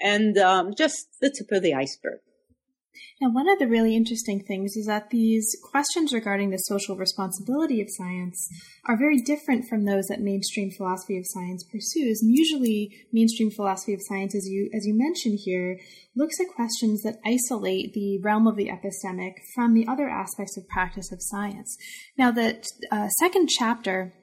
and 0.01 0.36
um, 0.38 0.74
just 0.76 1.09
the 1.20 1.30
tip 1.30 1.51
of 1.53 1.62
the 1.62 1.74
iceberg. 1.74 2.20
Now, 3.20 3.30
one 3.30 3.49
of 3.49 3.59
the 3.59 3.68
really 3.68 3.95
interesting 3.95 4.43
things 4.43 4.76
is 4.76 4.86
that 4.86 5.11
these 5.11 5.57
questions 5.70 6.12
regarding 6.12 6.51
the 6.51 6.57
social 6.57 6.97
responsibility 6.97 7.80
of 7.80 7.88
science 7.91 8.49
are 8.86 8.97
very 8.97 9.18
different 9.18 9.68
from 9.68 9.84
those 9.84 10.07
that 10.07 10.20
mainstream 10.20 10.70
philosophy 10.70 11.18
of 11.18 11.24
science 11.26 11.62
pursues. 11.64 12.22
And 12.22 12.34
usually, 12.34 12.91
mainstream 13.12 13.51
philosophy 13.51 13.95
of 13.95 14.01
science, 14.03 14.34
as 14.34 14.49
you 14.49 14.70
as 14.74 14.86
you 14.86 14.97
mentioned 14.97 15.41
here, 15.45 15.78
looks 16.16 16.41
at 16.41 16.55
questions 16.55 17.03
that 17.03 17.20
isolate 17.24 17.93
the 17.93 18.18
realm 18.22 18.47
of 18.47 18.57
the 18.57 18.70
epistemic 18.70 19.34
from 19.55 19.74
the 19.74 19.86
other 19.86 20.09
aspects 20.09 20.57
of 20.57 20.68
practice 20.68 21.12
of 21.12 21.18
science. 21.20 21.76
Now, 22.16 22.30
the 22.30 22.62
uh, 22.91 23.09
second 23.18 23.49
chapter 23.49 24.14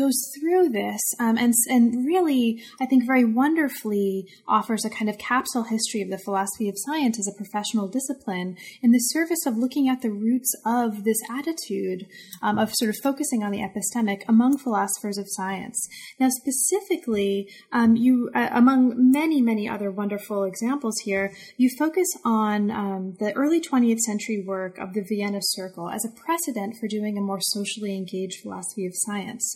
goes 0.00 0.32
through 0.38 0.70
this 0.70 1.00
um, 1.18 1.36
and 1.36 1.52
and 1.68 2.06
really 2.06 2.62
I 2.80 2.86
think 2.86 3.06
very 3.06 3.24
wonderfully 3.24 4.26
offers 4.48 4.84
a 4.84 4.90
kind 4.90 5.10
of 5.10 5.18
capsule 5.18 5.64
history 5.64 6.00
of 6.00 6.08
the 6.08 6.18
philosophy 6.18 6.68
of 6.68 6.76
science 6.78 7.18
as 7.18 7.28
a 7.28 7.36
professional 7.36 7.86
discipline 7.86 8.56
in 8.82 8.92
the 8.92 8.98
service 8.98 9.44
of 9.46 9.58
looking 9.58 9.88
at 9.88 10.00
the 10.00 10.10
roots 10.10 10.52
of 10.64 11.04
this 11.04 11.18
attitude 11.30 12.06
um, 12.42 12.58
of 12.58 12.70
sort 12.74 12.88
of 12.88 12.96
focusing 13.02 13.42
on 13.42 13.52
the 13.52 13.58
epistemic 13.58 14.22
among 14.26 14.56
philosophers 14.56 15.18
of 15.18 15.26
science. 15.28 15.86
Now, 16.18 16.28
specifically, 16.30 17.48
um, 17.72 17.96
you 17.96 18.30
uh, 18.34 18.48
among 18.52 18.94
many 19.12 19.42
many 19.42 19.68
other 19.68 19.90
wonderful 19.90 20.44
examples 20.44 20.94
here, 21.04 21.32
you 21.58 21.68
focus 21.78 22.08
on 22.24 22.70
um, 22.70 23.16
the 23.18 23.32
early 23.34 23.60
20th 23.60 23.98
century 23.98 24.42
work 24.46 24.78
of 24.78 24.94
the 24.94 25.04
Vienna 25.06 25.40
Circle 25.42 25.90
as 25.90 26.04
a 26.06 26.20
precedent 26.24 26.76
for 26.80 26.88
doing 26.88 27.18
a 27.18 27.20
more 27.20 27.40
socially 27.40 27.94
engaged 27.94 28.40
philosophy 28.40 28.86
of 28.86 28.92
science. 28.94 29.54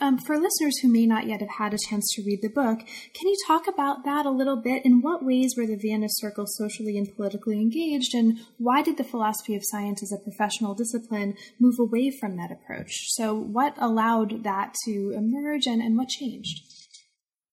Um, 0.00 0.18
for 0.18 0.36
listeners 0.36 0.78
who 0.78 0.88
may 0.88 1.06
not 1.06 1.26
yet 1.26 1.40
have 1.40 1.56
had 1.58 1.72
a 1.72 1.78
chance 1.88 2.06
to 2.14 2.22
read 2.22 2.40
the 2.42 2.48
book, 2.48 2.80
can 2.80 3.28
you 3.28 3.36
talk 3.46 3.68
about 3.68 4.04
that 4.04 4.26
a 4.26 4.30
little 4.30 4.60
bit? 4.60 4.84
In 4.84 5.00
what 5.00 5.24
ways 5.24 5.54
were 5.56 5.66
the 5.66 5.76
Vienna 5.76 6.08
Circle 6.10 6.46
socially 6.46 6.98
and 6.98 7.14
politically 7.14 7.60
engaged, 7.60 8.12
and 8.12 8.38
why 8.58 8.82
did 8.82 8.96
the 8.96 9.04
philosophy 9.04 9.54
of 9.54 9.62
science 9.64 10.02
as 10.02 10.12
a 10.12 10.22
professional 10.22 10.74
discipline 10.74 11.34
move 11.60 11.76
away 11.78 12.10
from 12.10 12.36
that 12.36 12.50
approach? 12.50 12.90
So, 13.10 13.34
what 13.34 13.74
allowed 13.78 14.42
that 14.44 14.74
to 14.84 15.12
emerge, 15.16 15.66
and, 15.66 15.80
and 15.80 15.96
what 15.96 16.08
changed? 16.08 16.60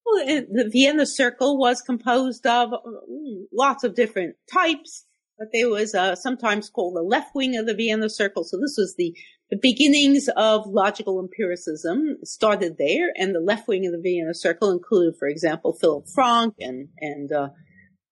Well, 0.06 0.26
the 0.26 0.70
Vienna 0.72 1.06
Circle 1.06 1.58
was 1.58 1.82
composed 1.82 2.46
of 2.46 2.70
mm, 2.70 3.44
lots 3.54 3.84
of 3.84 3.96
different 3.96 4.36
types, 4.52 5.06
but 5.38 5.48
there 5.54 5.70
was 5.70 5.96
uh, 5.96 6.16
sometimes 6.16 6.70
called 6.70 6.96
the 6.96 7.02
left 7.02 7.34
wing 7.36 7.56
of 7.58 7.66
the 7.66 7.74
Vienna 7.74 8.10
Circle. 8.10 8.44
So 8.44 8.58
this 8.58 8.76
was 8.78 8.96
the 8.98 9.16
the 9.50 9.60
beginnings 9.62 10.28
of 10.36 10.66
logical 10.66 11.20
empiricism 11.20 12.18
started 12.24 12.78
there, 12.78 13.12
and 13.16 13.34
the 13.34 13.40
left 13.40 13.68
wing 13.68 13.86
of 13.86 13.92
the 13.92 14.02
Vienna 14.02 14.34
Circle 14.34 14.72
included, 14.72 15.16
for 15.20 15.28
example, 15.28 15.74
Philip 15.80 16.06
Frank 16.14 16.56
and 16.60 16.90
and 17.00 17.32
uh, 17.32 17.50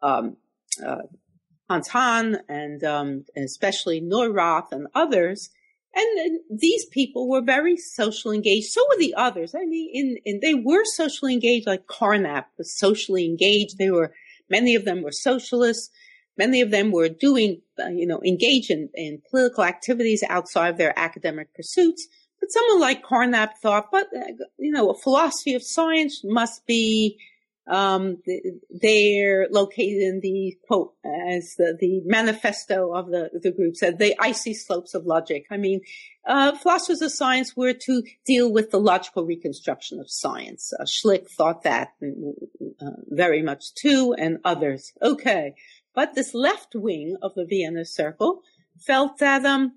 um, 0.01 0.37
uh, 0.85 1.03
Hans 1.69 1.87
Hahn, 1.87 2.37
and, 2.47 2.83
um, 2.83 3.25
and 3.35 3.45
especially 3.45 4.01
Neurath 4.01 4.71
and 4.71 4.87
others. 4.93 5.49
And 5.95 6.39
these 6.49 6.85
people 6.87 7.29
were 7.29 7.41
very 7.41 7.77
socially 7.77 8.35
engaged. 8.35 8.71
So 8.71 8.83
were 8.89 8.97
the 8.97 9.13
others. 9.15 9.53
I 9.55 9.65
mean, 9.65 9.89
in, 9.93 10.17
in, 10.25 10.39
they 10.41 10.55
were 10.55 10.83
socially 10.85 11.33
engaged, 11.33 11.67
like 11.67 11.85
Carnap 11.85 12.45
was 12.57 12.77
socially 12.77 13.25
engaged. 13.25 13.77
They 13.77 13.91
were, 13.91 14.13
many 14.49 14.73
of 14.75 14.85
them 14.85 15.03
were 15.03 15.11
socialists. 15.11 15.89
Many 16.37 16.61
of 16.61 16.71
them 16.71 16.91
were 16.91 17.09
doing, 17.09 17.61
uh, 17.79 17.89
you 17.89 18.07
know, 18.07 18.21
engaged 18.25 18.71
in, 18.71 18.89
in 18.95 19.21
political 19.29 19.63
activities 19.63 20.23
outside 20.27 20.69
of 20.69 20.77
their 20.77 20.97
academic 20.97 21.53
pursuits. 21.53 22.07
But 22.39 22.51
someone 22.51 22.81
like 22.81 23.05
Carnap 23.05 23.51
thought, 23.61 23.89
but, 23.91 24.07
uh, 24.15 24.33
you 24.57 24.71
know, 24.71 24.89
a 24.89 24.97
philosophy 24.97 25.53
of 25.53 25.63
science 25.63 26.21
must 26.23 26.65
be, 26.65 27.17
um, 27.67 28.17
they're 28.69 29.47
located 29.49 30.01
in 30.01 30.19
the 30.21 30.57
quote, 30.67 30.93
as 31.05 31.53
the, 31.57 31.77
the 31.79 32.01
manifesto 32.03 32.93
of 32.93 33.07
the, 33.07 33.29
the 33.41 33.51
group 33.51 33.77
said, 33.77 33.99
the 33.99 34.15
icy 34.19 34.53
slopes 34.53 34.93
of 34.93 35.05
logic. 35.05 35.45
I 35.49 35.57
mean, 35.57 35.79
uh, 36.27 36.57
philosophers 36.57 37.01
of 37.01 37.11
science 37.11 37.55
were 37.55 37.73
to 37.73 38.03
deal 38.25 38.51
with 38.51 38.71
the 38.71 38.79
logical 38.79 39.23
reconstruction 39.23 39.99
of 39.99 40.07
science. 40.09 40.73
Uh, 40.77 40.83
Schlick 40.83 41.29
thought 41.29 41.63
that 41.63 41.93
uh, 42.81 42.85
very 43.07 43.41
much 43.41 43.73
too, 43.75 44.13
and 44.17 44.39
others. 44.43 44.91
Okay. 45.01 45.53
But 45.95 46.15
this 46.15 46.33
left 46.33 46.73
wing 46.73 47.17
of 47.21 47.33
the 47.35 47.45
Vienna 47.45 47.85
Circle 47.85 48.41
felt 48.79 49.19
that 49.19 49.45
um, 49.45 49.73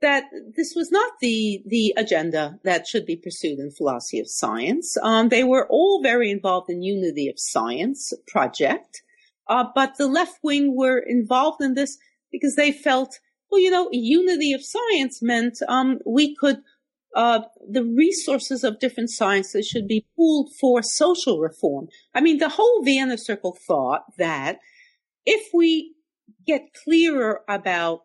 that 0.00 0.24
this 0.56 0.74
was 0.74 0.90
not 0.90 1.12
the 1.20 1.62
the 1.66 1.94
agenda 1.96 2.58
that 2.64 2.86
should 2.86 3.06
be 3.06 3.16
pursued 3.16 3.58
in 3.58 3.70
philosophy 3.70 4.20
of 4.20 4.28
science. 4.28 4.96
Um, 5.02 5.28
they 5.28 5.44
were 5.44 5.66
all 5.68 6.02
very 6.02 6.30
involved 6.30 6.70
in 6.70 6.82
Unity 6.82 7.28
of 7.28 7.36
Science 7.38 8.12
project, 8.26 9.02
uh, 9.48 9.64
but 9.74 9.96
the 9.96 10.06
left 10.06 10.38
wing 10.42 10.76
were 10.76 10.98
involved 10.98 11.62
in 11.62 11.74
this 11.74 11.98
because 12.30 12.56
they 12.56 12.72
felt, 12.72 13.18
well, 13.50 13.60
you 13.60 13.70
know, 13.70 13.88
unity 13.92 14.52
of 14.52 14.62
science 14.64 15.22
meant 15.22 15.58
um, 15.68 15.98
we 16.06 16.34
could. 16.36 16.58
Uh, 17.16 17.42
the 17.70 17.84
resources 17.84 18.64
of 18.64 18.80
different 18.80 19.08
sciences 19.08 19.68
should 19.68 19.86
be 19.86 20.04
pooled 20.16 20.50
for 20.60 20.82
social 20.82 21.38
reform. 21.38 21.86
I 22.12 22.20
mean, 22.20 22.38
the 22.38 22.48
whole 22.48 22.82
Vienna 22.82 23.16
Circle 23.16 23.56
thought 23.68 24.02
that 24.18 24.58
if 25.26 25.50
we 25.52 25.94
get 26.46 26.62
clearer 26.84 27.40
about 27.48 28.00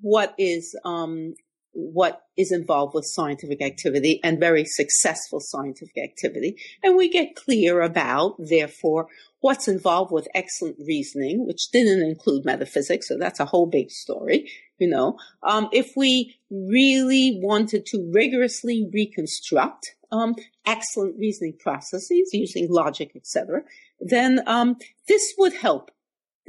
what 0.00 0.34
is 0.38 0.76
um, 0.84 1.34
what 1.72 2.22
is 2.36 2.50
involved 2.50 2.94
with 2.94 3.04
scientific 3.04 3.62
activity 3.62 4.20
and 4.24 4.40
very 4.40 4.64
successful 4.64 5.38
scientific 5.40 5.96
activity, 6.02 6.56
and 6.82 6.96
we 6.96 7.08
get 7.08 7.36
clear 7.36 7.80
about, 7.80 8.34
therefore, 8.38 9.06
what's 9.40 9.68
involved 9.68 10.12
with 10.12 10.28
excellent 10.34 10.76
reasoning, 10.86 11.46
which 11.46 11.70
didn't 11.70 12.02
include 12.02 12.44
metaphysics, 12.44 13.08
so 13.08 13.16
that's 13.18 13.40
a 13.40 13.44
whole 13.44 13.66
big 13.66 13.90
story. 13.90 14.50
You 14.78 14.88
know, 14.88 15.18
um, 15.42 15.68
if 15.72 15.92
we 15.96 16.36
really 16.50 17.38
wanted 17.42 17.86
to 17.86 18.10
rigorously 18.12 18.88
reconstruct 18.92 19.94
um, 20.10 20.34
excellent 20.66 21.18
reasoning 21.18 21.56
processes 21.60 22.30
using 22.32 22.66
logic, 22.68 23.12
etc., 23.14 23.62
then 24.00 24.40
um, 24.46 24.76
this 25.06 25.34
would 25.38 25.52
help 25.52 25.90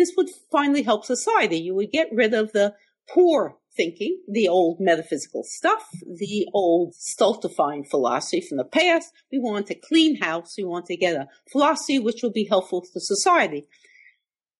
this 0.02 0.14
would 0.18 0.30
finally 0.52 0.82
help 0.82 1.06
society. 1.06 1.58
You 1.58 1.76
would 1.76 1.92
get 1.92 2.10
rid 2.12 2.34
of 2.34 2.52
the 2.52 2.74
poor 3.08 3.58
thinking, 3.76 4.22
the 4.28 4.48
old 4.48 4.80
metaphysical 4.80 5.44
stuff, 5.46 5.88
the 6.02 6.48
old 6.54 6.94
stultifying 6.96 7.86
philosophy 7.86 8.42
from 8.42 8.58
the 8.58 8.66
past. 8.66 9.14
We 9.32 9.40
want 9.40 9.70
a 9.70 9.76
clean 9.76 10.18
house. 10.18 10.56
We 10.58 10.66
want 10.66 10.88
to 10.88 10.98
get 10.98 11.16
a 11.16 11.28
philosophy 11.52 12.00
which 12.00 12.22
will 12.22 12.32
be 12.32 12.46
helpful 12.46 12.82
to 12.82 13.00
society. 13.00 13.68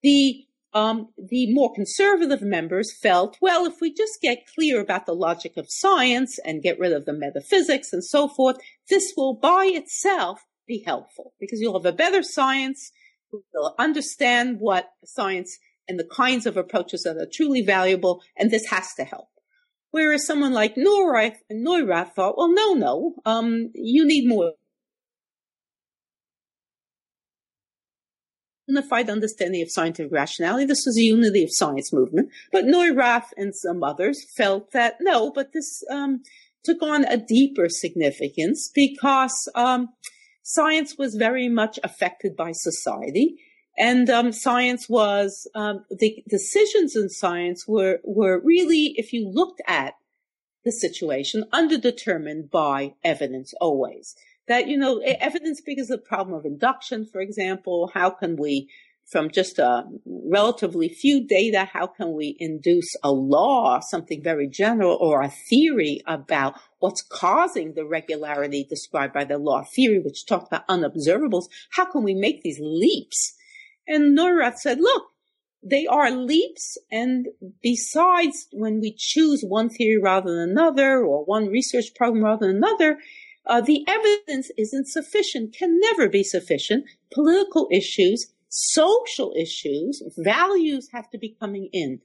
The 0.04 0.46
um, 0.74 1.10
the 1.18 1.54
more 1.54 1.74
conservative 1.74 2.42
members 2.42 2.94
felt, 2.98 3.36
well, 3.42 3.66
if 3.66 3.82
we 3.82 3.94
just 3.94 4.22
get 4.22 4.48
clear 4.56 4.80
about 4.80 5.06
the 5.06 5.14
logic 5.14 5.58
of 5.58 5.66
science 5.68 6.40
and 6.46 6.64
get 6.64 6.80
rid 6.80 6.94
of 6.94 7.04
the 7.04 7.12
metaphysics 7.12 7.92
and 7.92 8.02
so 8.02 8.30
forth, 8.30 8.56
this 8.90 9.12
will 9.18 9.34
by 9.34 9.66
itself 9.66 10.46
be 10.66 10.82
helpful 10.86 11.34
because 11.42 11.60
you'll 11.60 11.78
have 11.78 11.94
a 11.94 11.96
better 11.96 12.24
science 12.24 12.94
will 13.54 13.76
understand 13.80 14.60
what 14.60 14.92
science 15.06 15.58
and 15.88 16.00
the 16.00 16.08
kinds 16.16 16.46
of 16.46 16.58
approaches 16.58 17.04
that 17.04 17.18
are 17.18 17.28
truly 17.32 17.62
valuable, 17.62 18.22
and 18.38 18.52
this 18.52 18.66
has 18.68 18.94
to 18.96 19.04
help. 19.04 19.28
Whereas 19.92 20.26
someone 20.26 20.54
like 20.54 20.76
Neurath, 20.76 21.38
Neurath 21.52 22.14
thought, 22.14 22.38
well, 22.38 22.54
no, 22.54 22.74
no, 22.74 23.16
um, 23.26 23.72
you 23.74 24.06
need 24.06 24.28
more 24.28 24.54
unified 28.68 29.10
understanding 29.10 29.62
of 29.62 29.72
scientific 29.72 30.12
rationality. 30.12 30.66
This 30.66 30.86
was 30.86 30.98
a 30.98 31.02
unity 31.02 31.44
of 31.44 31.50
science 31.52 31.92
movement. 31.92 32.30
But 32.52 32.66
Neurath 32.66 33.34
and 33.38 33.54
some 33.54 33.84
others 33.84 34.26
felt 34.38 34.72
that 34.72 34.96
no, 35.02 35.32
but 35.32 35.52
this 35.54 35.84
um, 35.90 36.24
took 36.64 36.82
on 36.82 37.04
a 37.06 37.18
deeper 37.18 37.68
significance 37.68 38.72
because 38.74 39.50
um, 39.56 39.90
science 40.44 40.98
was 40.98 41.16
very 41.16 41.48
much 41.48 41.80
affected 41.84 42.36
by 42.36 42.52
society. 42.52 43.36
And 43.78 44.10
um, 44.10 44.32
science 44.32 44.90
was 44.90 45.48
um, 45.56 45.86
the 45.90 46.24
decisions 46.30 46.96
in 46.96 47.10
science 47.10 47.68
were 47.68 48.00
were 48.04 48.42
really, 48.44 48.94
if 48.98 49.14
you 49.14 49.30
looked 49.30 49.62
at 49.68 49.94
the 50.66 50.72
situation, 50.72 51.46
underdetermined 51.54 52.52
by 52.52 52.94
evidence 53.04 53.54
always. 53.62 54.16
That 54.48 54.68
you 54.68 54.78
know, 54.78 55.00
evidence 55.00 55.62
because 55.66 55.88
the 55.88 55.98
problem 55.98 56.38
of 56.38 56.46
induction, 56.46 57.06
for 57.06 57.22
example. 57.22 57.92
How 57.94 58.10
can 58.10 58.36
we 58.36 58.68
from 59.12 59.30
just 59.30 59.60
a 59.60 59.84
relatively 60.06 60.88
few 60.88 61.26
data, 61.26 61.66
how 61.66 61.86
can 61.86 62.14
we 62.14 62.38
induce 62.40 62.96
a 63.04 63.12
law, 63.12 63.80
something 63.82 64.24
very 64.24 64.48
general, 64.48 64.98
or 65.02 65.22
a 65.22 65.30
theory 65.30 66.02
about 66.08 66.56
what's 66.82 67.02
causing 67.02 67.74
the 67.74 67.86
regularity 67.86 68.66
described 68.70 69.14
by 69.14 69.24
the 69.24 69.38
law 69.38 69.62
of 69.62 69.70
theory, 69.70 70.00
which 70.00 70.26
talked 70.26 70.48
about 70.48 70.68
unobservables? 70.68 71.46
How 71.72 71.86
can 71.86 72.04
we 72.04 72.14
make 72.14 72.42
these 72.42 72.60
leaps? 72.62 73.34
And 73.88 74.18
Neurath 74.18 74.58
said, 74.58 74.80
look, 74.82 75.04
they 75.64 75.88
are 75.88 76.12
leaps. 76.12 76.78
And 76.92 77.30
besides, 77.62 78.48
when 78.52 78.82
we 78.82 78.94
choose 78.98 79.44
one 79.44 79.70
theory 79.70 80.02
rather 80.02 80.30
than 80.30 80.50
another, 80.50 81.04
or 81.04 81.24
one 81.24 81.48
research 81.48 81.96
program 81.96 82.26
rather 82.26 82.48
than 82.48 82.58
another, 82.58 82.98
uh, 83.46 83.62
the 83.62 83.86
evidence 83.88 84.52
isn't 84.58 84.88
sufficient, 84.88 85.56
can 85.56 85.80
never 85.80 86.10
be 86.10 86.24
sufficient. 86.24 86.86
Political 87.12 87.70
issues 87.72 88.34
social 88.52 89.34
issues, 89.36 90.04
values 90.18 90.90
have 90.92 91.10
to 91.10 91.18
be 91.18 91.36
coming 91.40 91.70
in. 91.72 92.02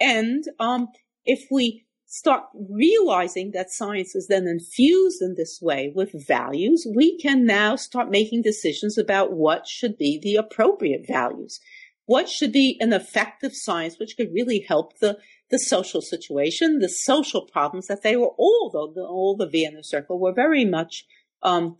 And 0.00 0.44
um, 0.58 0.88
if 1.24 1.46
we 1.50 1.85
start 2.16 2.44
realizing 2.70 3.50
that 3.50 3.70
science 3.70 4.14
is 4.14 4.26
then 4.26 4.46
infused 4.46 5.20
in 5.20 5.34
this 5.36 5.58
way 5.60 5.92
with 5.94 6.26
values, 6.26 6.86
we 6.96 7.18
can 7.18 7.44
now 7.44 7.76
start 7.76 8.10
making 8.10 8.40
decisions 8.40 8.96
about 8.96 9.34
what 9.34 9.66
should 9.66 9.98
be 9.98 10.18
the 10.22 10.34
appropriate 10.34 11.06
values. 11.06 11.60
What 12.06 12.30
should 12.30 12.52
be 12.52 12.78
an 12.80 12.94
effective 12.94 13.52
science 13.54 13.98
which 13.98 14.16
could 14.16 14.32
really 14.32 14.64
help 14.66 14.98
the, 14.98 15.18
the 15.50 15.58
social 15.58 16.00
situation, 16.00 16.78
the 16.78 16.88
social 16.88 17.42
problems 17.42 17.86
that 17.88 18.02
they 18.02 18.16
were 18.16 18.32
all, 18.38 18.70
the, 18.72 19.02
all 19.02 19.36
the 19.36 19.46
Vienna 19.46 19.84
Circle 19.84 20.18
were 20.18 20.32
very 20.32 20.64
much 20.64 21.04
um, 21.42 21.76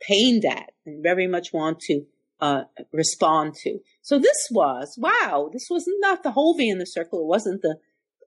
pained 0.00 0.44
at 0.44 0.70
and 0.86 1.02
very 1.02 1.26
much 1.26 1.52
want 1.52 1.80
to 1.80 2.04
uh, 2.40 2.62
respond 2.92 3.54
to. 3.54 3.80
So 4.02 4.20
this 4.20 4.48
was, 4.52 4.94
wow, 4.96 5.50
this 5.52 5.66
was 5.68 5.84
not 5.98 6.22
the 6.22 6.30
whole 6.30 6.56
Vienna 6.56 6.86
Circle. 6.86 7.22
It 7.22 7.26
wasn't 7.26 7.62
the 7.62 7.78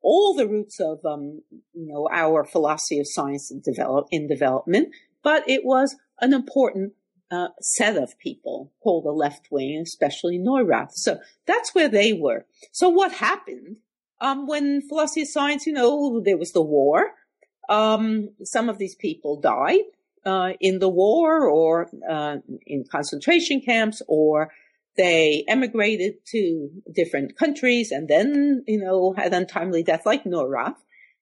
all 0.03 0.35
the 0.35 0.47
roots 0.47 0.79
of 0.79 0.99
um, 1.05 1.41
you 1.73 1.87
know 1.87 2.07
our 2.11 2.43
philosophy 2.43 2.99
of 2.99 3.07
science 3.09 3.49
in, 3.51 3.61
develop, 3.61 4.07
in 4.11 4.27
development, 4.27 4.89
but 5.23 5.47
it 5.49 5.65
was 5.65 5.95
an 6.21 6.33
important 6.33 6.93
uh, 7.31 7.47
set 7.61 7.97
of 7.97 8.17
people 8.19 8.71
called 8.83 9.05
the 9.05 9.11
left 9.11 9.47
wing, 9.49 9.81
especially 9.81 10.37
Neurath. 10.37 10.91
So 10.91 11.19
that's 11.47 11.73
where 11.73 11.89
they 11.89 12.13
were. 12.13 12.45
So 12.71 12.89
what 12.89 13.11
happened 13.13 13.77
um, 14.21 14.45
when 14.45 14.81
philosophy 14.87 15.23
of 15.23 15.29
science? 15.29 15.65
You 15.65 15.73
know, 15.73 16.21
there 16.23 16.37
was 16.37 16.51
the 16.51 16.61
war. 16.61 17.11
Um, 17.69 18.29
some 18.43 18.69
of 18.69 18.77
these 18.77 18.95
people 18.95 19.39
died 19.39 19.79
uh, 20.25 20.53
in 20.59 20.79
the 20.79 20.89
war 20.89 21.47
or 21.47 21.89
uh, 22.09 22.37
in 22.65 22.83
concentration 22.91 23.61
camps 23.61 24.01
or 24.07 24.51
they 24.95 25.43
emigrated 25.47 26.15
to 26.27 26.69
different 26.93 27.37
countries 27.37 27.91
and 27.91 28.07
then, 28.07 28.63
you 28.67 28.79
know, 28.79 29.13
had 29.13 29.33
untimely 29.33 29.83
death 29.83 30.05
like 30.05 30.23
Neurath. 30.23 30.75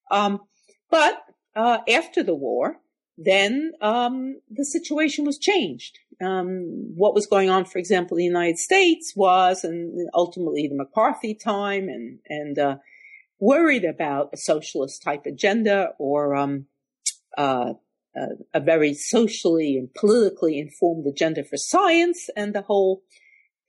Um, 0.09 0.41
but 0.89 1.23
uh, 1.55 1.79
after 1.89 2.23
the 2.23 2.35
war, 2.35 2.77
then 3.17 3.73
um, 3.81 4.39
the 4.49 4.65
situation 4.65 5.25
was 5.25 5.37
changed. 5.37 5.99
Um, 6.21 6.93
what 6.95 7.13
was 7.13 7.25
going 7.27 7.49
on, 7.49 7.65
for 7.65 7.79
example, 7.79 8.17
in 8.17 8.21
the 8.21 8.25
United 8.25 8.57
States 8.57 9.13
was, 9.15 9.63
and 9.63 10.09
ultimately 10.13 10.67
the 10.67 10.75
McCarthy 10.75 11.33
time, 11.33 11.87
and 11.87 12.19
and 12.27 12.59
uh, 12.59 12.77
worried 13.39 13.85
about 13.85 14.29
a 14.33 14.37
socialist 14.37 15.01
type 15.03 15.25
agenda 15.25 15.89
or 15.97 16.35
um, 16.35 16.65
uh, 17.37 17.73
a, 18.15 18.27
a 18.53 18.59
very 18.59 18.93
socially 18.93 19.77
and 19.77 19.93
politically 19.93 20.59
informed 20.59 21.05
agenda 21.07 21.43
for 21.43 21.57
science, 21.57 22.29
and 22.35 22.53
the 22.53 22.61
whole 22.61 23.01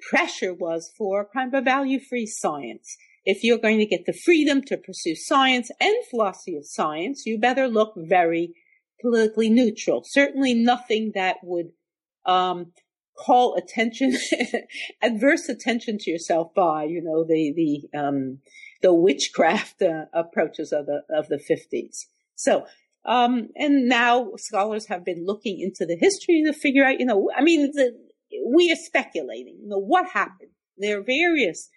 pressure 0.09 0.55
was 0.55 0.91
for 0.97 1.29
kind 1.33 1.55
of 1.55 1.61
a 1.61 1.65
value 1.65 2.01
free 2.01 2.27
science. 2.27 2.97
If 3.25 3.45
you're 3.45 3.59
going 3.59 3.79
to 3.79 3.87
get 3.87 4.05
the 4.07 4.13
freedom 4.13 4.63
to 4.63 4.77
pursue 4.77 5.15
science 5.15 5.71
and 5.81 5.95
philosophy 6.11 6.57
of 6.57 6.67
science, 6.67 7.25
you 7.25 7.39
better 7.39 7.69
look 7.69 7.95
very 7.97 8.55
politically 9.01 9.49
neutral. 9.49 10.03
Certainly 10.05 10.55
nothing 10.55 11.13
that 11.15 11.37
would 11.43 11.71
um, 12.27 12.73
call 13.17 13.55
attention, 13.55 14.17
adverse 15.03 15.49
attention 15.49 15.99
to 15.99 16.11
yourself 16.11 16.53
by, 16.55 16.85
you 16.85 17.03
know, 17.03 17.25
the 17.25 17.53
the 17.55 17.99
um, 17.99 18.39
the 18.81 18.93
witchcraft 18.93 19.83
uh, 19.83 20.07
approaches 20.13 20.73
of 20.73 20.87
the 20.87 21.03
of 21.11 21.29
the 21.29 21.39
fifties. 21.39 22.07
So, 22.35 22.67
um, 23.05 23.49
and 23.57 23.89
now 23.89 24.33
scholars 24.37 24.87
have 24.89 25.05
been 25.05 25.25
looking 25.27 25.61
into 25.61 25.87
the 25.87 25.97
history 26.01 26.43
to 26.47 26.53
figure 26.53 26.85
out, 26.85 26.99
you 26.99 27.07
know, 27.07 27.31
I 27.37 27.43
mean, 27.43 27.71
the, 27.73 27.97
we 28.47 28.71
are 28.73 28.77
speculating. 28.77 29.59
You 29.63 29.69
know, 29.69 29.79
what 29.79 30.09
happened? 30.09 30.51
There 30.79 30.99
are 30.99 31.03
various 31.03 31.69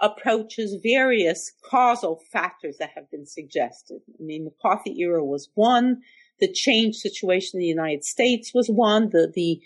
approaches, 0.00 0.76
various 0.82 1.52
causal 1.64 2.20
factors 2.32 2.76
that 2.78 2.90
have 2.94 3.10
been 3.10 3.26
suggested. 3.26 4.00
I 4.08 4.22
mean, 4.22 4.44
McCarthy 4.44 4.98
era 5.00 5.24
was 5.24 5.48
one. 5.54 6.02
The 6.40 6.52
change 6.52 6.96
situation 6.96 7.58
in 7.58 7.60
the 7.60 7.66
United 7.66 8.04
States 8.04 8.52
was 8.52 8.68
one. 8.68 9.10
The, 9.10 9.30
the 9.32 9.60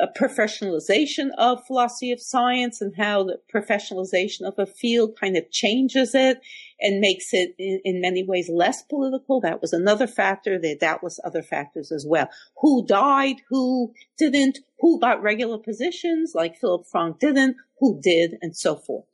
a 0.00 0.06
professionalization 0.06 1.30
of 1.38 1.66
philosophy 1.66 2.12
of 2.12 2.20
science 2.20 2.80
and 2.80 2.94
how 2.96 3.24
the 3.24 3.38
professionalization 3.52 4.42
of 4.42 4.54
a 4.58 4.66
field 4.66 5.18
kind 5.20 5.36
of 5.36 5.50
changes 5.50 6.14
it 6.14 6.40
and 6.80 7.00
makes 7.00 7.32
it 7.32 7.54
in, 7.58 7.80
in, 7.84 8.00
many 8.00 8.22
ways 8.22 8.48
less 8.48 8.82
political. 8.82 9.40
That 9.40 9.60
was 9.60 9.72
another 9.72 10.06
factor. 10.06 10.58
There 10.58 10.72
are 10.72 10.78
doubtless 10.78 11.18
other 11.24 11.42
factors 11.42 11.90
as 11.90 12.06
well. 12.08 12.28
Who 12.60 12.86
died? 12.86 13.36
Who 13.48 13.92
didn't? 14.16 14.58
Who 14.80 15.00
got 15.00 15.22
regular 15.22 15.58
positions 15.58 16.32
like 16.34 16.56
Philip 16.56 16.86
Frank 16.90 17.18
didn't? 17.18 17.56
Who 17.80 18.00
did? 18.00 18.36
And 18.40 18.56
so 18.56 18.76
forth. 18.76 19.06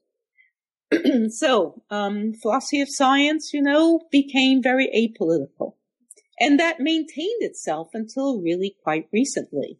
so, 1.30 1.82
um, 1.90 2.34
philosophy 2.34 2.82
of 2.82 2.88
science, 2.90 3.52
you 3.54 3.62
know, 3.62 4.02
became 4.10 4.62
very 4.62 4.88
apolitical. 4.94 5.74
And 6.38 6.58
that 6.58 6.80
maintained 6.80 7.40
itself 7.42 7.90
until 7.94 8.40
really 8.40 8.76
quite 8.82 9.08
recently. 9.12 9.78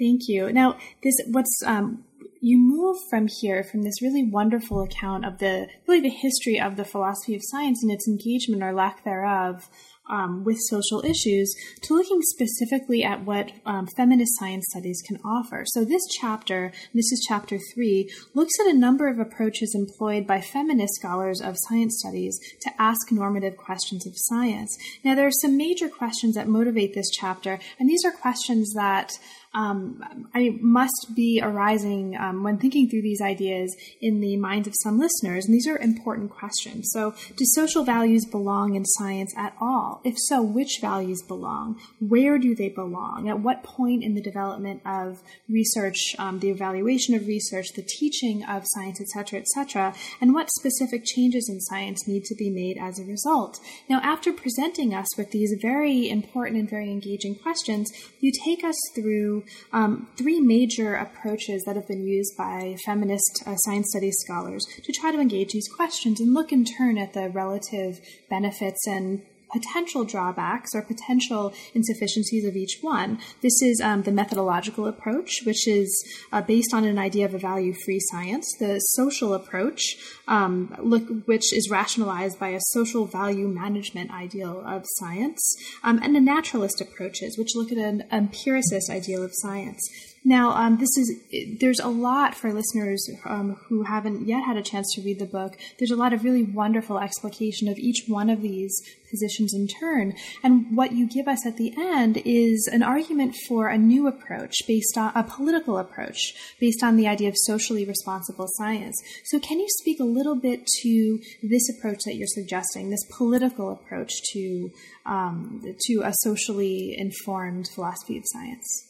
Thank 0.00 0.28
you. 0.28 0.50
Now, 0.50 0.78
this 1.02 1.14
what's 1.26 1.62
um, 1.66 2.04
you 2.40 2.56
move 2.58 2.96
from 3.10 3.28
here 3.28 3.62
from 3.62 3.82
this 3.82 4.00
really 4.00 4.24
wonderful 4.24 4.82
account 4.82 5.26
of 5.26 5.38
the 5.38 5.68
really 5.86 6.00
the 6.00 6.08
history 6.08 6.58
of 6.58 6.76
the 6.76 6.86
philosophy 6.86 7.34
of 7.34 7.42
science 7.44 7.82
and 7.82 7.92
its 7.92 8.08
engagement 8.08 8.62
or 8.62 8.72
lack 8.72 9.04
thereof 9.04 9.68
um, 10.10 10.44
with 10.44 10.58
social 10.68 11.04
issues 11.04 11.54
to 11.82 11.94
looking 11.94 12.20
specifically 12.22 13.04
at 13.04 13.24
what 13.24 13.52
um, 13.64 13.86
feminist 13.96 14.38
science 14.38 14.66
studies 14.70 15.02
can 15.06 15.18
offer. 15.24 15.64
So, 15.66 15.84
this 15.84 16.02
chapter, 16.20 16.72
this 16.92 17.12
is 17.12 17.24
chapter 17.28 17.58
three, 17.74 18.10
looks 18.34 18.58
at 18.60 18.66
a 18.66 18.78
number 18.78 19.08
of 19.08 19.18
approaches 19.18 19.74
employed 19.74 20.26
by 20.26 20.40
feminist 20.40 20.94
scholars 20.96 21.40
of 21.40 21.56
science 21.68 22.00
studies 22.00 22.38
to 22.62 22.70
ask 22.78 23.12
normative 23.12 23.56
questions 23.56 24.06
of 24.06 24.14
science. 24.16 24.76
Now, 25.04 25.14
there 25.14 25.26
are 25.26 25.42
some 25.42 25.56
major 25.56 25.88
questions 25.88 26.34
that 26.34 26.48
motivate 26.48 26.94
this 26.94 27.10
chapter, 27.10 27.58
and 27.78 27.88
these 27.88 28.04
are 28.04 28.10
questions 28.12 28.72
that 28.74 29.12
um, 29.52 30.00
I 30.32 30.56
must 30.60 31.08
be 31.16 31.40
arising 31.42 32.16
um, 32.16 32.44
when 32.44 32.58
thinking 32.58 32.88
through 32.88 33.02
these 33.02 33.20
ideas 33.20 33.74
in 34.00 34.20
the 34.20 34.36
minds 34.36 34.68
of 34.68 34.74
some 34.82 34.98
listeners. 34.98 35.44
And 35.44 35.54
these 35.54 35.66
are 35.66 35.76
important 35.76 36.30
questions. 36.30 36.88
So, 36.92 37.14
do 37.36 37.44
social 37.44 37.82
values 37.82 38.24
belong 38.24 38.76
in 38.76 38.84
science 38.84 39.34
at 39.36 39.54
all? 39.60 40.02
If 40.04 40.14
so, 40.18 40.40
which 40.40 40.78
values 40.80 41.20
belong? 41.26 41.80
Where 41.98 42.38
do 42.38 42.54
they 42.54 42.68
belong? 42.68 43.28
At 43.28 43.40
what 43.40 43.64
point 43.64 44.04
in 44.04 44.14
the 44.14 44.22
development 44.22 44.82
of 44.86 45.20
research, 45.48 45.98
um, 46.18 46.38
the 46.38 46.50
evaluation 46.50 47.16
of 47.16 47.26
research, 47.26 47.66
the 47.74 47.82
teaching 47.82 48.44
of 48.44 48.62
science, 48.66 49.00
etc., 49.00 49.40
etc., 49.40 49.94
and 50.20 50.32
what 50.32 50.50
specific 50.52 51.02
changes 51.04 51.48
in 51.48 51.60
science 51.60 52.06
need 52.06 52.24
to 52.24 52.36
be 52.36 52.50
made 52.50 52.78
as 52.80 53.00
a 53.00 53.04
result? 53.04 53.58
Now, 53.88 54.00
after 54.02 54.32
presenting 54.32 54.94
us 54.94 55.08
with 55.18 55.32
these 55.32 55.56
very 55.60 56.08
important 56.08 56.56
and 56.56 56.70
very 56.70 56.90
engaging 56.90 57.34
questions, 57.34 57.90
you 58.20 58.30
take 58.44 58.62
us 58.62 58.76
through 58.94 59.39
um, 59.72 60.08
three 60.16 60.40
major 60.40 60.94
approaches 60.94 61.62
that 61.64 61.76
have 61.76 61.88
been 61.88 62.06
used 62.06 62.36
by 62.36 62.76
feminist 62.84 63.42
uh, 63.46 63.56
science 63.56 63.88
studies 63.90 64.16
scholars 64.20 64.64
to 64.84 64.92
try 64.92 65.12
to 65.12 65.20
engage 65.20 65.52
these 65.52 65.68
questions 65.68 66.20
and 66.20 66.34
look 66.34 66.52
in 66.52 66.64
turn 66.64 66.98
at 66.98 67.12
the 67.12 67.28
relative 67.30 68.00
benefits 68.28 68.86
and 68.86 69.22
potential 69.52 70.04
drawbacks 70.04 70.74
or 70.74 70.82
potential 70.82 71.52
insufficiencies 71.74 72.44
of 72.44 72.56
each 72.56 72.78
one. 72.80 73.18
This 73.42 73.62
is 73.62 73.80
um, 73.80 74.02
the 74.02 74.12
methodological 74.12 74.86
approach, 74.86 75.42
which 75.44 75.66
is 75.66 75.90
uh, 76.32 76.42
based 76.42 76.72
on 76.72 76.84
an 76.84 76.98
idea 76.98 77.24
of 77.24 77.34
a 77.34 77.38
value 77.38 77.74
free 77.84 78.00
science. 78.00 78.46
The 78.58 78.78
social 78.78 79.34
approach, 79.34 79.96
um, 80.28 80.74
look, 80.78 81.04
which 81.26 81.52
is 81.52 81.70
rationalized 81.70 82.38
by 82.38 82.48
a 82.48 82.60
social 82.60 83.06
value 83.06 83.48
management 83.48 84.10
ideal 84.10 84.62
of 84.66 84.84
science, 84.98 85.56
um, 85.82 86.00
and 86.02 86.14
the 86.14 86.20
naturalist 86.20 86.80
approaches, 86.80 87.36
which 87.38 87.54
look 87.54 87.72
at 87.72 87.78
an 87.78 88.04
empiricist 88.10 88.90
ideal 88.90 89.22
of 89.22 89.32
science. 89.34 89.80
Now, 90.24 90.50
um, 90.50 90.76
this 90.76 90.90
is 90.98 91.18
there's 91.60 91.80
a 91.80 91.88
lot 91.88 92.34
for 92.34 92.52
listeners 92.52 93.08
um, 93.24 93.56
who 93.68 93.84
haven't 93.84 94.26
yet 94.26 94.44
had 94.44 94.58
a 94.58 94.62
chance 94.62 94.92
to 94.94 95.02
read 95.02 95.18
the 95.18 95.24
book. 95.24 95.56
There's 95.78 95.90
a 95.90 95.96
lot 95.96 96.12
of 96.12 96.24
really 96.24 96.42
wonderful 96.42 96.98
explication 96.98 97.68
of 97.68 97.78
each 97.78 98.04
one 98.06 98.28
of 98.28 98.42
these 98.42 98.74
positions 99.10 99.54
in 99.54 99.66
turn, 99.66 100.12
and 100.42 100.76
what 100.76 100.92
you 100.92 101.08
give 101.08 101.26
us 101.26 101.46
at 101.46 101.56
the 101.56 101.72
end 101.78 102.20
is 102.26 102.68
an 102.70 102.82
argument 102.82 103.34
for 103.48 103.68
a 103.68 103.78
new 103.78 104.06
approach 104.06 104.54
based 104.68 104.98
on 104.98 105.10
a 105.14 105.24
political 105.24 105.78
approach 105.78 106.34
based 106.60 106.82
on 106.82 106.96
the 106.96 107.08
idea 107.08 107.28
of 107.30 107.34
socially 107.38 107.86
responsible 107.86 108.46
science. 108.58 109.00
So, 109.24 109.40
can 109.40 109.58
you 109.58 109.68
speak 109.78 110.00
a 110.00 110.04
little 110.04 110.36
bit 110.36 110.66
to 110.82 111.18
this 111.42 111.66
approach 111.70 112.00
that 112.04 112.16
you're 112.16 112.26
suggesting, 112.26 112.90
this 112.90 113.06
political 113.16 113.72
approach 113.72 114.12
to 114.34 114.70
um, 115.06 115.62
to 115.86 116.02
a 116.04 116.12
socially 116.20 116.94
informed 116.98 117.68
philosophy 117.74 118.18
of 118.18 118.24
science? 118.26 118.86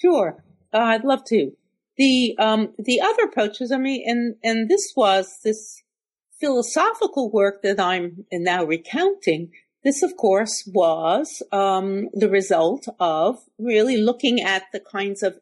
Sure. 0.00 0.36
Uh, 0.72 0.78
I'd 0.78 1.04
love 1.04 1.24
to. 1.26 1.52
The 1.98 2.36
um, 2.38 2.72
the 2.78 3.00
other 3.00 3.24
approaches, 3.24 3.70
I 3.70 3.78
mean, 3.78 4.02
and 4.06 4.36
and 4.42 4.68
this 4.68 4.92
was 4.96 5.38
this 5.44 5.82
philosophical 6.40 7.30
work 7.30 7.62
that 7.62 7.78
I'm 7.78 8.24
now 8.32 8.64
recounting. 8.64 9.52
This, 9.84 10.02
of 10.02 10.16
course, 10.16 10.68
was 10.72 11.42
um, 11.50 12.08
the 12.12 12.28
result 12.28 12.86
of 13.00 13.38
really 13.58 13.96
looking 13.96 14.40
at 14.40 14.62
the 14.72 14.80
kinds 14.80 15.22
of 15.22 15.38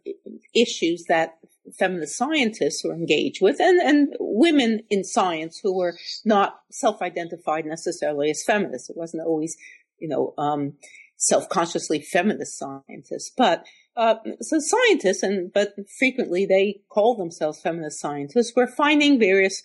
issues 0.54 1.04
that 1.08 1.38
feminist 1.78 2.16
scientists 2.16 2.82
were 2.82 2.94
engaged 2.94 3.40
with, 3.42 3.60
and, 3.60 3.80
and 3.80 4.16
women 4.18 4.80
in 4.88 5.04
science 5.04 5.60
who 5.62 5.76
were 5.76 5.94
not 6.24 6.60
self-identified 6.70 7.66
necessarily 7.66 8.30
as 8.30 8.42
feminists. 8.44 8.90
It 8.90 8.96
wasn't 8.96 9.24
always, 9.26 9.56
you 9.98 10.08
know, 10.08 10.34
um, 10.38 10.72
self-consciously 11.18 12.00
feminist 12.00 12.58
scientists, 12.58 13.30
but 13.36 13.64
uh, 13.96 14.16
so 14.40 14.58
scientists, 14.60 15.22
and 15.22 15.52
but 15.52 15.74
frequently 15.98 16.46
they 16.46 16.80
call 16.88 17.16
themselves 17.16 17.60
feminist 17.60 18.00
scientists, 18.00 18.52
were 18.54 18.66
finding 18.66 19.18
various 19.18 19.62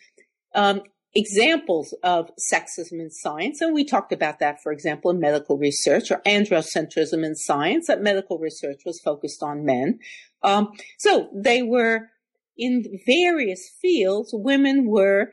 um, 0.53 0.81
examples 1.13 1.93
of 2.03 2.29
sexism 2.37 2.99
in 2.99 3.09
science. 3.09 3.61
And 3.61 3.73
we 3.73 3.85
talked 3.85 4.11
about 4.11 4.39
that, 4.39 4.61
for 4.61 4.71
example, 4.71 5.11
in 5.11 5.19
medical 5.19 5.57
research 5.57 6.11
or 6.11 6.21
androcentrism 6.25 7.25
in 7.25 7.35
science, 7.35 7.87
that 7.87 8.01
medical 8.01 8.37
research 8.37 8.81
was 8.85 8.99
focused 8.99 9.41
on 9.41 9.65
men. 9.65 9.99
Um, 10.43 10.73
so 10.97 11.29
they 11.33 11.61
were 11.61 12.09
in 12.57 12.99
various 13.05 13.69
fields, 13.81 14.31
women 14.33 14.87
were 14.87 15.31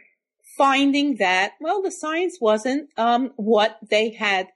finding 0.57 1.17
that, 1.17 1.53
well, 1.61 1.83
the 1.83 1.91
science 1.91 2.39
wasn't 2.41 2.91
um, 2.97 3.33
what 3.37 3.79
they 3.91 4.11
had 4.11 4.49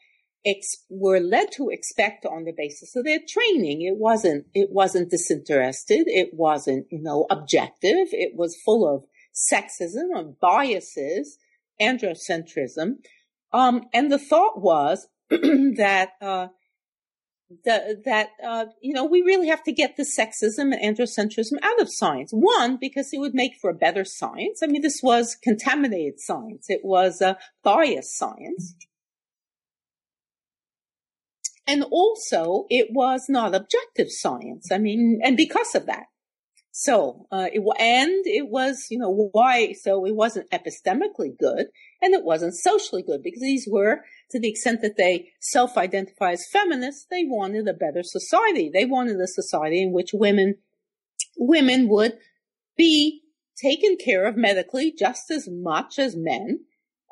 ex- 0.47 0.85
were 0.89 1.21
led 1.21 1.51
to 1.53 1.69
expect 1.71 2.25
on 2.25 2.45
the 2.45 2.55
basis 2.57 2.95
of 2.97 3.05
their 3.05 3.21
training. 3.27 3.83
It 3.83 3.97
wasn't, 3.97 4.47
it 4.55 4.71
wasn't 4.71 5.11
disinterested. 5.11 6.05
It 6.07 6.31
wasn't, 6.33 6.87
you 6.91 7.03
know, 7.03 7.27
objective. 7.31 8.09
It 8.13 8.37
was 8.37 8.57
full 8.65 8.89
of 8.89 9.05
sexism 9.35 10.15
and 10.15 10.39
biases, 10.41 11.37
androcentrism. 11.81 12.99
Um, 13.53 13.83
and 13.93 14.11
the 14.11 14.19
thought 14.19 14.61
was 14.61 15.09
that, 15.31 16.11
uh, 16.23 16.49
the, 17.65 18.03
that 18.05 18.31
uh, 18.45 18.67
you 18.81 18.93
know 18.93 19.05
we 19.05 19.23
really 19.23 19.49
have 19.49 19.63
to 19.65 19.73
get 19.73 19.97
the 19.97 20.03
sexism 20.03 20.75
and 20.75 20.83
androcentrism 20.83 21.59
out 21.63 21.81
of 21.81 21.93
science. 21.93 22.33
One, 22.33 22.77
because 22.77 23.11
it 23.13 23.19
would 23.19 23.35
make 23.35 23.53
for 23.61 23.71
a 23.71 23.75
better 23.75 24.05
science. 24.05 24.63
I 24.63 24.67
mean, 24.67 24.83
this 24.83 25.01
was 25.03 25.37
contaminated 25.41 26.19
science. 26.19 26.67
It 26.69 26.81
was 26.83 27.21
a 27.21 27.39
biased 27.63 28.17
science. 28.17 28.75
And 31.67 31.85
also, 31.91 32.67
it 32.69 32.89
was 32.91 33.27
not 33.29 33.55
objective 33.55 34.09
science. 34.11 34.71
I 34.71 34.79
mean, 34.79 35.21
and 35.23 35.37
because 35.37 35.75
of 35.75 35.87
that, 35.87 36.05
so, 36.79 37.27
uh, 37.33 37.49
it, 37.51 37.63
and 37.81 38.27
it 38.27 38.49
was, 38.51 38.89
you 38.91 38.99
know, 38.99 39.31
why, 39.33 39.73
so 39.73 40.05
it 40.05 40.15
wasn't 40.15 40.51
epistemically 40.51 41.31
good 41.41 41.69
and 42.03 42.13
it 42.13 42.23
wasn't 42.23 42.55
socially 42.55 43.03
good 43.03 43.23
because 43.23 43.41
these 43.41 43.67
were, 43.67 44.05
to 44.33 44.39
the 44.39 44.51
extent 44.51 44.83
that 44.83 44.99
they 44.99 45.31
self-identify 45.41 46.33
as 46.33 46.47
feminists, 46.53 47.07
they 47.11 47.25
wanted 47.25 47.67
a 47.67 47.73
better 47.73 48.03
society. 48.03 48.71
They 48.71 48.85
wanted 48.85 49.19
a 49.19 49.27
society 49.27 49.81
in 49.81 49.93
which 49.93 50.11
women, 50.13 50.57
women 51.39 51.89
would 51.89 52.19
be 52.77 53.23
taken 53.57 53.97
care 53.97 54.27
of 54.27 54.37
medically 54.37 54.93
just 54.93 55.31
as 55.31 55.49
much 55.51 55.99
as 55.99 56.15
men. 56.15 56.67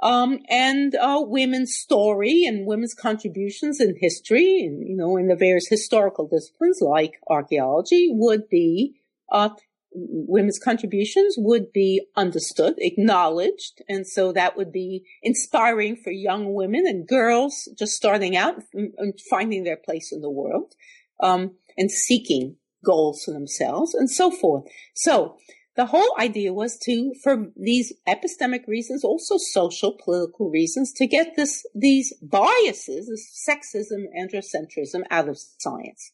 Um, 0.04 0.40
and 0.50 0.94
uh, 0.94 1.24
women's 1.26 1.74
story 1.74 2.44
and 2.44 2.66
women's 2.66 2.94
contributions 2.94 3.80
in 3.80 3.96
history 3.98 4.62
and 4.62 4.86
you 4.86 4.94
know 4.94 5.16
in 5.16 5.28
the 5.28 5.34
various 5.34 5.66
historical 5.68 6.28
disciplines 6.28 6.80
like 6.82 7.14
archaeology 7.26 8.10
would 8.12 8.48
be 8.50 9.00
uh, 9.32 9.48
women's 9.94 10.58
contributions 10.58 11.36
would 11.38 11.72
be 11.72 12.06
understood, 12.16 12.74
acknowledged. 12.78 13.82
And 13.88 14.06
so 14.06 14.32
that 14.32 14.56
would 14.56 14.72
be 14.72 15.04
inspiring 15.22 15.96
for 15.96 16.10
young 16.10 16.52
women 16.52 16.84
and 16.86 17.06
girls 17.06 17.68
just 17.78 17.92
starting 17.92 18.36
out 18.36 18.62
and 18.74 19.18
finding 19.30 19.64
their 19.64 19.76
place 19.76 20.12
in 20.12 20.20
the 20.20 20.30
world, 20.30 20.74
um, 21.20 21.52
and 21.76 21.90
seeking 21.90 22.56
goals 22.84 23.22
for 23.24 23.32
themselves 23.32 23.94
and 23.94 24.10
so 24.10 24.30
forth. 24.30 24.64
So 24.94 25.36
the 25.76 25.86
whole 25.86 26.14
idea 26.18 26.52
was 26.52 26.78
to, 26.84 27.14
for 27.22 27.46
these 27.56 27.92
epistemic 28.08 28.66
reasons, 28.68 29.04
also 29.04 29.36
social, 29.38 29.98
political 30.04 30.50
reasons, 30.50 30.92
to 30.94 31.06
get 31.06 31.34
this, 31.36 31.64
these 31.74 32.12
biases, 32.22 33.08
this 33.08 33.46
sexism, 33.48 34.04
androcentrism 34.16 35.02
out 35.10 35.28
of 35.28 35.38
science. 35.58 36.12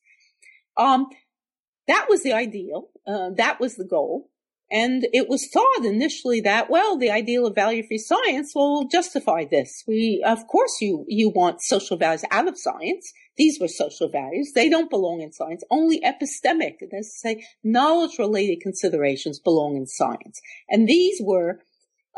Um, 0.76 1.08
that 1.88 2.06
was 2.08 2.22
the 2.22 2.32
ideal. 2.32 2.88
Uh, 3.06 3.30
that 3.36 3.60
was 3.60 3.76
the 3.76 3.84
goal. 3.84 4.30
And 4.72 5.06
it 5.12 5.28
was 5.28 5.48
thought 5.52 5.84
initially 5.84 6.40
that, 6.42 6.70
well, 6.70 6.96
the 6.96 7.10
ideal 7.10 7.44
of 7.44 7.56
value-free 7.56 7.98
science 7.98 8.52
will 8.54 8.86
justify 8.86 9.44
this. 9.44 9.82
We, 9.86 10.22
of 10.24 10.46
course, 10.46 10.76
you, 10.80 11.04
you 11.08 11.28
want 11.28 11.60
social 11.60 11.96
values 11.96 12.24
out 12.30 12.46
of 12.46 12.56
science. 12.56 13.12
These 13.40 13.58
were 13.58 13.68
social 13.84 14.08
values. 14.10 14.52
They 14.54 14.68
don't 14.68 14.90
belong 14.96 15.22
in 15.22 15.32
science. 15.32 15.62
Only 15.70 15.98
epistemic, 16.12 16.74
that's 16.90 17.12
to 17.14 17.18
say, 17.24 17.34
knowledge-related 17.64 18.58
considerations 18.60 19.38
belong 19.38 19.72
in 19.80 19.86
science. 19.86 20.36
And 20.68 20.86
these 20.86 21.18
were, 21.30 21.50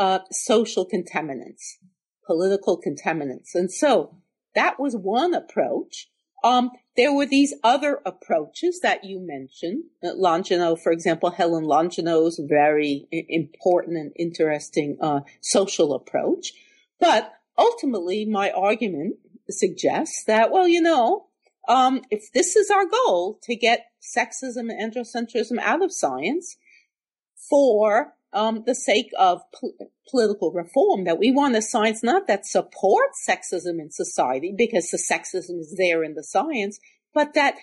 uh, 0.05 0.21
social 0.33 0.85
contaminants, 0.95 1.65
political 2.27 2.75
contaminants. 2.87 3.51
And 3.55 3.71
so 3.71 4.17
that 4.57 4.81
was 4.81 4.95
one 4.97 5.33
approach. 5.33 5.95
Um, 6.43 6.65
there 6.97 7.15
were 7.15 7.27
these 7.37 7.55
other 7.63 8.01
approaches 8.05 8.81
that 8.83 9.05
you 9.05 9.21
mentioned. 9.37 9.85
Longino, 10.27 10.77
for 10.77 10.91
example, 10.91 11.31
Helen 11.31 11.67
Longino's 11.75 12.41
very 12.61 13.07
important 13.29 13.97
and 13.97 14.13
interesting 14.27 14.99
uh, 15.01 15.21
social 15.41 15.95
approach. 15.95 16.53
But 16.99 17.33
ultimately, 17.57 18.25
my 18.25 18.51
argument 18.51 19.15
suggests 19.51 20.25
that, 20.25 20.51
well, 20.51 20.69
you 20.69 20.81
know, 20.81 21.27
um, 21.69 22.03
if 22.11 22.33
this 22.33 22.57
is 22.57 22.71
our 22.71 22.85
goal 22.85 23.39
to 23.43 23.55
get 23.55 23.87
sexism 24.01 24.71
and 24.71 24.95
androcentrism 24.95 25.59
out 25.61 25.83
of 25.83 25.93
science 25.93 26.57
for 27.49 28.15
um, 28.33 28.65
the 28.67 28.75
sake 28.75 29.11
of 29.19 29.43
pol- 29.53 29.75
political 30.11 30.53
reform, 30.53 31.05
that 31.05 31.19
we 31.19 31.31
want 31.31 31.57
a 31.57 31.63
science 31.63 32.03
not 32.03 32.27
that 32.27 32.47
supports 32.47 33.25
sexism 33.29 33.81
in 33.81 33.91
society 33.91 34.53
because 34.57 34.91
the 34.91 34.99
sexism 34.99 35.61
is 35.61 35.75
there 35.77 36.03
in 36.03 36.15
the 36.15 36.25
science, 36.25 36.81
but 37.15 37.35
that 37.35 37.55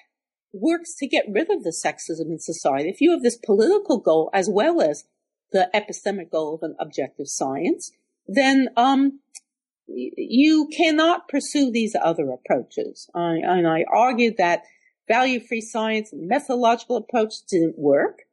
works 0.54 0.96
to 0.96 1.08
get 1.08 1.26
rid 1.30 1.50
of 1.50 1.64
the 1.64 1.72
sexism 1.72 2.32
in 2.32 2.40
society. 2.40 2.90
If 2.90 3.02
you 3.02 3.12
have 3.12 3.22
this 3.22 3.38
political 3.38 4.00
goal 4.00 4.30
as 4.34 4.50
well 4.50 4.82
as 4.82 5.06
the 5.52 5.70
epistemic 5.74 6.32
goal 6.32 6.56
of 6.56 6.64
an 6.64 6.76
objective 6.80 7.28
science, 7.28 7.92
then 8.28 8.70
um, 8.78 9.20
you 9.92 10.70
cannot 10.76 11.28
pursue 11.28 11.72
these 11.72 11.96
other 12.02 12.32
approaches. 12.32 13.10
I, 13.16 13.38
and 13.44 13.68
I 13.68 13.86
argued 13.92 14.38
that 14.38 14.64
value-free 15.08 15.62
science, 15.62 16.12
methodological 16.14 16.98
approach 16.98 17.34
didn't 17.50 17.78
work 17.78 18.24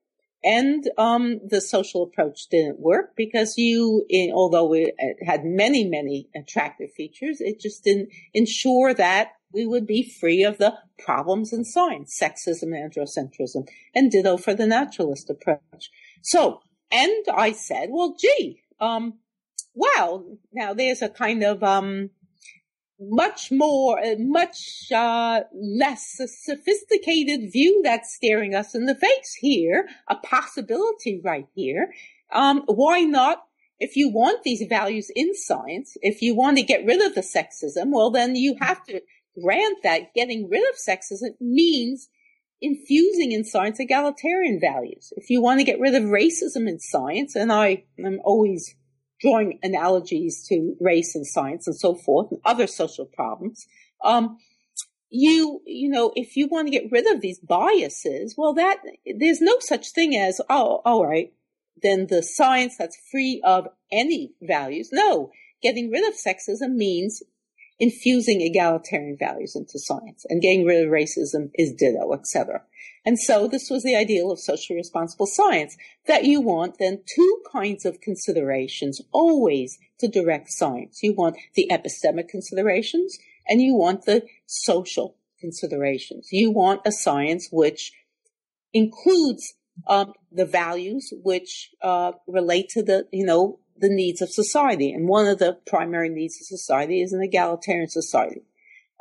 and 0.46 0.88
um, 0.96 1.40
the 1.44 1.60
social 1.60 2.04
approach 2.04 2.48
didn't 2.48 2.78
work 2.78 3.16
because 3.16 3.58
you, 3.58 4.06
in, 4.08 4.30
although 4.32 4.72
it 4.74 4.94
had 5.26 5.44
many, 5.44 5.84
many 5.84 6.28
attractive 6.36 6.92
features, 6.92 7.40
it 7.40 7.58
just 7.58 7.82
didn't 7.82 8.10
ensure 8.32 8.94
that 8.94 9.32
we 9.52 9.66
would 9.66 9.88
be 9.88 10.08
free 10.08 10.44
of 10.44 10.58
the 10.58 10.74
problems 11.04 11.52
in 11.52 11.64
science, 11.64 12.16
sexism, 12.20 12.68
androcentrism, 12.68 13.66
and 13.92 14.12
ditto 14.12 14.36
for 14.36 14.54
the 14.54 14.66
naturalist 14.66 15.28
approach. 15.30 15.90
So, 16.22 16.60
and 16.92 17.24
I 17.34 17.50
said, 17.50 17.88
well, 17.90 18.14
gee, 18.16 18.60
um, 18.80 19.14
well, 19.76 20.38
now 20.52 20.72
there's 20.72 21.02
a 21.02 21.08
kind 21.08 21.44
of 21.44 21.62
um, 21.62 22.10
much 22.98 23.52
more, 23.52 24.00
uh, 24.02 24.16
much 24.18 24.90
uh, 24.90 25.42
less 25.54 26.18
sophisticated 26.44 27.52
view 27.52 27.82
that's 27.84 28.14
staring 28.14 28.54
us 28.54 28.74
in 28.74 28.86
the 28.86 28.94
face 28.94 29.36
here, 29.38 29.86
a 30.08 30.16
possibility 30.16 31.20
right 31.22 31.46
here. 31.54 31.92
Um, 32.32 32.62
why 32.66 33.02
not? 33.02 33.42
If 33.78 33.94
you 33.96 34.10
want 34.10 34.42
these 34.42 34.64
values 34.66 35.10
in 35.14 35.34
science, 35.34 35.98
if 36.00 36.22
you 36.22 36.34
want 36.34 36.56
to 36.56 36.62
get 36.62 36.86
rid 36.86 37.04
of 37.04 37.14
the 37.14 37.20
sexism, 37.20 37.92
well, 37.92 38.10
then 38.10 38.34
you 38.34 38.56
have 38.58 38.82
to 38.86 39.02
grant 39.38 39.82
that 39.82 40.14
getting 40.14 40.48
rid 40.48 40.66
of 40.70 40.76
sexism 40.76 41.38
means 41.38 42.08
infusing 42.62 43.32
in 43.32 43.44
science 43.44 43.78
egalitarian 43.78 44.58
values. 44.58 45.12
If 45.18 45.28
you 45.28 45.42
want 45.42 45.60
to 45.60 45.64
get 45.64 45.78
rid 45.78 45.94
of 45.94 46.04
racism 46.04 46.66
in 46.66 46.78
science, 46.80 47.36
and 47.36 47.52
I 47.52 47.84
am 48.02 48.18
always 48.24 48.74
drawing 49.20 49.58
analogies 49.62 50.46
to 50.48 50.76
race 50.80 51.14
and 51.14 51.26
science 51.26 51.66
and 51.66 51.76
so 51.76 51.94
forth 51.94 52.30
and 52.30 52.40
other 52.44 52.66
social 52.66 53.06
problems. 53.06 53.66
Um, 54.04 54.38
you, 55.08 55.62
you 55.64 55.88
know, 55.88 56.12
if 56.14 56.36
you 56.36 56.48
want 56.48 56.66
to 56.66 56.72
get 56.72 56.90
rid 56.90 57.06
of 57.06 57.20
these 57.20 57.38
biases, 57.38 58.34
well, 58.36 58.52
that, 58.54 58.78
there's 59.18 59.40
no 59.40 59.56
such 59.60 59.92
thing 59.92 60.16
as, 60.16 60.40
oh, 60.50 60.82
all 60.84 61.06
right, 61.06 61.32
then 61.82 62.06
the 62.08 62.22
science 62.22 62.76
that's 62.78 62.98
free 63.10 63.40
of 63.44 63.68
any 63.92 64.32
values. 64.42 64.90
No, 64.92 65.30
getting 65.62 65.90
rid 65.90 66.06
of 66.06 66.14
sexism 66.14 66.74
means 66.74 67.22
infusing 67.78 68.40
egalitarian 68.40 69.16
values 69.18 69.54
into 69.54 69.78
science 69.78 70.24
and 70.28 70.40
getting 70.40 70.64
rid 70.64 70.84
of 70.84 70.90
racism 70.90 71.50
is 71.54 71.74
ditto, 71.74 72.12
etc. 72.14 72.62
And 73.06 73.20
so 73.20 73.46
this 73.46 73.70
was 73.70 73.84
the 73.84 73.94
ideal 73.94 74.32
of 74.32 74.40
socially 74.40 74.76
responsible 74.76 75.26
science, 75.26 75.76
that 76.06 76.24
you 76.24 76.40
want 76.40 76.78
then 76.78 77.02
two 77.06 77.40
kinds 77.50 77.86
of 77.86 78.00
considerations 78.00 79.00
always 79.12 79.78
to 80.00 80.08
direct 80.08 80.50
science. 80.50 80.98
You 81.04 81.14
want 81.14 81.36
the 81.54 81.70
epistemic 81.70 82.28
considerations 82.28 83.16
and 83.48 83.62
you 83.62 83.76
want 83.76 84.06
the 84.06 84.24
social 84.46 85.16
considerations. 85.40 86.28
You 86.32 86.50
want 86.50 86.80
a 86.84 86.90
science 86.90 87.48
which 87.52 87.92
includes 88.72 89.54
um, 89.86 90.12
the 90.32 90.46
values 90.46 91.12
which 91.22 91.70
uh, 91.82 92.12
relate 92.26 92.68
to 92.70 92.82
the, 92.82 93.06
you 93.12 93.24
know, 93.24 93.60
the 93.78 93.88
needs 93.88 94.20
of 94.20 94.30
society. 94.30 94.92
And 94.92 95.06
one 95.06 95.26
of 95.26 95.38
the 95.38 95.58
primary 95.66 96.08
needs 96.08 96.40
of 96.40 96.46
society 96.46 97.02
is 97.02 97.12
an 97.12 97.22
egalitarian 97.22 97.88
society. 97.88 98.42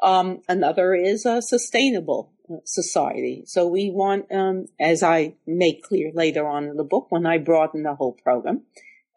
Um, 0.03 0.41
another 0.47 0.93
is 0.93 1.26
a 1.26 1.41
sustainable 1.41 2.34
uh, 2.34 2.35
society. 2.64 3.43
So 3.46 3.68
we 3.68 3.89
want, 3.89 4.32
um, 4.32 4.68
as 4.80 5.04
I 5.04 5.36
make 5.46 5.84
clear 5.84 6.12
later 6.14 6.48
on 6.48 6.66
in 6.66 6.78
the 6.78 6.84
book, 6.84 7.08
when 7.10 7.26
I 7.26 7.38
broaden 7.38 7.84
the 7.84 7.96
whole 7.96 8.14
program, 8.14 8.64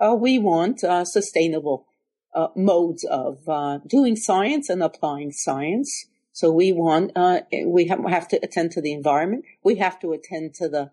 uh, 0.00 0.14
we 0.14 0.38
want 0.38 0.84
uh, 0.84 1.04
sustainable 1.04 1.86
uh, 2.34 2.48
modes 2.54 3.04
of 3.04 3.38
uh, 3.48 3.78
doing 3.86 4.16
science 4.16 4.68
and 4.68 4.82
applying 4.82 5.32
science. 5.32 6.06
So 6.32 6.52
we 6.52 6.72
want 6.72 7.12
uh, 7.16 7.40
we 7.66 7.86
have, 7.88 8.04
have, 8.04 8.28
to 8.28 8.38
attend 8.42 8.70
to 8.72 8.80
the 8.80 8.92
environment. 8.92 9.44
We 9.64 9.76
have 9.76 9.98
to 10.00 10.12
attend 10.12 10.54
to 10.54 10.68
the 10.68 10.90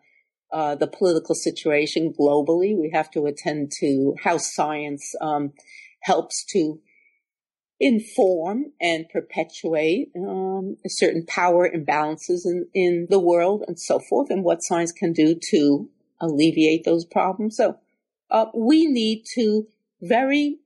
the 0.52 0.88
political 0.88 1.36
situation 1.36 2.14
globally. 2.18 2.76
We 2.76 2.90
have 2.94 3.12
to 3.12 3.26
attend 3.26 3.72
to 3.82 4.16
how 4.24 4.38
science 4.38 5.14
um, 5.20 5.52
helps 6.02 6.46
to 6.54 6.80
inform 7.80 8.72
and 8.80 9.08
perpetuate 9.10 10.10
um, 10.18 10.78
certain 10.88 11.26
power 11.26 11.70
imbalances 11.70 12.46
in, 12.46 12.68
in 12.74 13.08
the 13.10 13.20
world 13.20 13.64
and 13.68 13.80
so 13.80 14.00
forth, 14.00 14.30
and 14.30 14.44
what 14.44 14.64
science 14.64 14.92
can 14.92 15.12
do 15.12 15.40
to 15.52 15.90
alleviate 16.22 16.86
those 16.86 17.06
problems. 17.06 17.58
So 17.58 17.78
uh, 18.32 18.46
we 18.54 18.88
need 18.88 19.24
to 19.36 19.68
very 20.02 20.60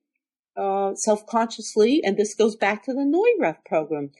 uh, 0.55 0.93
self-consciously, 0.95 2.01
and 2.03 2.17
this 2.17 2.35
goes 2.35 2.55
back 2.55 2.83
to 2.83 2.93
the 2.93 3.01
Neurath 3.01 3.63
program. 3.65 4.11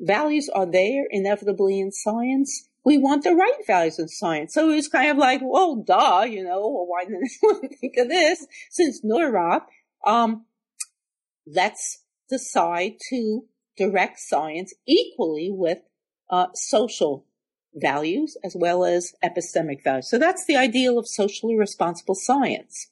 Values 0.00 0.48
are 0.54 0.70
there 0.70 1.04
inevitably 1.10 1.80
in 1.80 1.90
science. 1.90 2.68
We 2.84 2.96
want 2.96 3.24
the 3.24 3.34
right 3.34 3.66
values 3.66 3.98
in 3.98 4.08
science. 4.08 4.54
So 4.54 4.70
it's 4.70 4.88
kind 4.88 5.10
of 5.10 5.16
like, 5.16 5.40
well, 5.42 5.76
duh, 5.76 6.26
you 6.28 6.44
know, 6.44 6.60
well, 6.60 6.86
why 6.86 7.04
didn't 7.04 7.28
anyone 7.42 7.68
think 7.80 7.94
of 7.96 8.08
this? 8.08 8.46
Since 8.70 9.02
Neurath, 9.04 9.64
um, 10.06 10.44
let's 11.46 12.03
decide 12.28 12.94
to 13.10 13.44
direct 13.76 14.18
science 14.18 14.74
equally 14.86 15.50
with 15.50 15.78
uh, 16.30 16.46
social 16.54 17.26
values 17.74 18.36
as 18.44 18.54
well 18.56 18.84
as 18.84 19.12
epistemic 19.24 19.82
values. 19.82 20.08
So 20.08 20.18
that's 20.18 20.46
the 20.46 20.56
ideal 20.56 20.98
of 20.98 21.08
socially 21.08 21.56
responsible 21.56 22.14
science. 22.14 22.88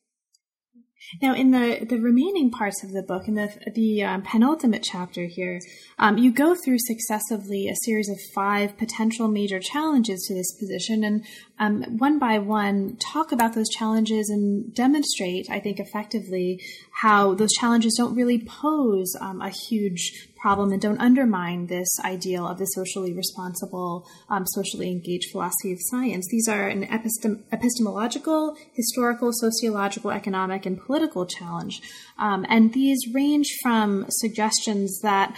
Now, 1.20 1.34
in 1.34 1.50
the, 1.50 1.84
the 1.84 1.98
remaining 1.98 2.50
parts 2.50 2.82
of 2.82 2.92
the 2.92 3.02
book, 3.02 3.28
in 3.28 3.34
the, 3.34 3.52
the 3.74 4.02
um, 4.02 4.22
penultimate 4.22 4.82
chapter 4.82 5.26
here, 5.26 5.60
um, 5.98 6.16
you 6.16 6.32
go 6.32 6.54
through 6.54 6.78
successively 6.78 7.68
a 7.68 7.76
series 7.84 8.08
of 8.08 8.18
five 8.34 8.78
potential 8.78 9.28
major 9.28 9.60
challenges 9.60 10.24
to 10.28 10.34
this 10.34 10.56
position, 10.58 11.04
and 11.04 11.24
um, 11.58 11.98
one 11.98 12.18
by 12.18 12.38
one 12.38 12.96
talk 12.96 13.32
about 13.32 13.54
those 13.54 13.68
challenges 13.68 14.30
and 14.30 14.74
demonstrate, 14.74 15.50
I 15.50 15.60
think, 15.60 15.78
effectively 15.78 16.60
how 16.92 17.34
those 17.34 17.52
challenges 17.52 17.94
don't 17.98 18.14
really 18.14 18.38
pose 18.38 19.14
um, 19.20 19.42
a 19.42 19.50
huge 19.50 20.28
problem 20.43 20.72
and 20.72 20.82
don't 20.82 21.01
undermine 21.01 21.68
this 21.68 21.88
ideal 22.05 22.47
of 22.47 22.59
the 22.59 22.66
socially 22.66 23.14
responsible, 23.14 24.05
um, 24.28 24.45
socially 24.45 24.90
engaged 24.90 25.30
philosophy 25.30 25.72
of 25.72 25.78
science. 25.80 26.26
These 26.30 26.49
are 26.49 26.66
an 26.66 26.84
epistem- 26.88 27.45
epistemological, 27.53 28.57
historical, 28.74 29.30
sociological, 29.32 30.11
economic, 30.11 30.66
and 30.66 30.82
political 30.84 31.24
challenge. 31.26 31.80
Um, 32.18 32.45
and 32.49 32.72
these 32.72 33.01
range 33.14 33.49
from 33.62 34.07
suggestions 34.09 35.01
that, 35.03 35.36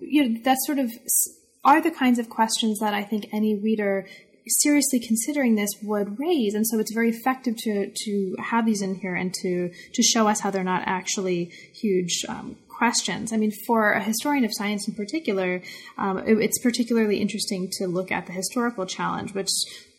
you 0.00 0.28
know, 0.28 0.40
that 0.44 0.56
sort 0.64 0.78
of 0.78 0.90
are 1.62 1.82
the 1.82 1.90
kinds 1.90 2.18
of 2.18 2.30
questions 2.30 2.78
that 2.78 2.94
I 2.94 3.02
think 3.02 3.26
any 3.32 3.54
reader 3.54 4.06
seriously 4.48 5.00
considering 5.00 5.56
this 5.56 5.70
would 5.82 6.18
raise. 6.18 6.54
And 6.54 6.66
so 6.66 6.78
it's 6.78 6.94
very 6.94 7.10
effective 7.10 7.56
to, 7.58 7.90
to 7.92 8.36
have 8.38 8.64
these 8.64 8.80
in 8.80 8.94
here 8.94 9.14
and 9.14 9.34
to, 9.42 9.70
to 9.92 10.02
show 10.02 10.28
us 10.28 10.40
how 10.40 10.50
they're 10.50 10.64
not 10.64 10.84
actually 10.86 11.46
huge 11.74 12.24
um, 12.28 12.56
questions. 12.76 13.32
I 13.32 13.36
mean, 13.36 13.52
for 13.66 13.92
a 13.92 14.02
historian 14.02 14.44
of 14.44 14.50
science 14.54 14.86
in 14.88 14.94
particular, 14.94 15.62
um, 15.98 16.18
it, 16.18 16.38
it's 16.38 16.58
particularly 16.60 17.20
interesting 17.20 17.68
to 17.78 17.86
look 17.86 18.12
at 18.12 18.26
the 18.26 18.32
historical 18.32 18.86
challenge, 18.86 19.34
which 19.34 19.48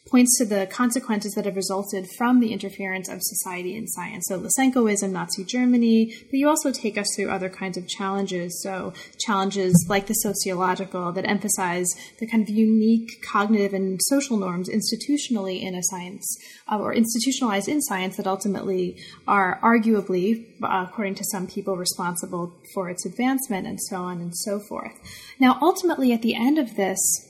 points 0.09 0.37
to 0.37 0.45
the 0.45 0.67
consequences 0.67 1.33
that 1.33 1.45
have 1.45 1.55
resulted 1.55 2.07
from 2.17 2.39
the 2.39 2.53
interference 2.53 3.09
of 3.09 3.19
society 3.21 3.75
in 3.75 3.87
science. 3.87 4.25
So 4.27 4.39
Lysenkoism, 4.39 5.11
Nazi 5.11 5.43
Germany, 5.43 6.13
but 6.29 6.33
you 6.33 6.47
also 6.47 6.71
take 6.71 6.97
us 6.97 7.07
through 7.15 7.29
other 7.29 7.49
kinds 7.49 7.77
of 7.77 7.87
challenges. 7.87 8.61
So 8.63 8.93
challenges 9.19 9.85
like 9.89 10.07
the 10.07 10.13
sociological 10.13 11.11
that 11.11 11.25
emphasize 11.27 11.87
the 12.19 12.27
kind 12.27 12.43
of 12.43 12.49
unique 12.49 13.21
cognitive 13.23 13.73
and 13.73 13.99
social 14.03 14.37
norms 14.37 14.69
institutionally 14.69 15.61
in 15.61 15.75
a 15.75 15.83
science 15.83 16.37
uh, 16.71 16.79
or 16.79 16.93
institutionalized 16.93 17.67
in 17.67 17.81
science 17.81 18.17
that 18.17 18.27
ultimately 18.27 18.97
are 19.27 19.59
arguably, 19.63 20.45
uh, 20.63 20.85
according 20.87 21.15
to 21.15 21.23
some 21.31 21.47
people, 21.47 21.75
responsible 21.75 22.53
for 22.73 22.89
its 22.89 23.05
advancement 23.05 23.67
and 23.67 23.79
so 23.81 23.97
on 23.97 24.19
and 24.21 24.35
so 24.35 24.59
forth. 24.59 24.93
Now, 25.39 25.57
ultimately, 25.61 26.13
at 26.13 26.21
the 26.21 26.35
end 26.35 26.57
of 26.57 26.75
this, 26.75 27.26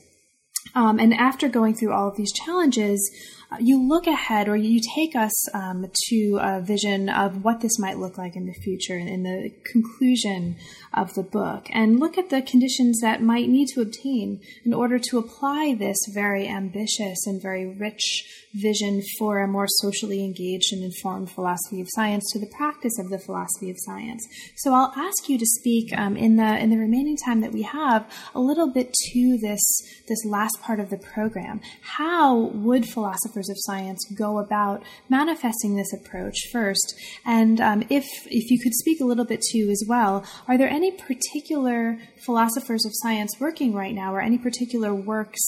um, 0.74 0.98
and 0.98 1.14
after 1.14 1.48
going 1.48 1.74
through 1.74 1.92
all 1.92 2.08
of 2.08 2.16
these 2.16 2.32
challenges, 2.32 3.10
uh, 3.50 3.56
you 3.60 3.82
look 3.82 4.06
ahead 4.06 4.46
or 4.46 4.56
you 4.56 4.78
take 4.94 5.16
us 5.16 5.54
um, 5.54 5.86
to 6.08 6.38
a 6.40 6.60
vision 6.60 7.08
of 7.08 7.42
what 7.44 7.60
this 7.60 7.78
might 7.78 7.96
look 7.96 8.18
like 8.18 8.36
in 8.36 8.44
the 8.44 8.52
future 8.52 8.96
and 8.96 9.08
in 9.08 9.22
the 9.22 9.50
conclusion 9.64 10.54
of 10.92 11.14
the 11.14 11.22
book 11.22 11.66
and 11.70 11.98
look 11.98 12.18
at 12.18 12.28
the 12.28 12.42
conditions 12.42 13.00
that 13.00 13.22
might 13.22 13.48
need 13.48 13.66
to 13.66 13.80
obtain 13.80 14.40
in 14.66 14.74
order 14.74 14.98
to 14.98 15.16
apply 15.16 15.74
this 15.78 15.96
very 16.12 16.46
ambitious 16.46 17.26
and 17.26 17.40
very 17.40 17.66
rich 17.66 18.22
vision 18.54 19.02
for 19.18 19.40
a 19.40 19.48
more 19.48 19.66
socially 19.66 20.24
engaged 20.24 20.72
and 20.72 20.82
informed 20.82 21.30
philosophy 21.30 21.80
of 21.80 21.86
science 21.90 22.24
to 22.32 22.38
the 22.38 22.50
practice 22.56 22.98
of 22.98 23.08
the 23.08 23.18
philosophy 23.18 23.70
of 23.70 23.76
science. 23.78 24.26
So 24.56 24.72
I'll 24.72 24.92
ask 24.96 25.28
you 25.28 25.38
to 25.38 25.46
speak 25.46 25.96
um, 25.96 26.16
in 26.16 26.36
the 26.36 26.58
in 26.58 26.70
the 26.70 26.78
remaining 26.78 27.16
time 27.16 27.40
that 27.40 27.52
we 27.52 27.62
have 27.62 28.10
a 28.34 28.40
little 28.40 28.70
bit 28.72 28.92
to 29.12 29.38
this 29.40 29.60
this 30.06 30.24
last 30.24 30.57
part 30.62 30.80
of 30.80 30.90
the 30.90 30.98
program. 30.98 31.60
How 31.82 32.36
would 32.36 32.86
philosophers 32.86 33.48
of 33.48 33.56
science 33.58 34.00
go 34.16 34.38
about 34.38 34.82
manifesting 35.08 35.76
this 35.76 35.92
approach 35.92 36.36
first? 36.52 36.94
And 37.24 37.60
um, 37.60 37.82
if 37.90 38.06
if 38.26 38.50
you 38.50 38.58
could 38.62 38.74
speak 38.74 39.00
a 39.00 39.04
little 39.04 39.24
bit 39.24 39.40
to 39.40 39.70
as 39.70 39.84
well, 39.88 40.24
are 40.46 40.58
there 40.58 40.68
any 40.68 40.90
particular 40.92 41.98
philosophers 42.24 42.84
of 42.84 42.92
science 42.94 43.36
working 43.40 43.72
right 43.72 43.94
now, 43.94 44.14
or 44.14 44.20
any 44.20 44.38
particular 44.38 44.94
works 44.94 45.40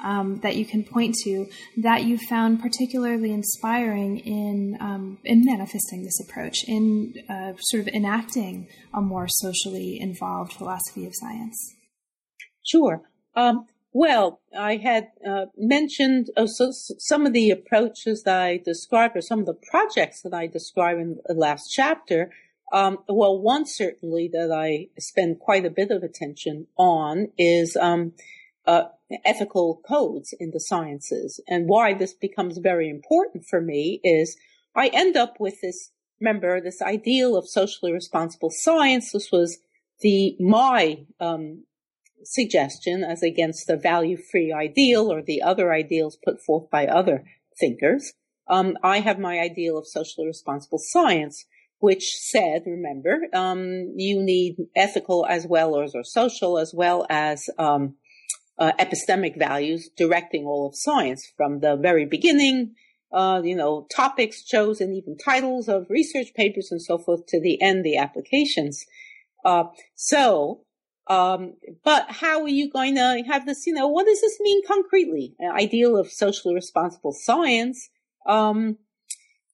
um, 0.00 0.40
that 0.40 0.56
you 0.56 0.64
can 0.64 0.84
point 0.84 1.14
to 1.24 1.46
that 1.76 2.04
you 2.04 2.18
found 2.18 2.60
particularly 2.60 3.32
inspiring 3.32 4.18
in 4.18 4.76
um, 4.80 5.18
in 5.24 5.44
manifesting 5.44 6.02
this 6.02 6.20
approach, 6.28 6.56
in 6.66 7.14
uh, 7.28 7.52
sort 7.60 7.82
of 7.82 7.88
enacting 7.88 8.68
a 8.92 9.00
more 9.00 9.26
socially 9.28 9.98
involved 10.00 10.52
philosophy 10.52 11.06
of 11.06 11.12
science? 11.14 11.74
Sure. 12.64 13.02
Um, 13.34 13.66
well, 13.96 14.40
I 14.54 14.76
had 14.76 15.08
uh, 15.26 15.46
mentioned 15.56 16.28
uh, 16.36 16.46
so, 16.46 16.70
some 16.70 17.24
of 17.24 17.32
the 17.32 17.50
approaches 17.50 18.24
that 18.24 18.38
I 18.38 18.58
described, 18.58 19.16
or 19.16 19.22
some 19.22 19.40
of 19.40 19.46
the 19.46 19.54
projects 19.54 20.20
that 20.20 20.34
I 20.34 20.48
described 20.48 21.00
in 21.00 21.18
the 21.24 21.32
last 21.32 21.72
chapter. 21.72 22.30
Um, 22.74 22.98
well, 23.08 23.40
one 23.40 23.64
certainly 23.64 24.28
that 24.34 24.52
I 24.52 24.88
spend 24.98 25.38
quite 25.38 25.64
a 25.64 25.70
bit 25.70 25.90
of 25.90 26.02
attention 26.02 26.66
on 26.76 27.28
is 27.38 27.74
um, 27.74 28.12
uh, 28.66 28.82
ethical 29.24 29.80
codes 29.88 30.34
in 30.38 30.50
the 30.50 30.60
sciences. 30.60 31.40
And 31.48 31.66
why 31.66 31.94
this 31.94 32.12
becomes 32.12 32.58
very 32.58 32.90
important 32.90 33.46
for 33.46 33.62
me 33.62 34.00
is 34.04 34.36
I 34.74 34.88
end 34.88 35.16
up 35.16 35.36
with 35.40 35.62
this, 35.62 35.90
remember, 36.20 36.60
this 36.60 36.82
ideal 36.82 37.34
of 37.34 37.48
socially 37.48 37.92
responsible 37.92 38.50
science. 38.50 39.12
This 39.12 39.32
was 39.32 39.56
the, 40.02 40.36
my, 40.38 41.06
um, 41.18 41.62
suggestion 42.24 43.04
as 43.04 43.22
against 43.22 43.66
the 43.66 43.76
value 43.76 44.16
free 44.16 44.52
ideal 44.52 45.12
or 45.12 45.22
the 45.22 45.42
other 45.42 45.72
ideals 45.72 46.18
put 46.24 46.40
forth 46.40 46.70
by 46.70 46.86
other 46.86 47.24
thinkers. 47.58 48.12
Um, 48.48 48.76
I 48.82 49.00
have 49.00 49.18
my 49.18 49.38
ideal 49.38 49.76
of 49.76 49.86
socially 49.86 50.26
responsible 50.26 50.78
science, 50.80 51.44
which 51.78 52.16
said, 52.16 52.62
remember, 52.66 53.18
um, 53.34 53.92
you 53.96 54.22
need 54.22 54.56
ethical 54.76 55.26
as 55.28 55.46
well 55.46 55.80
as 55.80 55.94
or 55.94 56.04
social 56.04 56.58
as 56.58 56.72
well 56.74 57.06
as 57.10 57.48
um, 57.58 57.96
uh, 58.58 58.72
epistemic 58.78 59.38
values 59.38 59.90
directing 59.96 60.44
all 60.44 60.66
of 60.66 60.76
science 60.76 61.30
from 61.36 61.60
the 61.60 61.76
very 61.76 62.06
beginning, 62.06 62.74
uh, 63.12 63.40
you 63.44 63.54
know, 63.54 63.86
topics 63.94 64.42
chosen, 64.44 64.94
even 64.94 65.16
titles 65.18 65.68
of 65.68 65.86
research 65.90 66.32
papers 66.34 66.68
and 66.70 66.80
so 66.80 66.98
forth 66.98 67.26
to 67.26 67.40
the 67.40 67.60
end, 67.60 67.84
the 67.84 67.96
applications. 67.96 68.84
Uh, 69.44 69.64
so, 69.94 70.62
um, 71.08 71.54
but 71.84 72.06
how 72.10 72.42
are 72.42 72.48
you 72.48 72.70
going 72.70 72.96
to 72.96 73.22
have 73.28 73.46
this, 73.46 73.66
you 73.66 73.72
know, 73.72 73.86
what 73.86 74.06
does 74.06 74.20
this 74.20 74.38
mean 74.40 74.66
concretely? 74.66 75.34
An 75.38 75.52
ideal 75.52 75.96
of 75.96 76.10
socially 76.10 76.54
responsible 76.54 77.12
science. 77.12 77.88
Um, 78.26 78.78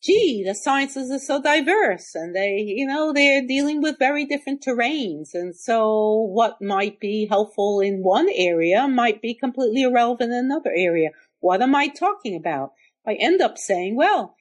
gee, 0.02 0.42
the 0.44 0.54
sciences 0.54 1.10
are 1.10 1.18
so 1.18 1.40
diverse 1.42 2.14
and 2.14 2.34
they, 2.34 2.56
you 2.58 2.86
know, 2.86 3.12
they're 3.12 3.46
dealing 3.46 3.82
with 3.82 3.98
very 3.98 4.24
different 4.24 4.62
terrains. 4.62 5.34
And 5.34 5.54
so 5.54 6.26
what 6.32 6.60
might 6.62 6.98
be 6.98 7.26
helpful 7.26 7.80
in 7.80 8.02
one 8.02 8.28
area 8.34 8.88
might 8.88 9.20
be 9.20 9.34
completely 9.34 9.82
irrelevant 9.82 10.32
in 10.32 10.38
another 10.46 10.72
area. 10.74 11.10
What 11.40 11.60
am 11.60 11.74
I 11.74 11.88
talking 11.88 12.34
about? 12.34 12.72
I 13.06 13.14
end 13.14 13.42
up 13.42 13.58
saying, 13.58 13.94
well, 13.94 14.36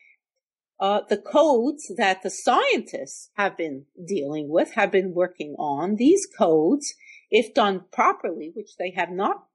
uh, 0.81 1.01
the 1.07 1.17
codes 1.17 1.91
that 1.95 2.23
the 2.23 2.29
scientists 2.31 3.29
have 3.35 3.55
been 3.55 3.85
dealing 4.03 4.49
with, 4.49 4.73
have 4.73 4.91
been 4.91 5.13
working 5.13 5.55
on, 5.59 5.95
these 5.97 6.27
codes, 6.37 6.95
if 7.29 7.53
done 7.53 7.85
properly, 7.91 8.51
which 8.55 8.75
they 8.77 8.91
have 8.91 9.11
not 9.11 9.45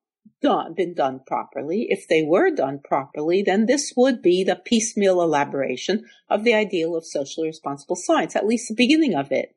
done, 0.40 0.72
been 0.74 0.94
done 0.94 1.20
properly, 1.26 1.86
if 1.90 2.06
they 2.08 2.22
were 2.22 2.50
done 2.50 2.78
properly, 2.82 3.42
then 3.42 3.66
this 3.66 3.92
would 3.96 4.22
be 4.22 4.44
the 4.44 4.54
piecemeal 4.54 5.20
elaboration 5.20 6.04
of 6.30 6.44
the 6.44 6.54
ideal 6.54 6.94
of 6.94 7.04
socially 7.04 7.48
responsible 7.48 7.96
science, 7.96 8.36
at 8.36 8.46
least 8.46 8.68
the 8.68 8.74
beginning 8.74 9.14
of 9.14 9.32
it, 9.32 9.56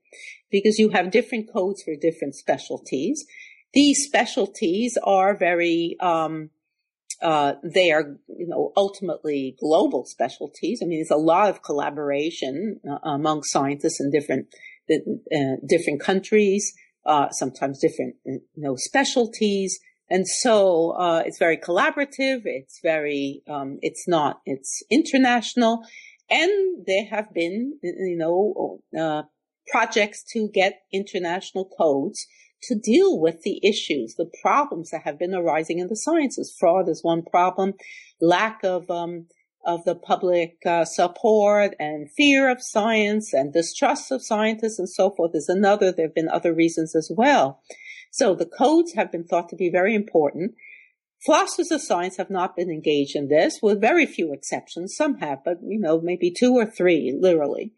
because 0.50 0.80
you 0.80 0.90
have 0.90 1.12
different 1.12 1.54
codes 1.54 1.84
for 1.84 1.96
different 1.96 2.34
specialties. 2.34 3.26
These 3.74 4.04
specialties 4.04 4.98
are 5.04 5.38
very, 5.38 5.96
um, 6.00 6.50
uh, 7.22 7.54
they 7.64 7.92
are, 7.92 8.18
you 8.28 8.48
know, 8.48 8.72
ultimately 8.78 9.56
global 9.60 10.06
specialties. 10.06 10.80
I 10.82 10.86
mean, 10.86 11.00
there's 11.00 11.12
a 11.12 11.22
lot 11.22 11.50
of 11.50 11.62
collaboration 11.62 12.80
uh, 12.90 13.10
among 13.10 13.44
scientists 13.44 14.00
in 14.00 14.10
different, 14.10 14.48
uh, 14.90 15.56
different 15.68 16.02
countries, 16.02 16.74
uh, 17.06 17.30
sometimes 17.32 17.80
different, 17.80 18.16
you 18.26 18.42
know, 18.56 18.76
specialties. 18.78 19.80
And 20.10 20.28
so, 20.28 20.92
uh, 20.92 21.24
it's 21.26 21.38
very 21.38 21.58
collaborative. 21.58 22.42
It's 22.46 22.80
very, 22.82 23.44
um, 23.48 23.80
it's 23.82 24.08
not, 24.08 24.42
it's 24.46 24.82
international. 24.90 25.84
And 26.30 26.86
there 26.86 27.06
have 27.10 27.34
been, 27.34 27.80
you 27.84 28.18
know, 28.18 28.82
uh, 29.00 29.24
projects 29.68 30.24
to 30.34 30.50
get 30.54 30.82
international 30.92 31.70
codes 31.78 32.26
to 32.64 32.76
deal 32.76 33.20
with 33.20 33.42
the 33.44 33.60
issues, 33.68 34.16
the 34.16 34.30
problems 34.42 34.92
that 34.92 35.04
have 35.04 35.18
been 35.18 35.34
arising 35.34 35.80
in 35.80 35.88
the 35.88 35.96
sciences. 35.96 36.56
Fraud 36.58 36.90
is 36.90 37.04
one 37.04 37.24
problem, 37.24 37.74
lack 38.22 38.64
of 38.64 38.90
um, 38.90 39.28
of 39.66 39.84
the 39.84 39.96
public 39.96 40.58
uh, 40.66 40.86
support 40.86 41.76
and 41.80 42.10
fear 42.12 42.50
of 42.50 42.62
science 42.62 43.34
and 43.34 43.54
distrust 43.54 44.12
of 44.12 44.24
scientists 44.24 44.80
and 44.80 44.90
so 44.90 45.12
forth 45.12 45.32
is 45.36 45.50
another. 45.50 45.92
There 45.92 46.08
have 46.08 46.16
been 46.16 46.30
other 46.30 46.54
reasons 46.54 46.96
as 46.96 47.12
well. 47.16 47.62
So 48.12 48.36
the 48.36 48.46
codes 48.46 48.94
have 48.94 49.12
been 49.12 49.26
thought 49.26 49.50
to 49.50 49.56
be 49.56 49.70
very 49.70 49.94
important. 49.94 50.54
Philosophers 51.26 51.72
of 51.72 51.82
science 51.82 52.16
have 52.18 52.30
not 52.30 52.56
been 52.56 52.70
engaged 52.70 53.16
in 53.16 53.28
this, 53.28 53.60
with 53.62 53.82
very 53.82 54.06
few 54.06 54.34
exceptions. 54.34 54.96
Some 54.96 55.18
have, 55.18 55.44
but 55.44 55.58
you 55.62 55.78
know, 55.78 56.00
maybe 56.00 56.32
two 56.32 56.54
or 56.54 56.66
three, 56.66 57.16
literally. 57.20 57.74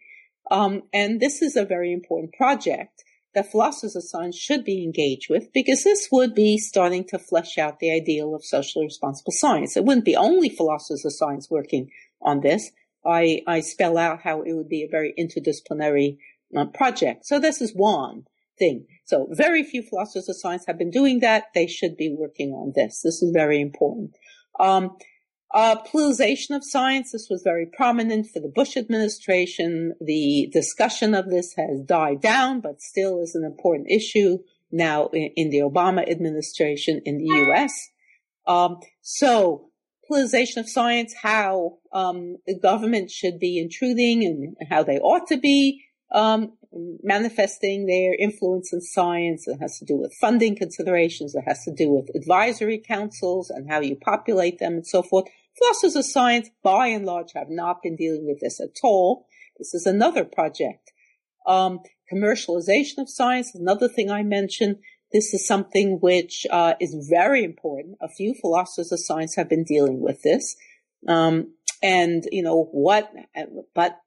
Um, 0.51 0.83
and 0.93 1.19
this 1.19 1.41
is 1.41 1.55
a 1.55 1.65
very 1.65 1.91
important 1.91 2.33
project 2.33 3.03
that 3.33 3.51
philosophers 3.51 3.95
of 3.95 4.03
science 4.03 4.37
should 4.37 4.63
be 4.63 4.83
engaged 4.83 5.27
with 5.29 5.51
because 5.53 5.83
this 5.83 6.09
would 6.11 6.35
be 6.35 6.57
starting 6.57 7.05
to 7.05 7.19
flesh 7.19 7.57
out 7.57 7.79
the 7.79 7.91
ideal 7.91 8.35
of 8.35 8.43
socially 8.43 8.85
responsible 8.85 9.31
science. 9.31 9.77
It 9.77 9.85
wouldn't 9.85 10.05
be 10.05 10.15
only 10.15 10.49
philosophers 10.49 11.05
of 11.05 11.13
science 11.13 11.49
working 11.49 11.89
on 12.21 12.41
this. 12.41 12.71
I, 13.05 13.41
I 13.47 13.61
spell 13.61 13.97
out 13.97 14.21
how 14.23 14.41
it 14.41 14.53
would 14.53 14.69
be 14.69 14.83
a 14.83 14.91
very 14.91 15.13
interdisciplinary 15.17 16.17
uh, 16.55 16.65
project. 16.65 17.25
So 17.25 17.39
this 17.39 17.61
is 17.61 17.71
one 17.73 18.25
thing. 18.59 18.85
So 19.05 19.27
very 19.31 19.63
few 19.63 19.81
philosophers 19.81 20.29
of 20.29 20.39
science 20.39 20.65
have 20.67 20.77
been 20.77 20.91
doing 20.91 21.19
that. 21.19 21.45
They 21.55 21.67
should 21.67 21.97
be 21.97 22.13
working 22.15 22.51
on 22.51 22.73
this. 22.75 23.01
This 23.01 23.23
is 23.23 23.31
very 23.31 23.59
important. 23.61 24.11
Um, 24.59 24.97
uh, 25.53 25.75
politicization 25.83 26.55
of 26.55 26.63
science, 26.63 27.11
this 27.11 27.27
was 27.29 27.41
very 27.43 27.65
prominent 27.65 28.27
for 28.27 28.39
the 28.39 28.47
Bush 28.47 28.77
administration. 28.77 29.93
The 29.99 30.49
discussion 30.51 31.13
of 31.13 31.29
this 31.29 31.53
has 31.57 31.81
died 31.85 32.21
down, 32.21 32.61
but 32.61 32.81
still 32.81 33.21
is 33.21 33.35
an 33.35 33.43
important 33.43 33.89
issue 33.89 34.39
now 34.71 35.07
in, 35.07 35.31
in 35.35 35.49
the 35.49 35.59
Obama 35.59 36.09
administration 36.09 37.01
in 37.05 37.17
the 37.17 37.25
U.S. 37.25 37.89
Um, 38.47 38.79
so, 39.01 39.69
politicization 40.09 40.57
of 40.57 40.69
science, 40.69 41.13
how 41.21 41.79
um, 41.93 42.37
the 42.47 42.57
government 42.57 43.11
should 43.11 43.39
be 43.39 43.59
intruding 43.59 44.23
and 44.23 44.55
how 44.69 44.83
they 44.83 44.99
ought 44.99 45.27
to 45.27 45.37
be 45.37 45.83
um, 46.13 46.53
manifesting 47.03 47.85
their 47.85 48.13
influence 48.15 48.71
in 48.73 48.81
science. 48.81 49.47
It 49.47 49.57
has 49.59 49.77
to 49.79 49.85
do 49.85 49.95
with 49.95 50.13
funding 50.19 50.55
considerations. 50.55 51.35
It 51.35 51.43
has 51.45 51.63
to 51.65 51.73
do 51.73 51.89
with 51.89 52.09
advisory 52.15 52.77
councils 52.77 53.49
and 53.49 53.69
how 53.69 53.81
you 53.81 53.95
populate 53.95 54.59
them 54.59 54.73
and 54.73 54.87
so 54.87 55.03
forth. 55.03 55.25
Philosophers 55.61 55.95
of 55.95 56.05
science, 56.05 56.49
by 56.63 56.87
and 56.87 57.05
large, 57.05 57.33
have 57.35 57.49
not 57.49 57.83
been 57.83 57.95
dealing 57.95 58.25
with 58.25 58.39
this 58.39 58.59
at 58.59 58.77
all. 58.83 59.27
This 59.57 59.73
is 59.73 59.85
another 59.85 60.25
project. 60.25 60.91
Um, 61.45 61.79
commercialization 62.11 62.97
of 62.97 63.09
science, 63.09 63.53
another 63.53 63.87
thing 63.87 64.09
I 64.09 64.23
mentioned. 64.23 64.77
This 65.13 65.33
is 65.33 65.45
something 65.45 65.99
which 66.01 66.47
uh, 66.49 66.73
is 66.79 67.07
very 67.09 67.43
important. 67.43 67.97
A 68.01 68.07
few 68.07 68.33
philosophers 68.33 68.91
of 68.91 68.99
science 68.99 69.35
have 69.35 69.49
been 69.49 69.63
dealing 69.63 70.01
with 70.01 70.21
this. 70.23 70.55
Um, 71.07 71.53
and, 71.83 72.23
you 72.31 72.43
know, 72.43 72.69
what, 72.71 73.11
but 73.75 73.97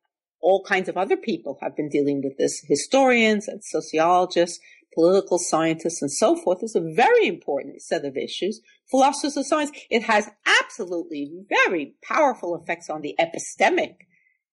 all 0.40 0.64
kinds 0.64 0.88
of 0.88 0.96
other 0.96 1.16
people 1.16 1.58
have 1.60 1.76
been 1.76 1.88
dealing 1.88 2.22
with 2.22 2.36
this. 2.38 2.64
Historians 2.66 3.48
and 3.48 3.62
sociologists 3.64 4.60
political 4.94 5.38
scientists 5.38 6.00
and 6.02 6.10
so 6.10 6.36
forth 6.36 6.62
is 6.62 6.74
a 6.74 6.94
very 6.94 7.26
important 7.26 7.82
set 7.82 8.04
of 8.04 8.16
issues. 8.16 8.60
Philosophers 8.90 9.36
of 9.36 9.46
science, 9.46 9.70
it 9.90 10.04
has 10.04 10.30
absolutely 10.62 11.30
very 11.48 11.94
powerful 12.02 12.54
effects 12.56 12.88
on 12.88 13.00
the 13.00 13.14
epistemic, 13.18 13.94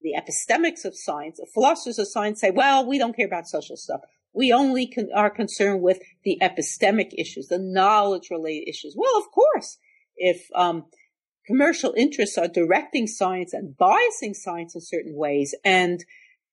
the 0.02 0.14
epistemics 0.18 0.86
of 0.86 0.94
science. 0.96 1.40
Philosophers 1.54 2.00
of 2.00 2.08
science 2.08 2.42
say, 2.42 2.52
well, 2.52 2.88
we 2.88 2.98
don't 2.98 3.16
care 3.16 3.28
about 3.28 3.48
social 3.48 3.78
stuff. 3.78 4.02
We 4.34 4.54
only 4.54 4.92
are 5.16 5.30
concerned 5.30 5.82
with 5.82 6.00
the 6.24 6.40
epistemic 6.42 7.12
issues, 7.18 7.48
the 7.48 7.60
knowledge 7.60 8.30
related 8.32 8.70
issues. 8.70 8.96
Well, 8.98 9.18
of 9.18 9.30
course, 9.32 9.78
if, 10.16 10.48
um, 10.56 10.86
commercial 11.46 11.94
interests 11.98 12.38
are 12.38 12.48
directing 12.48 13.08
science 13.08 13.54
and 13.54 13.76
biasing 13.76 14.34
science 14.34 14.76
in 14.76 14.82
certain 14.82 15.16
ways 15.16 15.54
and 15.66 16.06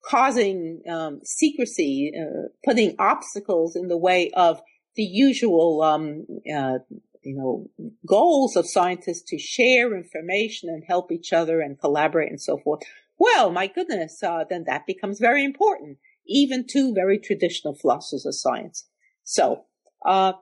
causing 0.04 0.82
um, 0.88 1.20
secrecy, 1.24 2.12
uh, 2.18 2.48
putting 2.64 2.94
obstacles 2.98 3.76
in 3.76 3.88
the 3.88 3.96
way 3.96 4.30
of 4.34 4.60
the 4.96 5.02
usual, 5.02 5.82
um, 5.82 6.26
uh, 6.54 6.78
you 7.22 7.36
know, 7.36 7.90
goals 8.06 8.56
of 8.56 8.68
scientists 8.68 9.22
to 9.28 9.38
share 9.38 9.96
information 9.96 10.68
and 10.68 10.82
help 10.86 11.12
each 11.12 11.32
other 11.32 11.60
and 11.60 11.80
collaborate 11.80 12.30
and 12.30 12.40
so 12.40 12.58
forth. 12.58 12.80
Well, 13.18 13.50
my 13.50 13.66
goodness, 13.66 14.22
uh, 14.22 14.44
then 14.48 14.64
that 14.66 14.86
becomes 14.86 15.18
very 15.18 15.44
important, 15.44 15.98
even 16.26 16.64
to 16.70 16.94
very 16.94 17.18
traditional 17.18 17.74
philosophers 17.74 18.26
of 18.26 18.34
science. 18.34 18.88
So, 19.24 19.64
uh, 20.06 20.34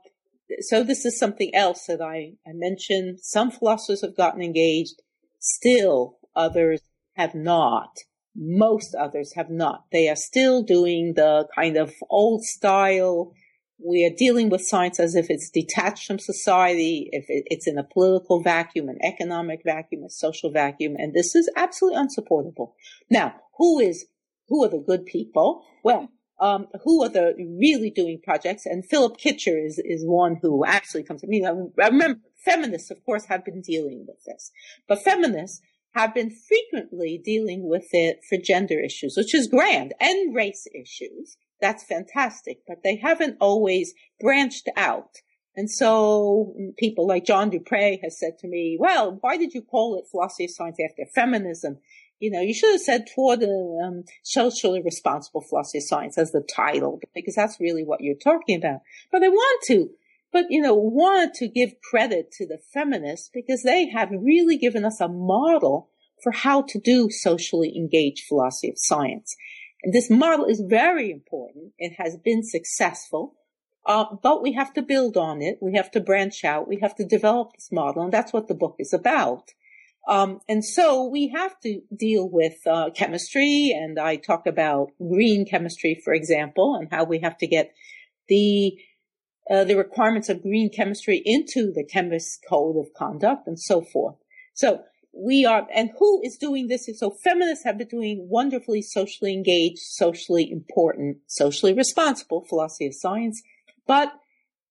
so 0.61 0.85
this 0.85 1.05
is 1.05 1.19
something 1.19 1.55
else 1.55 1.87
that 1.87 2.01
I, 2.01 2.35
I 2.47 2.53
mentioned. 2.53 3.19
Some 3.23 3.51
philosophers 3.51 4.03
have 4.03 4.17
gotten 4.17 4.43
engaged, 4.43 5.03
still 5.41 6.19
others 6.35 6.83
have 7.15 7.35
not. 7.35 7.97
Most 8.39 8.95
others 8.95 9.33
have 9.35 9.51
not. 9.51 9.85
They 9.93 10.09
are 10.09 10.17
still 10.17 10.63
doing 10.63 11.15
the 11.17 11.49
kind 11.55 11.77
of 11.77 11.95
old 12.11 12.45
style. 12.45 13.33
We 13.79 14.05
are 14.05 14.15
dealing 14.15 14.51
with 14.51 14.61
science 14.63 15.01
as 15.01 15.15
if 15.15 15.27
it's 15.31 15.51
detached 15.51 16.07
from 16.07 16.19
society, 16.19 17.09
if 17.13 17.25
it's 17.29 17.67
in 17.67 17.79
a 17.79 17.85
political 17.85 18.43
vacuum, 18.43 18.89
an 18.89 18.99
economic 19.03 19.61
vacuum, 19.65 20.03
a 20.05 20.11
social 20.11 20.51
vacuum, 20.51 20.97
and 20.99 21.15
this 21.15 21.35
is 21.35 21.51
absolutely 21.57 22.01
unsupportable. 22.01 22.75
Now, 23.11 23.35
who 23.59 23.81
is, 23.81 24.07
who 24.49 24.65
are 24.65 24.69
the 24.69 24.85
good 24.87 25.07
people? 25.07 25.65
Well, 25.83 26.09
um, 26.41 26.67
who 26.85 27.03
are 27.05 27.09
the 27.09 27.35
really 27.39 27.91
doing 27.91 28.21
projects? 28.23 28.67
And 28.67 28.85
Philip 28.85 29.17
Kitcher 29.19 29.65
is, 29.65 29.81
is 29.83 30.05
one 30.05 30.37
who 30.43 30.65
actually 30.65 31.05
comes 31.05 31.23
to 31.23 31.27
me. 31.27 31.47
I 31.47 31.87
remember 31.87 32.21
feminists, 32.45 32.91
of 32.91 33.03
course, 33.05 33.25
have 33.27 33.45
been 33.45 33.63
dealing 33.63 34.05
with 34.07 34.23
this, 34.27 34.51
but 34.87 35.03
feminists 35.03 35.61
have 35.97 36.15
been 36.15 36.31
frequently 36.31 37.21
dealing 37.25 37.69
with 37.69 37.87
it 37.93 38.21
for 38.29 38.37
gender 38.37 38.79
issues, 38.79 39.15
which 39.17 39.35
is 39.35 39.49
grand, 39.49 39.95
and 39.99 40.35
race 40.35 40.67
issues. 40.75 41.37
That's 41.61 41.85
fantastic, 41.85 42.59
but 42.69 42.83
they 42.85 42.97
haven't 42.97 43.39
always 43.41 43.95
branched 44.21 44.69
out. 44.77 45.17
And 45.57 45.71
so 45.71 46.55
people 46.79 47.07
like 47.07 47.25
John 47.25 47.49
Dupre 47.49 47.99
has 48.03 48.19
said 48.21 48.39
to 48.41 48.47
me, 48.49 48.77
well, 48.79 49.17
why 49.23 49.39
did 49.39 49.55
you 49.55 49.63
call 49.63 49.97
it 49.97 50.05
philosophy 50.11 50.45
of 50.45 50.51
science 50.51 50.77
after 50.85 51.11
feminism? 51.15 51.79
You 52.21 52.31
know, 52.31 52.43
you 52.43 52.53
should 52.53 52.73
have 52.73 52.81
said 52.83 53.07
toward 53.15 53.41
the 53.41 53.83
um, 53.83 54.05
socially 54.23 54.83
responsible 54.83 55.41
philosophy 55.49 55.79
of 55.79 55.85
science 55.85 56.19
as 56.19 56.31
the 56.33 56.47
title, 56.55 57.01
because 57.15 57.35
that's 57.35 57.59
really 57.59 57.85
what 57.85 58.03
you're 58.03 58.15
talking 58.15 58.57
about. 58.57 58.81
But 59.11 59.23
I 59.23 59.29
want 59.29 59.63
to 59.69 59.89
but 60.33 60.47
you 60.51 60.61
know, 60.61 60.75
want 60.75 61.35
to 61.35 61.49
give 61.49 61.81
credit 61.91 62.31
to 62.33 62.47
the 62.47 62.59
feminists 62.73 63.31
because 63.33 63.63
they 63.63 63.89
have 63.89 64.11
really 64.11 64.57
given 64.57 64.85
us 64.85 65.01
a 65.01 65.09
model 65.09 65.91
for 66.23 66.33
how 66.33 66.63
to 66.63 66.81
do 66.81 67.11
socially 67.11 67.77
engaged 67.77 68.25
philosophy 68.29 68.69
of 68.69 68.77
science. 68.79 69.37
And 69.83 69.93
this 69.93 70.11
model 70.11 70.47
is 70.47 70.63
very 70.67 71.11
important. 71.11 71.73
It 71.79 71.95
has 71.99 72.17
been 72.17 72.43
successful. 72.43 73.35
Uh, 73.87 74.05
but 74.21 74.43
we 74.43 74.53
have 74.53 74.73
to 74.75 74.83
build 74.83 75.17
on 75.17 75.41
it. 75.41 75.59
We 75.63 75.77
have 75.77 75.93
to 75.93 76.01
branch 76.01 76.45
out. 76.45 76.67
We 76.67 76.81
have 76.83 76.97
to 76.97 77.05
develop 77.05 77.53
this 77.53 77.69
model. 77.71 78.03
And 78.03 78.13
that's 78.13 78.33
what 78.33 78.49
the 78.49 78.55
book 78.55 78.77
is 78.81 78.93
about. 78.93 79.53
Um, 80.09 80.41
and 80.49 80.65
so 80.65 81.05
we 81.05 81.29
have 81.29 81.59
to 81.61 81.81
deal 81.97 82.29
with 82.29 82.55
uh, 82.67 82.91
chemistry. 82.91 83.73
And 83.77 83.99
I 83.99 84.17
talk 84.17 84.47
about 84.47 84.89
green 84.99 85.47
chemistry, 85.47 86.01
for 86.05 86.13
example, 86.13 86.75
and 86.75 86.89
how 86.91 87.05
we 87.05 87.21
have 87.21 87.39
to 87.39 87.47
get 87.47 87.73
the 88.29 88.77
uh, 89.51 89.65
the 89.65 89.77
requirements 89.77 90.29
of 90.29 90.43
green 90.43 90.71
chemistry 90.71 91.23
into 91.25 91.73
the 91.73 91.85
chemist 91.85 92.45
code 92.49 92.77
of 92.77 92.93
conduct 92.95 93.47
and 93.47 93.61
so 93.61 93.81
forth. 93.81 94.17
So 94.55 94.83
we 95.13 95.47
are, 95.47 95.67
and 95.75 95.91
who 95.99 96.21
is 96.23 96.37
doing 96.37 96.69
this? 96.69 96.89
So 96.99 97.11
feminists 97.11 97.65
have 97.65 97.79
been 97.79 97.89
doing 97.89 98.29
wonderfully 98.29 98.83
socially 98.83 99.33
engaged, 99.33 99.79
socially 99.79 100.51
important, 100.51 101.19
socially 101.27 101.73
responsible 101.73 102.45
philosophy 102.49 102.87
of 102.87 102.95
science, 102.95 103.43
but 103.87 104.13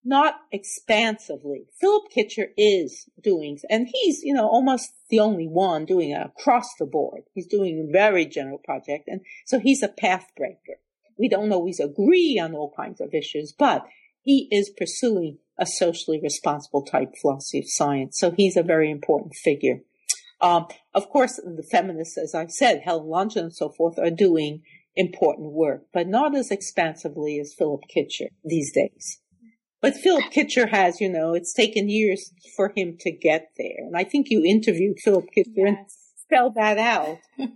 not 0.04 0.36
expansively. 0.52 1.66
Philip 1.82 2.04
Kitcher 2.16 2.50
is 2.58 3.10
doing, 3.24 3.58
and 3.72 3.88
he's, 3.92 4.22
you 4.22 4.34
know, 4.34 4.48
almost 4.48 4.92
the 5.10 5.20
only 5.20 5.48
one 5.48 5.86
doing 5.86 6.12
it 6.12 6.22
across 6.24 6.68
the 6.78 6.86
board. 6.86 7.24
He's 7.34 7.48
doing 7.48 7.88
a 7.90 7.92
very 7.92 8.26
general 8.28 8.60
project. 8.60 9.08
And 9.08 9.22
so 9.46 9.60
he's 9.60 9.82
a 9.82 9.88
path 9.88 10.28
breaker. 10.38 10.80
We 11.18 11.28
don't 11.28 11.52
always 11.52 11.80
agree 11.80 12.40
on 12.40 12.54
all 12.54 12.72
kinds 12.76 13.02
of 13.02 13.16
issues, 13.16 13.52
but 13.58 13.86
he 14.26 14.48
is 14.52 14.72
pursuing 14.76 15.38
a 15.58 15.66
socially 15.66 16.20
responsible 16.22 16.84
type 16.84 17.14
philosophy 17.22 17.60
of 17.60 17.66
science. 17.68 18.20
So 18.20 18.32
he's 18.32 18.58
a 18.58 18.64
very 18.64 18.92
important 18.92 19.34
figure. 19.36 19.80
Um, 20.42 20.66
of 20.94 21.10
course, 21.10 21.38
the 21.38 21.64
feminists, 21.64 22.18
as 22.18 22.36
I've 22.36 22.52
said, 22.52 22.82
Helen 22.84 23.08
Longino 23.08 23.44
and 23.44 23.56
so 23.56 23.70
forth, 23.70 23.98
are 23.98 24.10
doing 24.10 24.64
important 24.96 25.54
work, 25.54 25.84
but 25.94 26.08
not 26.08 26.36
as 26.36 26.52
expansively 26.52 27.40
as 27.40 27.56
Philip 27.58 27.82
Kitcher 27.96 28.28
these 28.44 28.74
days. 28.74 29.22
But 29.82 29.96
Philip 29.96 30.26
Kitcher 30.34 30.70
has, 30.70 31.00
you 31.00 31.10
know, 31.10 31.34
it's 31.34 31.54
taken 31.54 31.88
years 31.88 32.34
for 32.56 32.74
him 32.76 32.98
to 33.02 33.12
get 33.12 33.52
there. 33.58 33.78
And 33.78 33.96
I 33.96 34.04
think 34.04 34.30
you 34.30 34.44
interviewed 34.44 35.00
Philip 35.00 35.26
Kitcher 35.38 35.54
yes. 35.56 35.68
and 35.68 35.78
spelled 36.18 36.56
that 36.56 36.78
out. 36.80 37.20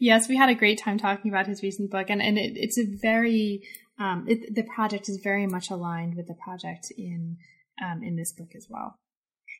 yes, 0.00 0.28
we 0.28 0.36
had 0.36 0.48
a 0.48 0.54
great 0.54 0.78
time 0.78 0.98
talking 0.98 1.30
about 1.30 1.46
his 1.46 1.62
recent 1.62 1.90
book. 1.90 2.06
And, 2.10 2.20
and 2.20 2.38
it, 2.38 2.54
it's 2.56 2.78
a 2.78 2.84
very, 3.00 3.62
um, 3.98 4.24
it, 4.28 4.54
the 4.54 4.62
project 4.62 5.08
is 5.08 5.20
very 5.22 5.46
much 5.46 5.70
aligned 5.70 6.16
with 6.16 6.26
the 6.26 6.34
project 6.34 6.92
in, 6.96 7.38
um, 7.82 8.02
in 8.02 8.16
this 8.16 8.32
book 8.32 8.52
as 8.54 8.66
well. 8.68 8.98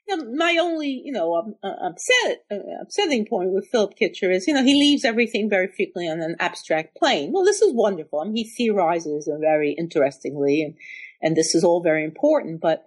Now, 0.09 0.17
my 0.17 0.57
only, 0.61 1.03
you 1.05 1.11
know, 1.11 1.35
um, 1.35 1.55
uh, 1.65 1.89
upset, 1.89 2.45
uh, 2.51 2.83
upsetting 2.83 3.27
point 3.27 3.51
with 3.51 3.69
Philip 3.73 3.95
Kitcher 4.01 4.33
is, 4.33 4.47
you 4.47 4.55
know, 4.55 4.63
he 4.63 4.75
leaves 4.75 5.05
everything 5.05 5.51
very 5.51 5.67
frequently 5.67 6.09
on 6.09 6.21
an 6.21 6.37
abstract 6.39 6.97
plane. 6.97 7.33
Well, 7.33 7.45
this 7.45 7.61
is 7.61 7.75
wonderful. 7.75 8.21
I 8.21 8.25
mean, 8.25 8.37
he 8.37 8.45
theorizes 8.45 9.29
very 9.41 9.73
interestingly 9.73 10.63
and 10.63 10.75
and 11.23 11.37
this 11.37 11.55
is 11.55 11.65
all 11.65 11.83
very 11.83 12.05
important. 12.05 12.61
But 12.61 12.85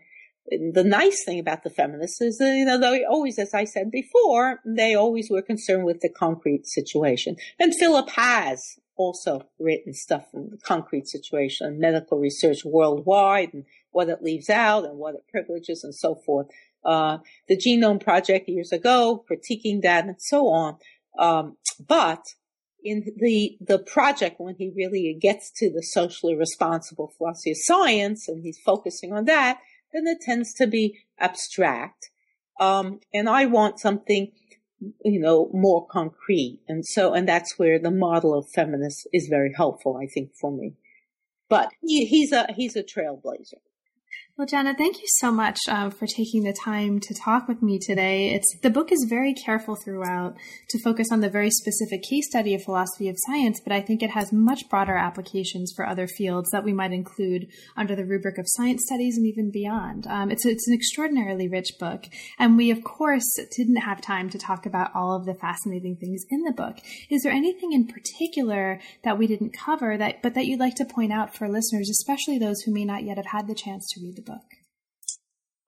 the 0.49 0.83
nice 0.83 1.23
thing 1.23 1.39
about 1.39 1.63
the 1.63 1.69
feminists 1.69 2.21
is 2.21 2.37
that, 2.37 2.55
you 2.55 2.65
know, 2.65 2.79
they 2.79 3.03
always, 3.03 3.37
as 3.37 3.53
I 3.53 3.65
said 3.65 3.91
before, 3.91 4.59
they 4.65 4.95
always 4.95 5.29
were 5.29 5.41
concerned 5.41 5.85
with 5.85 6.01
the 6.01 6.09
concrete 6.09 6.65
situation. 6.65 7.35
And 7.59 7.75
Philip 7.75 8.09
has 8.09 8.79
also 8.99 9.49
written 9.57 9.93
stuff 9.93 10.25
in 10.33 10.49
the 10.51 10.57
concrete 10.57 11.07
situation, 11.07 11.65
and 11.65 11.79
medical 11.79 12.19
research 12.19 12.59
worldwide 12.65 13.53
and 13.53 13.63
what 13.91 14.09
it 14.09 14.21
leaves 14.21 14.49
out 14.49 14.83
and 14.83 14.97
what 14.97 15.15
it 15.15 15.23
privileges 15.31 15.83
and 15.83 15.95
so 15.95 16.15
forth. 16.25 16.47
Uh, 16.83 17.17
the 17.47 17.57
Genome 17.57 18.03
Project 18.03 18.47
years 18.47 18.71
ago, 18.71 19.23
critiquing 19.29 19.81
that 19.81 20.05
and 20.05 20.17
so 20.19 20.49
on. 20.49 20.77
Um, 21.17 21.57
but 21.87 22.23
in 22.83 23.05
the 23.17 23.57
the 23.59 23.79
project 23.79 24.39
when 24.39 24.55
he 24.55 24.71
really 24.75 25.17
gets 25.19 25.51
to 25.57 25.69
the 25.69 25.81
socially 25.81 26.35
responsible 26.35 27.11
philosophy 27.17 27.51
of 27.51 27.57
science 27.59 28.27
and 28.27 28.43
he's 28.43 28.59
focusing 28.65 29.11
on 29.13 29.25
that, 29.25 29.59
then 29.93 30.07
it 30.07 30.21
tends 30.21 30.53
to 30.53 30.67
be 30.67 30.99
abstract. 31.19 32.09
Um, 32.59 32.99
and 33.13 33.29
I 33.29 33.45
want 33.45 33.79
something, 33.79 34.31
you 35.03 35.19
know, 35.19 35.49
more 35.53 35.85
concrete. 35.87 36.59
And 36.67 36.85
so, 36.85 37.13
and 37.13 37.27
that's 37.27 37.57
where 37.57 37.79
the 37.79 37.91
model 37.91 38.37
of 38.37 38.49
feminist 38.49 39.07
is 39.13 39.27
very 39.27 39.53
helpful, 39.55 39.97
I 40.01 40.07
think, 40.07 40.31
for 40.35 40.51
me. 40.51 40.73
But 41.49 41.71
he, 41.81 42.05
he's 42.05 42.31
a 42.31 42.47
he's 42.53 42.75
a 42.75 42.83
trailblazer. 42.83 43.55
Well, 44.39 44.47
Janet, 44.47 44.77
thank 44.77 44.99
you 44.99 45.07
so 45.17 45.33
much 45.33 45.59
uh, 45.67 45.89
for 45.89 46.07
taking 46.07 46.43
the 46.43 46.53
time 46.53 47.01
to 47.01 47.13
talk 47.13 47.49
with 47.49 47.61
me 47.61 47.77
today. 47.77 48.33
It's 48.33 48.47
the 48.61 48.69
book 48.69 48.89
is 48.89 49.05
very 49.09 49.33
careful 49.33 49.75
throughout 49.75 50.37
to 50.69 50.81
focus 50.81 51.09
on 51.11 51.19
the 51.19 51.29
very 51.29 51.51
specific 51.51 52.03
case 52.09 52.25
study 52.29 52.55
of 52.55 52.63
philosophy 52.63 53.09
of 53.09 53.17
science, 53.27 53.59
but 53.61 53.73
I 53.73 53.81
think 53.81 54.01
it 54.01 54.11
has 54.11 54.31
much 54.31 54.69
broader 54.69 54.95
applications 54.95 55.73
for 55.75 55.85
other 55.85 56.07
fields 56.07 56.47
that 56.51 56.63
we 56.63 56.71
might 56.71 56.93
include 56.93 57.47
under 57.75 57.97
the 57.97 58.05
rubric 58.05 58.37
of 58.37 58.45
science 58.47 58.83
studies 58.85 59.17
and 59.17 59.27
even 59.27 59.51
beyond. 59.51 60.07
Um, 60.07 60.31
it's 60.31 60.45
it's 60.45 60.69
an 60.69 60.73
extraordinarily 60.73 61.49
rich 61.49 61.71
book, 61.77 62.05
and 62.37 62.55
we 62.55 62.71
of 62.71 62.81
course 62.81 63.29
didn't 63.57 63.81
have 63.81 63.99
time 63.99 64.29
to 64.29 64.39
talk 64.39 64.65
about 64.65 64.95
all 64.95 65.17
of 65.17 65.25
the 65.25 65.33
fascinating 65.33 65.97
things 65.97 66.23
in 66.29 66.43
the 66.43 66.53
book. 66.53 66.77
Is 67.11 67.23
there 67.23 67.33
anything 67.33 67.73
in 67.73 67.87
particular 67.87 68.79
that 69.03 69.17
we 69.17 69.27
didn't 69.27 69.51
cover 69.65 69.97
that, 69.97 70.21
but 70.21 70.33
that 70.35 70.45
you'd 70.45 70.61
like 70.61 70.75
to 70.75 70.85
point 70.85 71.11
out 71.11 71.35
for 71.35 71.49
listeners, 71.49 71.89
especially 71.89 72.39
those 72.39 72.61
who 72.61 72.73
may 72.73 72.85
not 72.85 73.03
yet 73.03 73.17
have 73.17 73.25
had 73.25 73.45
the 73.45 73.53
chance 73.53 73.85
to 73.89 74.01
read 74.01 74.15
the 74.15 74.21
book? 74.21 74.28
Book? 74.29 74.45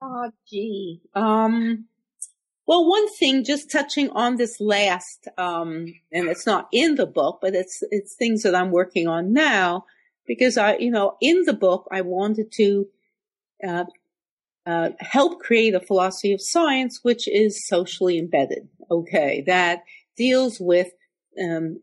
Oh, 0.01 0.31
gee. 0.47 1.01
Um, 1.13 1.85
well, 2.65 2.87
one 2.87 3.07
thing, 3.15 3.43
just 3.43 3.71
touching 3.71 4.09
on 4.11 4.37
this 4.37 4.59
last, 4.59 5.27
um, 5.37 5.93
and 6.11 6.29
it's 6.29 6.45
not 6.45 6.67
in 6.71 6.95
the 6.95 7.05
book, 7.05 7.39
but 7.41 7.53
it's 7.53 7.83
it's 7.91 8.15
things 8.15 8.43
that 8.43 8.55
I'm 8.55 8.71
working 8.71 9.07
on 9.07 9.33
now 9.33 9.85
because 10.25 10.57
I, 10.57 10.77
you 10.77 10.91
know, 10.91 11.17
in 11.21 11.43
the 11.45 11.53
book 11.53 11.87
I 11.91 12.01
wanted 12.01 12.51
to 12.53 12.87
uh, 13.67 13.85
uh, 14.65 14.89
help 14.99 15.39
create 15.39 15.75
a 15.75 15.79
philosophy 15.79 16.33
of 16.33 16.41
science 16.41 16.99
which 17.03 17.27
is 17.27 17.67
socially 17.67 18.17
embedded. 18.17 18.69
Okay, 18.89 19.43
that 19.47 19.83
deals 20.17 20.57
with 20.59 20.91
um, 21.43 21.79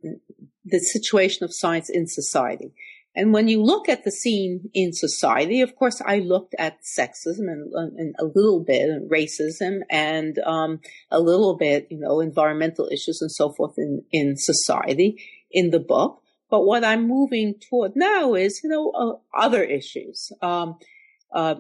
the 0.65 0.79
situation 0.79 1.45
of 1.45 1.55
science 1.55 1.91
in 1.91 2.07
society. 2.07 2.73
And 3.15 3.33
when 3.33 3.49
you 3.49 3.63
look 3.63 3.89
at 3.89 4.05
the 4.05 4.13
scene 4.13 4.71
in 4.75 4.93
society, 4.93 5.61
of 5.61 5.75
course, 5.75 6.01
I 6.07 6.19
looked 6.19 6.55
at 6.59 6.79
sexism 6.85 7.51
and, 7.51 7.73
and 7.99 8.15
a 8.19 8.25
little 8.25 8.63
bit 8.63 8.89
and 8.89 9.11
racism 9.11 9.81
and 9.91 10.39
um, 10.41 10.81
a 11.11 11.21
little 11.21 11.57
bit, 11.57 11.89
you 11.91 11.99
know, 11.99 12.21
environmental 12.21 12.89
issues 12.93 13.21
and 13.21 13.33
so 13.33 13.53
forth 13.53 13.75
in, 13.77 14.05
in 14.13 14.37
society 14.37 15.21
in 15.51 15.71
the 15.71 15.81
book. 15.81 16.23
But 16.51 16.65
what 16.65 16.85
I'm 16.85 17.09
moving 17.09 17.55
toward 17.69 17.93
now 17.97 18.35
is, 18.35 18.61
you 18.63 18.71
know, 18.71 18.91
uh, 18.91 19.39
other 19.39 19.63
issues. 19.65 20.31
Um, 20.41 20.79
uh, 21.33 21.57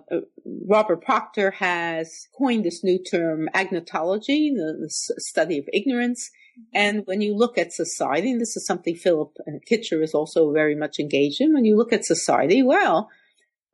Robert 0.66 1.04
Proctor 1.04 1.50
has 1.50 2.28
coined 2.36 2.64
this 2.64 2.82
new 2.82 3.02
term, 3.02 3.48
agnotology, 3.54 4.50
the, 4.54 4.76
the 4.80 4.88
study 5.18 5.58
of 5.58 5.68
ignorance. 5.72 6.30
And 6.74 7.02
when 7.06 7.20
you 7.20 7.34
look 7.34 7.56
at 7.58 7.72
society, 7.72 8.30
and 8.30 8.40
this 8.40 8.56
is 8.56 8.66
something 8.66 8.94
Philip 8.94 9.36
Kitcher 9.70 10.02
is 10.02 10.14
also 10.14 10.52
very 10.52 10.74
much 10.74 10.98
engaged 10.98 11.40
in, 11.40 11.54
when 11.54 11.64
you 11.64 11.76
look 11.76 11.92
at 11.92 12.04
society, 12.04 12.62
well, 12.62 13.08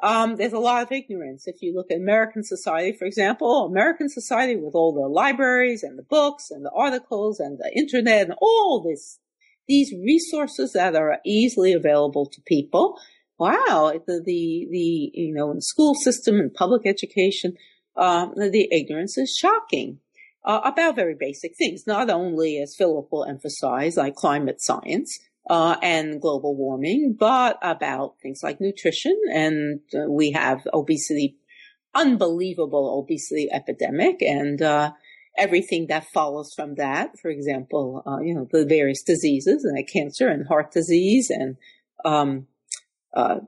um, 0.02 0.36
there's 0.36 0.52
a 0.52 0.58
lot 0.58 0.82
of 0.82 0.92
ignorance. 0.92 1.46
If 1.46 1.62
you 1.62 1.74
look 1.74 1.90
at 1.90 1.96
American 1.96 2.44
society, 2.44 2.96
for 2.96 3.06
example, 3.06 3.64
American 3.64 4.08
society 4.08 4.56
with 4.56 4.74
all 4.74 4.92
the 4.92 5.08
libraries 5.08 5.82
and 5.82 5.98
the 5.98 6.02
books 6.02 6.50
and 6.50 6.64
the 6.64 6.70
articles 6.70 7.40
and 7.40 7.58
the 7.58 7.72
internet 7.76 8.26
and 8.26 8.34
all 8.40 8.82
this, 8.82 9.18
these 9.66 9.92
resources 9.92 10.72
that 10.72 10.94
are 10.94 11.18
easily 11.24 11.72
available 11.72 12.26
to 12.26 12.40
people. 12.46 12.98
Wow, 13.38 13.92
the, 14.06 14.22
the, 14.24 14.68
the 14.70 15.10
you 15.14 15.34
know, 15.34 15.50
in 15.50 15.56
the 15.56 15.62
school 15.62 15.94
system 15.94 16.36
and 16.36 16.52
public 16.52 16.86
education, 16.86 17.54
uh, 17.96 18.26
the 18.36 18.68
ignorance 18.70 19.16
is 19.18 19.36
shocking 19.36 20.00
uh, 20.44 20.60
about 20.64 20.96
very 20.96 21.16
basic 21.18 21.56
things, 21.56 21.86
not 21.86 22.10
only 22.10 22.58
as 22.58 22.76
Philip 22.76 23.08
will 23.10 23.24
emphasize, 23.24 23.96
like 23.96 24.14
climate 24.14 24.60
science, 24.60 25.18
uh, 25.48 25.76
and 25.82 26.20
global 26.20 26.54
warming, 26.56 27.16
but 27.18 27.58
about 27.62 28.14
things 28.22 28.40
like 28.42 28.60
nutrition. 28.60 29.18
And 29.32 29.80
uh, 29.94 30.10
we 30.10 30.32
have 30.32 30.66
obesity, 30.72 31.36
unbelievable 31.94 32.98
obesity 32.98 33.48
epidemic 33.52 34.22
and, 34.22 34.60
uh, 34.60 34.92
everything 35.36 35.88
that 35.88 36.06
follows 36.12 36.52
from 36.54 36.76
that. 36.76 37.18
For 37.20 37.28
example, 37.28 38.02
uh, 38.06 38.20
you 38.20 38.34
know, 38.34 38.46
the 38.50 38.64
various 38.64 39.02
diseases 39.02 39.64
and 39.64 39.88
cancer 39.88 40.28
and 40.28 40.46
heart 40.46 40.72
disease 40.72 41.28
and, 41.30 41.56
um, 42.04 42.46
uh, 43.16 43.40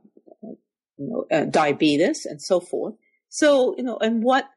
you 0.42 1.26
know, 1.30 1.46
diabetes 1.46 2.26
and 2.26 2.42
so 2.42 2.60
forth. 2.60 2.94
So, 3.28 3.74
you 3.76 3.84
know, 3.84 3.98
and 3.98 4.22
what 4.22 4.48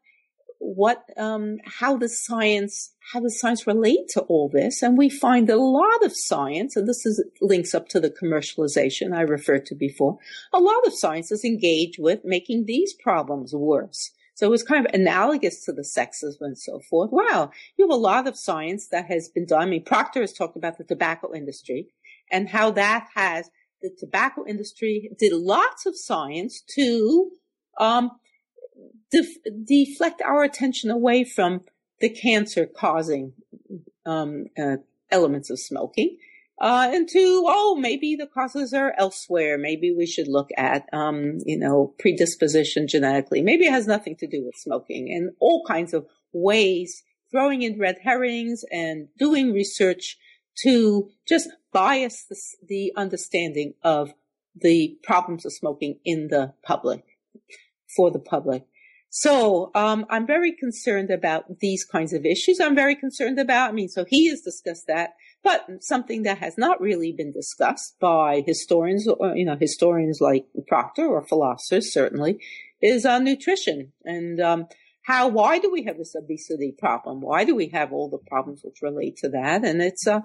what 0.59 1.03
um, 1.17 1.57
how 1.65 1.97
does 1.97 2.23
science 2.23 2.93
how 3.13 3.19
does 3.19 3.39
science 3.39 3.65
relate 3.65 4.07
to 4.09 4.21
all 4.21 4.49
this 4.53 4.83
and 4.83 4.97
we 4.97 5.09
find 5.09 5.49
a 5.49 5.55
lot 5.55 6.03
of 6.03 6.11
science 6.13 6.75
and 6.75 6.87
this 6.87 7.05
is 7.05 7.23
links 7.41 7.73
up 7.73 7.87
to 7.87 7.99
the 7.99 8.09
commercialization 8.11 9.15
i 9.15 9.21
referred 9.21 9.65
to 9.65 9.73
before 9.73 10.17
a 10.53 10.59
lot 10.59 10.85
of 10.85 10.93
science 10.93 11.31
is 11.31 11.45
engaged 11.45 11.97
with 11.97 12.19
making 12.23 12.65
these 12.65 12.93
problems 12.93 13.53
worse. 13.53 14.11
So 14.35 14.53
it's 14.53 14.63
kind 14.63 14.85
of 14.85 14.93
analogous 14.93 15.65
to 15.65 15.73
the 15.73 15.81
sexism 15.81 16.37
and 16.41 16.57
so 16.57 16.79
forth. 16.89 17.11
Wow 17.11 17.51
you 17.77 17.85
have 17.87 17.95
a 17.95 18.01
lot 18.01 18.27
of 18.27 18.37
science 18.37 18.87
that 18.91 19.05
has 19.05 19.29
been 19.29 19.45
done. 19.45 19.61
I 19.61 19.65
mean 19.65 19.83
proctor 19.83 20.21
has 20.21 20.33
talked 20.33 20.57
about 20.57 20.77
the 20.77 20.83
tobacco 20.83 21.33
industry 21.33 21.87
and 22.31 22.49
how 22.49 22.71
that 22.71 23.07
has 23.15 23.49
the 23.81 23.89
tobacco 23.97 24.45
industry 24.45 25.09
did 25.17 25.31
lots 25.33 25.85
of 25.85 25.93
science 25.97 26.61
to 26.75 27.31
um, 27.79 28.11
def- 29.11 29.65
deflect 29.65 30.21
our 30.21 30.43
attention 30.43 30.89
away 30.89 31.23
from 31.23 31.61
the 31.99 32.09
cancer 32.09 32.65
causing 32.65 33.33
um, 34.05 34.45
uh, 34.57 34.77
elements 35.11 35.49
of 35.49 35.59
smoking 35.59 36.17
uh, 36.61 36.89
and 36.93 37.07
to 37.07 37.45
oh 37.47 37.77
maybe 37.79 38.15
the 38.15 38.27
causes 38.27 38.73
are 38.73 38.93
elsewhere. 38.97 39.57
Maybe 39.57 39.93
we 39.95 40.05
should 40.05 40.27
look 40.27 40.49
at 40.57 40.87
um, 40.93 41.37
you 41.45 41.57
know 41.57 41.93
predisposition 41.99 42.87
genetically. 42.87 43.41
Maybe 43.41 43.65
it 43.65 43.71
has 43.71 43.87
nothing 43.87 44.15
to 44.17 44.27
do 44.27 44.43
with 44.45 44.55
smoking 44.55 45.11
and 45.13 45.31
all 45.39 45.63
kinds 45.65 45.93
of 45.93 46.05
ways 46.33 47.03
throwing 47.31 47.61
in 47.61 47.79
red 47.79 47.97
herrings 48.03 48.63
and 48.71 49.07
doing 49.17 49.53
research 49.53 50.17
to 50.63 51.09
just 51.27 51.47
bias 51.71 52.25
the, 52.29 52.35
the 52.67 52.93
understanding 52.97 53.73
of 53.83 54.13
the 54.59 54.97
problems 55.03 55.45
of 55.45 55.53
smoking 55.53 55.99
in 56.03 56.27
the 56.27 56.53
public, 56.63 57.03
for 57.95 58.11
the 58.11 58.19
public. 58.19 58.63
So 59.11 59.71
um, 59.73 60.05
I'm 60.09 60.27
very 60.27 60.51
concerned 60.51 61.09
about 61.09 61.59
these 61.59 61.83
kinds 61.83 62.13
of 62.13 62.25
issues. 62.25 62.59
I'm 62.59 62.75
very 62.75 62.95
concerned 62.95 63.39
about. 63.39 63.69
I 63.69 63.73
mean, 63.73 63.89
so 63.89 64.05
he 64.07 64.29
has 64.29 64.41
discussed 64.41 64.85
that, 64.87 65.15
but 65.43 65.65
something 65.81 66.23
that 66.23 66.37
has 66.37 66.59
not 66.59 66.79
really 66.79 67.11
been 67.11 67.31
discussed 67.31 67.95
by 67.99 68.43
historians, 68.45 69.07
or, 69.07 69.35
you 69.35 69.45
know, 69.45 69.57
historians 69.59 70.19
like 70.21 70.45
Proctor 70.67 71.07
or 71.07 71.25
philosophers 71.25 71.91
certainly, 71.91 72.39
is 72.81 73.03
uh, 73.03 73.17
nutrition 73.17 73.93
and 74.05 74.39
um, 74.39 74.67
how. 75.05 75.27
Why 75.27 75.57
do 75.57 75.71
we 75.71 75.85
have 75.85 75.97
this 75.97 76.13
obesity 76.15 76.71
problem? 76.77 77.21
Why 77.21 77.45
do 77.45 77.55
we 77.55 77.69
have 77.69 77.91
all 77.91 78.09
the 78.09 78.19
problems 78.29 78.61
which 78.63 78.83
relate 78.83 79.17
to 79.17 79.29
that? 79.29 79.65
And 79.65 79.81
it's 79.81 80.05
uh, 80.05 80.19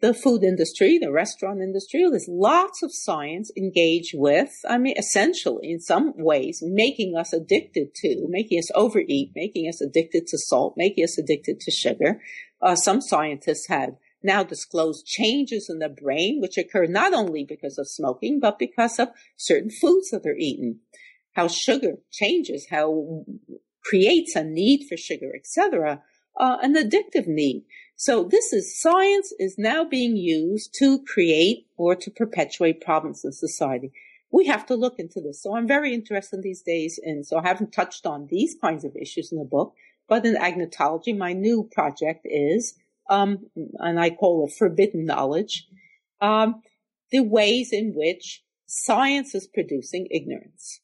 the 0.00 0.14
food 0.14 0.44
industry, 0.44 0.96
the 0.98 1.10
restaurant 1.10 1.60
industry, 1.60 2.06
there's 2.08 2.28
lots 2.28 2.82
of 2.82 2.90
science 2.94 3.50
engaged 3.56 4.12
with, 4.14 4.50
I 4.68 4.78
mean, 4.78 4.94
essentially 4.96 5.70
in 5.70 5.80
some 5.80 6.12
ways, 6.16 6.62
making 6.62 7.16
us 7.16 7.32
addicted 7.32 7.94
to, 7.96 8.26
making 8.28 8.60
us 8.60 8.70
overeat, 8.74 9.32
making 9.34 9.68
us 9.68 9.80
addicted 9.80 10.28
to 10.28 10.38
salt, 10.38 10.74
making 10.76 11.04
us 11.04 11.18
addicted 11.18 11.58
to 11.60 11.70
sugar. 11.72 12.20
Uh, 12.62 12.76
some 12.76 13.00
scientists 13.00 13.66
have 13.68 13.96
now 14.22 14.44
disclosed 14.44 15.04
changes 15.04 15.68
in 15.68 15.80
the 15.80 15.88
brain, 15.88 16.40
which 16.40 16.58
occur 16.58 16.86
not 16.86 17.12
only 17.12 17.44
because 17.44 17.78
of 17.78 17.88
smoking, 17.88 18.38
but 18.40 18.58
because 18.58 18.98
of 18.98 19.08
certain 19.36 19.70
foods 19.70 20.10
that 20.10 20.26
are 20.26 20.36
eaten. 20.36 20.80
How 21.32 21.48
sugar 21.48 21.94
changes, 22.10 22.66
how 22.70 23.24
creates 23.84 24.36
a 24.36 24.44
need 24.44 24.86
for 24.88 24.96
sugar, 24.96 25.32
etc., 25.34 26.02
uh, 26.38 26.58
an 26.62 26.74
addictive 26.74 27.26
need. 27.26 27.64
So 28.00 28.22
this 28.22 28.52
is 28.52 28.80
science 28.80 29.32
is 29.40 29.58
now 29.58 29.84
being 29.84 30.16
used 30.16 30.72
to 30.78 31.02
create 31.02 31.66
or 31.76 31.96
to 31.96 32.12
perpetuate 32.12 32.80
problems 32.80 33.24
in 33.24 33.32
society. 33.32 33.90
We 34.30 34.46
have 34.46 34.64
to 34.66 34.76
look 34.76 35.00
into 35.00 35.20
this. 35.20 35.42
So 35.42 35.56
I'm 35.56 35.66
very 35.66 35.92
interested 35.92 36.40
these 36.40 36.62
days 36.62 37.00
in, 37.02 37.24
so 37.24 37.38
I 37.38 37.42
haven't 37.42 37.72
touched 37.72 38.06
on 38.06 38.28
these 38.30 38.54
kinds 38.54 38.84
of 38.84 38.94
issues 38.94 39.32
in 39.32 39.38
the 39.38 39.44
book, 39.44 39.74
but 40.08 40.24
in 40.24 40.36
agnotology, 40.36 41.18
my 41.18 41.32
new 41.32 41.68
project 41.72 42.20
is, 42.24 42.74
um, 43.10 43.46
and 43.80 43.98
I 43.98 44.10
call 44.10 44.46
it 44.46 44.52
forbidden 44.56 45.04
knowledge, 45.04 45.66
um, 46.20 46.62
the 47.10 47.24
ways 47.24 47.72
in 47.72 47.94
which 47.96 48.44
science 48.66 49.34
is 49.34 49.48
producing 49.48 50.06
ignorance 50.12 50.80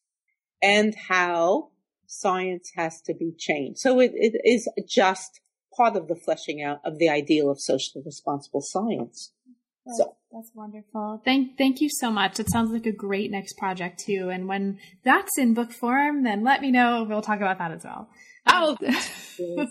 and 0.61 0.97
how 0.97 1.69
science 2.09 2.73
has 2.75 3.01
to 3.03 3.15
be 3.15 3.31
changed. 3.39 3.79
So 3.79 4.01
it, 4.01 4.11
it 4.17 4.35
is 4.45 4.69
just 4.89 5.41
part 5.77 5.97
of 5.97 6.09
the 6.09 6.17
fleshing 6.17 6.63
out 6.63 6.81
of 6.85 6.99
the 6.99 7.09
ideal 7.09 7.51
of 7.51 7.61
socially 7.61 8.03
responsible 8.05 8.61
science. 8.63 9.33
That's, 9.87 9.99
so 9.99 10.17
that's 10.33 10.51
wonderful. 10.55 11.21
Thank 11.25 11.59
thank 11.59 11.81
you 11.81 11.89
so 11.91 12.11
much. 12.11 12.41
It 12.41 12.51
sounds 12.51 12.73
like 12.73 12.87
a 12.87 12.93
great 12.93 13.31
next 13.31 13.59
project 13.59 14.03
too. 14.05 14.31
And 14.33 14.49
when 14.49 14.79
that's 15.05 15.39
in 15.39 15.55
book 15.55 15.73
form, 15.73 16.25
then 16.25 16.43
let 16.43 16.61
me 16.61 16.71
know. 16.71 17.05
We'll 17.09 17.23
talk 17.23 17.39
about 17.39 17.59
that 17.59 17.71
as 17.71 17.85
well. 17.85 18.09
Oh, 18.47 18.77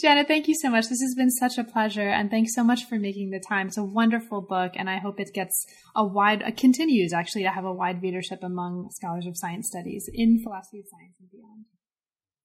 Janet, 0.00 0.26
thank 0.26 0.48
you 0.48 0.54
so 0.54 0.70
much. 0.70 0.88
This 0.88 1.02
has 1.02 1.14
been 1.16 1.30
such 1.30 1.58
a 1.58 1.64
pleasure, 1.64 2.08
and 2.08 2.30
thanks 2.30 2.54
so 2.54 2.64
much 2.64 2.84
for 2.86 2.98
making 2.98 3.30
the 3.30 3.40
time. 3.40 3.66
It's 3.66 3.76
a 3.76 3.84
wonderful 3.84 4.40
book, 4.40 4.72
and 4.74 4.88
I 4.88 4.98
hope 4.98 5.20
it 5.20 5.34
gets 5.34 5.66
a 5.94 6.04
wide, 6.04 6.42
uh, 6.42 6.50
continues 6.56 7.12
actually 7.12 7.42
to 7.42 7.50
have 7.50 7.66
a 7.66 7.72
wide 7.72 8.02
readership 8.02 8.42
among 8.42 8.88
scholars 8.92 9.26
of 9.26 9.36
science 9.36 9.68
studies 9.68 10.08
in 10.12 10.40
philosophy 10.42 10.80
of 10.80 10.86
science 10.90 11.14
and 11.20 11.30
beyond. 11.30 11.64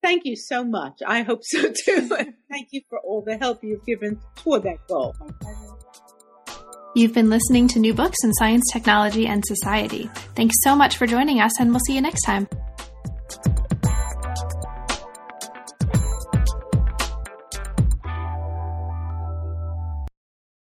Thank 0.02 0.24
you 0.24 0.36
so 0.36 0.64
much. 0.64 1.00
I 1.06 1.22
hope 1.22 1.40
so 1.42 1.72
too. 1.72 2.08
Thank 2.50 2.68
you 2.70 2.82
for 2.88 3.00
all 3.00 3.22
the 3.22 3.36
help 3.38 3.62
you've 3.62 3.84
given 3.84 4.20
toward 4.36 4.62
that 4.62 4.78
goal. 4.88 5.14
You've 6.94 7.12
been 7.12 7.28
listening 7.28 7.68
to 7.68 7.78
New 7.78 7.92
Books 7.92 8.16
in 8.24 8.32
Science, 8.34 8.64
Technology, 8.72 9.26
and 9.26 9.44
Society. 9.44 10.08
Thanks 10.34 10.54
so 10.62 10.74
much 10.74 10.96
for 10.96 11.06
joining 11.06 11.40
us, 11.40 11.60
and 11.60 11.70
we'll 11.70 11.80
see 11.80 11.94
you 11.94 12.00
next 12.00 12.22
time. 12.22 12.48